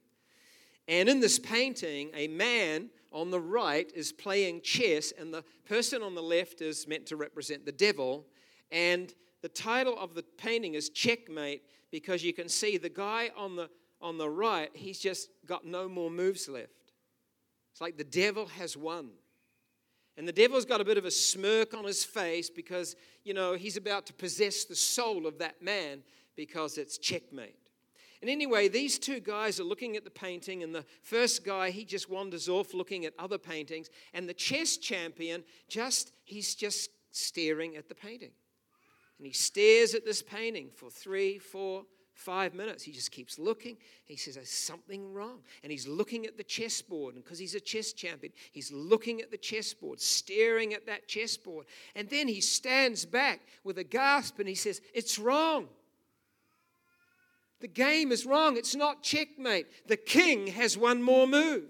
And 0.88 1.10
in 1.10 1.20
this 1.20 1.40
painting, 1.40 2.10
a 2.14 2.28
man 2.28 2.90
on 3.12 3.32
the 3.32 3.40
right 3.40 3.92
is 3.94 4.12
playing 4.12 4.62
chess, 4.62 5.12
and 5.18 5.34
the 5.34 5.44
person 5.66 6.02
on 6.02 6.16
the 6.16 6.24
left 6.24 6.62
is 6.62 6.88
meant 6.88 7.06
to 7.08 7.16
represent 7.16 7.66
the 7.66 7.72
devil. 7.72 8.26
And 8.72 9.14
the 9.42 9.50
title 9.50 9.98
of 9.98 10.14
the 10.14 10.24
painting 10.24 10.76
is 10.76 10.90
Checkmate 10.90 11.64
because 11.92 12.24
you 12.24 12.34
can 12.34 12.50
see 12.50 12.78
the 12.78 12.90
guy 12.90 13.32
on 13.36 13.56
the, 13.56 13.70
on 14.02 14.18
the 14.18 14.30
right, 14.30 14.70
he's 14.74 15.00
just 15.00 15.30
got 15.46 15.66
no 15.66 15.90
more 15.90 16.10
moves 16.10 16.48
left. 16.48 16.94
It's 17.72 17.82
like 17.82 17.98
the 17.98 18.04
devil 18.04 18.48
has 18.48 18.76
won. 18.76 19.10
And 20.18 20.28
the 20.28 20.34
devil's 20.34 20.66
got 20.66 20.82
a 20.82 20.86
bit 20.86 20.98
of 20.98 21.06
a 21.06 21.12
smirk 21.12 21.74
on 21.74 21.86
his 21.86 22.04
face 22.04 22.50
because, 22.50 22.96
you 23.24 23.34
know, 23.34 23.54
he's 23.54 23.78
about 23.78 24.06
to 24.08 24.14
possess 24.14 24.66
the 24.66 24.76
soul 24.76 25.26
of 25.26 25.40
that 25.40 25.62
man 25.62 26.04
because 26.36 26.78
it's 26.78 26.98
checkmate. 26.98 27.56
And 28.22 28.30
anyway, 28.30 28.68
these 28.68 29.00
two 29.00 29.20
guys 29.20 29.60
are 29.60 29.64
looking 29.64 29.98
at 29.98 30.04
the 30.04 30.12
painting, 30.12 30.62
and 30.62 30.76
the 30.76 30.86
first 31.02 31.44
guy, 31.44 31.72
he 31.72 31.84
just 31.84 32.08
wanders 32.08 32.48
off 32.48 32.74
looking 32.76 33.06
at 33.06 33.14
other 33.18 33.40
paintings, 33.40 33.90
and 34.14 34.30
the 34.30 34.34
chess 34.34 34.78
champion 34.78 35.44
just, 35.68 36.12
he's 36.24 36.54
just 36.54 36.92
staring 37.10 37.76
at 37.78 37.90
the 37.90 37.96
painting. 37.96 38.32
And 39.22 39.28
he 39.28 39.34
stares 39.34 39.94
at 39.94 40.04
this 40.04 40.24
painting 40.24 40.72
for 40.74 40.90
three, 40.90 41.38
four, 41.38 41.84
five 42.16 42.56
minutes. 42.56 42.82
He 42.82 42.92
just 42.92 43.12
keeps 43.12 43.38
looking. 43.38 43.78
He 44.04 44.16
says, 44.16 44.34
There's 44.34 44.50
something 44.50 45.14
wrong. 45.14 45.42
And 45.62 45.72
he's 45.72 45.88
looking 45.88 46.26
at 46.26 46.38
the 46.38 46.44
chessboard. 46.44 47.14
And 47.14 47.24
because 47.24 47.38
he's 47.38 47.54
a 47.54 47.60
chess 47.60 47.94
champion, 47.94 48.34
he's 48.52 48.72
looking 48.72 49.22
at 49.22 49.30
the 49.30 49.38
chessboard, 49.38 50.02
staring 50.02 50.74
at 50.74 50.88
that 50.88 51.08
chessboard. 51.08 51.68
And 51.96 52.10
then 52.10 52.28
he 52.28 52.42
stands 52.42 53.06
back 53.06 53.42
with 53.64 53.78
a 53.78 53.84
gasp 53.84 54.40
and 54.40 54.50
he 54.50 54.56
says, 54.56 54.82
It's 54.92 55.20
wrong. 55.20 55.68
The 57.60 57.68
game 57.68 58.12
is 58.12 58.26
wrong. 58.26 58.58
It's 58.58 58.74
not 58.74 59.04
checkmate. 59.04 59.68
The 59.88 59.98
king 59.98 60.48
has 60.48 60.80
one 60.80 61.04
more 61.04 61.28
move. 61.28 61.70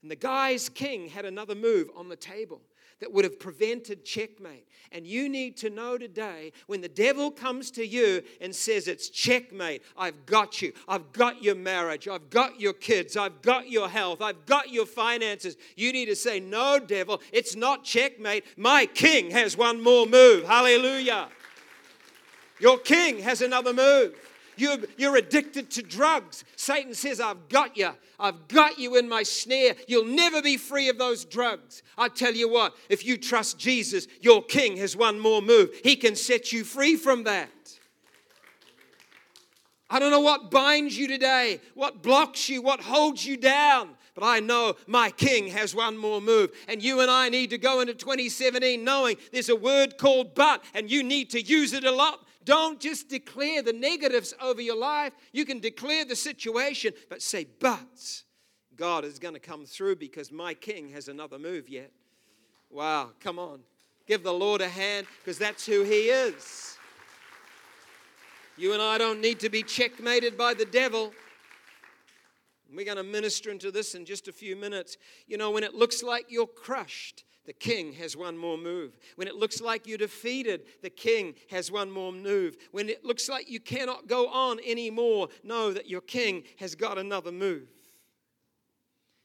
And 0.00 0.10
the 0.10 0.16
guy's 0.16 0.70
king 0.70 1.10
had 1.10 1.26
another 1.26 1.54
move 1.54 1.90
on 1.94 2.08
the 2.08 2.16
table 2.16 2.62
that 3.00 3.12
would 3.12 3.24
have 3.24 3.38
prevented 3.38 4.04
checkmate. 4.04 4.66
And 4.92 5.06
you 5.06 5.28
need 5.28 5.56
to 5.58 5.70
know 5.70 5.98
today 5.98 6.52
when 6.66 6.80
the 6.80 6.88
devil 6.88 7.30
comes 7.30 7.70
to 7.72 7.86
you 7.86 8.22
and 8.40 8.54
says, 8.54 8.86
It's 8.86 9.08
checkmate, 9.08 9.82
I've 9.96 10.24
got 10.26 10.62
you, 10.62 10.72
I've 10.86 11.12
got 11.12 11.42
your 11.42 11.56
marriage, 11.56 12.06
I've 12.06 12.30
got 12.30 12.60
your 12.60 12.72
kids, 12.72 13.16
I've 13.16 13.42
got 13.42 13.68
your 13.68 13.88
health, 13.88 14.22
I've 14.22 14.46
got 14.46 14.70
your 14.70 14.86
finances. 14.86 15.56
You 15.76 15.92
need 15.92 16.06
to 16.06 16.16
say, 16.16 16.38
No, 16.40 16.78
devil, 16.78 17.20
it's 17.32 17.56
not 17.56 17.84
checkmate. 17.84 18.44
My 18.56 18.86
king 18.86 19.30
has 19.30 19.56
one 19.56 19.82
more 19.82 20.06
move. 20.06 20.44
Hallelujah. 20.44 21.28
Your 22.60 22.78
king 22.78 23.18
has 23.18 23.42
another 23.42 23.72
move. 23.72 24.14
You're, 24.56 24.78
you're 24.96 25.16
addicted 25.16 25.70
to 25.72 25.82
drugs. 25.82 26.44
Satan 26.56 26.94
says, 26.94 27.20
I've 27.20 27.48
got 27.48 27.76
you. 27.76 27.90
I've 28.18 28.48
got 28.48 28.78
you 28.78 28.96
in 28.96 29.08
my 29.08 29.22
snare. 29.22 29.74
You'll 29.88 30.06
never 30.06 30.42
be 30.42 30.56
free 30.56 30.88
of 30.88 30.98
those 30.98 31.24
drugs. 31.24 31.82
I 31.98 32.08
tell 32.08 32.34
you 32.34 32.48
what, 32.48 32.76
if 32.88 33.04
you 33.04 33.16
trust 33.16 33.58
Jesus, 33.58 34.06
your 34.20 34.42
king 34.42 34.76
has 34.78 34.96
one 34.96 35.18
more 35.18 35.42
move. 35.42 35.70
He 35.82 35.96
can 35.96 36.16
set 36.16 36.52
you 36.52 36.64
free 36.64 36.96
from 36.96 37.24
that. 37.24 37.50
I 39.90 39.98
don't 39.98 40.10
know 40.10 40.20
what 40.20 40.50
binds 40.50 40.96
you 40.96 41.06
today, 41.06 41.60
what 41.74 42.02
blocks 42.02 42.48
you, 42.48 42.62
what 42.62 42.80
holds 42.80 43.24
you 43.24 43.36
down. 43.36 43.90
But 44.14 44.24
I 44.24 44.40
know 44.40 44.76
my 44.86 45.10
king 45.10 45.48
has 45.48 45.74
one 45.74 45.96
more 45.96 46.20
move. 46.20 46.52
And 46.68 46.82
you 46.82 47.00
and 47.00 47.10
I 47.10 47.28
need 47.28 47.50
to 47.50 47.58
go 47.58 47.80
into 47.80 47.94
2017 47.94 48.84
knowing 48.84 49.16
there's 49.32 49.48
a 49.48 49.56
word 49.56 49.98
called 49.98 50.34
but, 50.34 50.62
and 50.72 50.90
you 50.90 51.02
need 51.02 51.30
to 51.30 51.42
use 51.42 51.72
it 51.72 51.84
a 51.84 51.90
lot 51.90 52.20
don't 52.44 52.78
just 52.78 53.08
declare 53.08 53.62
the 53.62 53.72
negatives 53.72 54.34
over 54.40 54.60
your 54.60 54.76
life. 54.76 55.12
You 55.32 55.44
can 55.44 55.60
declare 55.60 56.04
the 56.04 56.16
situation, 56.16 56.92
but 57.08 57.22
say, 57.22 57.46
but 57.58 58.22
God 58.76 59.04
is 59.04 59.18
going 59.18 59.34
to 59.34 59.40
come 59.40 59.64
through 59.64 59.96
because 59.96 60.30
my 60.30 60.54
king 60.54 60.90
has 60.90 61.08
another 61.08 61.38
move 61.38 61.68
yet. 61.68 61.90
Wow, 62.70 63.10
come 63.20 63.38
on. 63.38 63.60
Give 64.06 64.22
the 64.22 64.32
Lord 64.32 64.60
a 64.60 64.68
hand 64.68 65.06
because 65.20 65.38
that's 65.38 65.64
who 65.64 65.82
he 65.82 66.08
is. 66.08 66.76
You 68.56 68.72
and 68.72 68.82
I 68.82 68.98
don't 68.98 69.20
need 69.20 69.40
to 69.40 69.48
be 69.48 69.62
checkmated 69.62 70.36
by 70.36 70.54
the 70.54 70.66
devil. 70.66 71.12
We're 72.74 72.84
going 72.84 72.96
to 72.96 73.02
minister 73.02 73.50
into 73.50 73.70
this 73.70 73.94
in 73.94 74.04
just 74.04 74.28
a 74.28 74.32
few 74.32 74.56
minutes. 74.56 74.96
You 75.26 75.36
know, 75.36 75.50
when 75.50 75.64
it 75.64 75.74
looks 75.74 76.02
like 76.02 76.26
you're 76.28 76.46
crushed, 76.46 77.24
the 77.46 77.52
king 77.52 77.92
has 77.94 78.16
one 78.16 78.38
more 78.38 78.56
move. 78.56 78.96
When 79.16 79.28
it 79.28 79.36
looks 79.36 79.60
like 79.60 79.86
you're 79.86 79.98
defeated, 79.98 80.62
the 80.82 80.90
king 80.90 81.34
has 81.50 81.70
one 81.70 81.90
more 81.90 82.12
move. 82.12 82.56
When 82.70 82.88
it 82.88 83.04
looks 83.04 83.28
like 83.28 83.50
you 83.50 83.60
cannot 83.60 84.06
go 84.06 84.28
on 84.28 84.60
anymore, 84.64 85.28
know 85.42 85.72
that 85.72 85.88
your 85.88 86.00
king 86.00 86.44
has 86.58 86.74
got 86.74 86.96
another 86.96 87.32
move. 87.32 87.73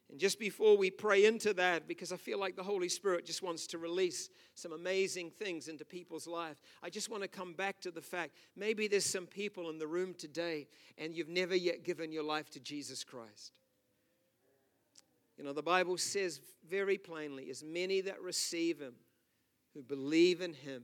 And 0.10 0.20
just 0.20 0.40
before 0.40 0.76
we 0.76 0.90
pray 0.90 1.26
into 1.26 1.54
that, 1.54 1.88
because 1.88 2.12
I 2.12 2.18
feel 2.18 2.40
like 2.40 2.56
the 2.56 2.64
Holy 2.64 2.90
Spirit 2.90 3.26
just 3.26 3.44
wants 3.44 3.68
to 3.68 3.78
release 3.78 4.30
some 4.56 4.72
amazing 4.72 5.30
things 5.30 5.68
into 5.68 5.86
people's 5.86 6.26
lives, 6.26 6.62
I 6.82 6.90
just 6.90 7.12
want 7.12 7.22
to 7.22 7.30
come 7.30 7.54
back 7.54 7.80
to 7.82 7.92
the 7.92 8.02
fact 8.02 8.34
maybe 8.56 8.88
there's 8.88 9.06
some 9.06 9.28
people 9.28 9.70
in 9.70 9.78
the 9.78 9.88
room 9.88 10.16
today 10.16 10.68
and 10.98 11.16
you've 11.16 11.30
never 11.30 11.56
yet 11.56 11.84
given 11.84 12.12
your 12.12 12.24
life 12.24 12.50
to 12.52 12.60
Jesus 12.60 13.04
Christ. 13.04 13.54
You 15.38 15.44
know, 15.44 15.54
the 15.54 15.62
Bible 15.62 15.98
says 15.98 16.42
very 16.68 16.98
plainly, 16.98 17.50
as 17.50 17.64
many 17.64 18.02
that 18.02 18.22
receive 18.22 18.80
him, 18.80 18.96
who 19.74 19.84
believe 19.84 20.42
in 20.42 20.54
him, 20.54 20.84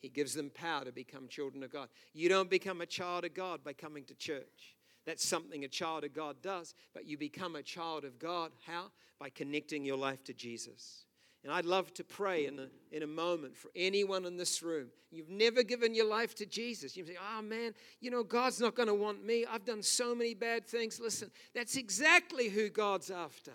he 0.00 0.08
gives 0.08 0.34
them 0.34 0.50
power 0.50 0.84
to 0.84 0.92
become 0.92 1.28
children 1.28 1.62
of 1.62 1.70
God. 1.70 1.88
You 2.14 2.28
don't 2.28 2.50
become 2.50 2.80
a 2.80 2.86
child 2.86 3.24
of 3.24 3.34
God 3.34 3.62
by 3.62 3.74
coming 3.74 4.04
to 4.06 4.14
church. 4.14 4.76
That's 5.06 5.26
something 5.26 5.64
a 5.64 5.68
child 5.68 6.04
of 6.04 6.14
God 6.14 6.36
does, 6.42 6.74
but 6.94 7.06
you 7.06 7.18
become 7.18 7.56
a 7.56 7.62
child 7.62 8.04
of 8.04 8.18
God. 8.18 8.52
How? 8.66 8.90
By 9.18 9.30
connecting 9.30 9.84
your 9.84 9.96
life 9.96 10.22
to 10.24 10.32
Jesus. 10.32 11.04
And 11.44 11.52
I'd 11.52 11.64
love 11.64 11.92
to 11.94 12.04
pray 12.04 12.46
in 12.46 12.58
a, 12.60 12.68
in 12.92 13.02
a 13.02 13.06
moment 13.06 13.56
for 13.56 13.68
anyone 13.74 14.24
in 14.26 14.36
this 14.36 14.62
room. 14.62 14.88
You've 15.10 15.28
never 15.28 15.64
given 15.64 15.92
your 15.92 16.06
life 16.06 16.36
to 16.36 16.46
Jesus. 16.46 16.96
You 16.96 17.04
say, 17.04 17.16
oh 17.20 17.42
man, 17.42 17.74
you 18.00 18.10
know, 18.12 18.22
God's 18.22 18.60
not 18.60 18.76
going 18.76 18.86
to 18.86 18.94
want 18.94 19.24
me. 19.24 19.44
I've 19.50 19.64
done 19.64 19.82
so 19.82 20.14
many 20.14 20.34
bad 20.34 20.66
things. 20.68 21.00
Listen, 21.00 21.30
that's 21.52 21.76
exactly 21.76 22.48
who 22.48 22.68
God's 22.68 23.10
after. 23.10 23.52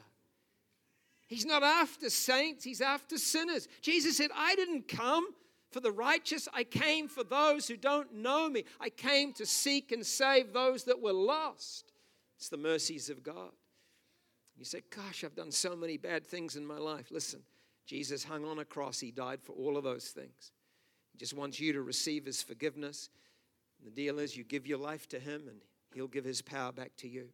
He's 1.27 1.45
not 1.45 1.63
after 1.63 2.09
saints, 2.09 2.63
He's 2.63 2.81
after 2.81 3.17
sinners. 3.17 3.67
Jesus 3.81 4.17
said, 4.17 4.31
I 4.35 4.55
didn't 4.55 4.87
come 4.87 5.27
for 5.71 5.79
the 5.79 5.91
righteous, 5.91 6.47
I 6.53 6.63
came 6.63 7.07
for 7.07 7.23
those 7.23 7.67
who 7.67 7.77
don't 7.77 8.13
know 8.15 8.49
me. 8.49 8.63
I 8.79 8.89
came 8.89 9.33
to 9.33 9.45
seek 9.45 9.91
and 9.91 10.05
save 10.05 10.53
those 10.53 10.85
that 10.85 11.01
were 11.01 11.13
lost. 11.13 11.91
It's 12.37 12.49
the 12.49 12.57
mercies 12.57 13.09
of 13.09 13.23
God. 13.23 13.51
You 14.57 14.65
say, 14.65 14.81
Gosh, 14.95 15.23
I've 15.23 15.35
done 15.35 15.51
so 15.51 15.75
many 15.75 15.97
bad 15.97 16.25
things 16.25 16.55
in 16.55 16.65
my 16.65 16.77
life. 16.77 17.11
Listen, 17.11 17.41
Jesus 17.85 18.23
hung 18.23 18.45
on 18.45 18.59
a 18.59 18.65
cross, 18.65 18.99
He 18.99 19.11
died 19.11 19.39
for 19.43 19.53
all 19.53 19.77
of 19.77 19.83
those 19.83 20.07
things. 20.07 20.51
He 21.11 21.17
just 21.17 21.33
wants 21.33 21.59
you 21.59 21.73
to 21.73 21.81
receive 21.81 22.25
His 22.25 22.41
forgiveness. 22.41 23.09
And 23.79 23.87
the 23.87 23.95
deal 23.95 24.19
is, 24.19 24.35
you 24.35 24.43
give 24.43 24.65
your 24.65 24.79
life 24.79 25.07
to 25.09 25.19
Him, 25.19 25.43
and 25.47 25.59
He'll 25.93 26.07
give 26.07 26.25
His 26.25 26.41
power 26.41 26.71
back 26.71 26.91
to 26.97 27.07
you. 27.07 27.29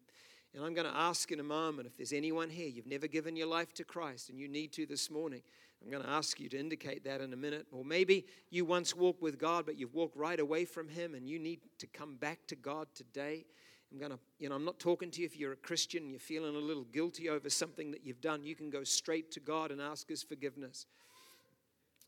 And 0.54 0.64
I'm 0.64 0.74
going 0.74 0.88
to 0.88 0.96
ask 0.96 1.32
in 1.32 1.40
a 1.40 1.44
moment 1.44 1.88
if 1.88 1.98
there's 1.98 2.14
anyone 2.14 2.50
here, 2.50 2.68
you've 2.68 2.86
never 2.86 3.08
given 3.08 3.36
your 3.36 3.48
life 3.48 3.74
to 3.76 3.84
Christ, 3.84 4.30
and 4.30 4.40
you 4.40 4.48
need 4.48 4.72
to 4.74 4.86
this 4.86 5.10
morning. 5.10 5.42
I'm 5.84 5.92
going 5.92 6.04
to 6.04 6.10
ask 6.10 6.40
you 6.40 6.48
to 6.50 6.58
indicate 6.58 7.04
that 7.04 7.20
in 7.20 7.34
a 7.34 7.36
minute. 7.36 7.68
Or 7.72 7.84
maybe 7.84 8.26
you 8.50 8.64
once 8.64 8.96
walked 8.96 9.22
with 9.22 9.38
God, 9.38 9.66
but 9.66 9.78
you've 9.78 9.94
walked 9.94 10.16
right 10.16 10.40
away 10.40 10.64
from 10.64 10.88
Him, 10.88 11.14
and 11.14 11.28
you 11.28 11.40
need 11.40 11.60
to 11.80 11.88
come 11.88 12.16
back 12.16 12.48
to 12.48 12.56
God 12.56 12.88
today. 12.96 13.46
I'm 13.92 14.00
going 14.00 14.12
to, 14.12 14.20
you 14.40 14.50
know, 14.50 14.56
I'm 14.56 14.66
not 14.66 14.80
talking 14.80 15.12
to 15.12 15.20
you 15.20 15.26
if 15.26 15.38
you're 15.38 15.52
a 15.52 15.58
Christian 15.58 16.04
and 16.04 16.12
you're 16.12 16.20
feeling 16.20 16.56
a 16.56 16.60
little 16.60 16.86
guilty 16.86 17.30
over 17.30 17.50
something 17.50 17.92
that 17.92 18.06
you've 18.06 18.22
done. 18.22 18.44
You 18.44 18.56
can 18.56 18.70
go 18.70 18.84
straight 18.84 19.30
to 19.32 19.40
God 19.40 19.72
and 19.72 19.82
ask 19.82 20.08
His 20.08 20.24
forgiveness. 20.24 20.88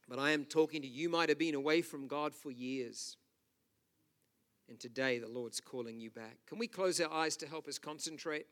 But 0.07 0.19
I 0.19 0.31
am 0.31 0.45
talking 0.45 0.81
to 0.81 0.87
you, 0.87 1.03
you 1.03 1.09
might 1.09 1.29
have 1.29 1.37
been 1.37 1.55
away 1.55 1.81
from 1.81 2.07
God 2.07 2.33
for 2.33 2.51
years. 2.51 3.17
And 4.69 4.79
today 4.79 5.19
the 5.19 5.27
Lord's 5.27 5.59
calling 5.59 5.99
you 5.99 6.09
back. 6.09 6.37
Can 6.47 6.57
we 6.57 6.67
close 6.67 6.99
our 7.01 7.11
eyes 7.11 7.37
to 7.37 7.47
help 7.47 7.67
us 7.67 7.77
concentrate? 7.77 8.47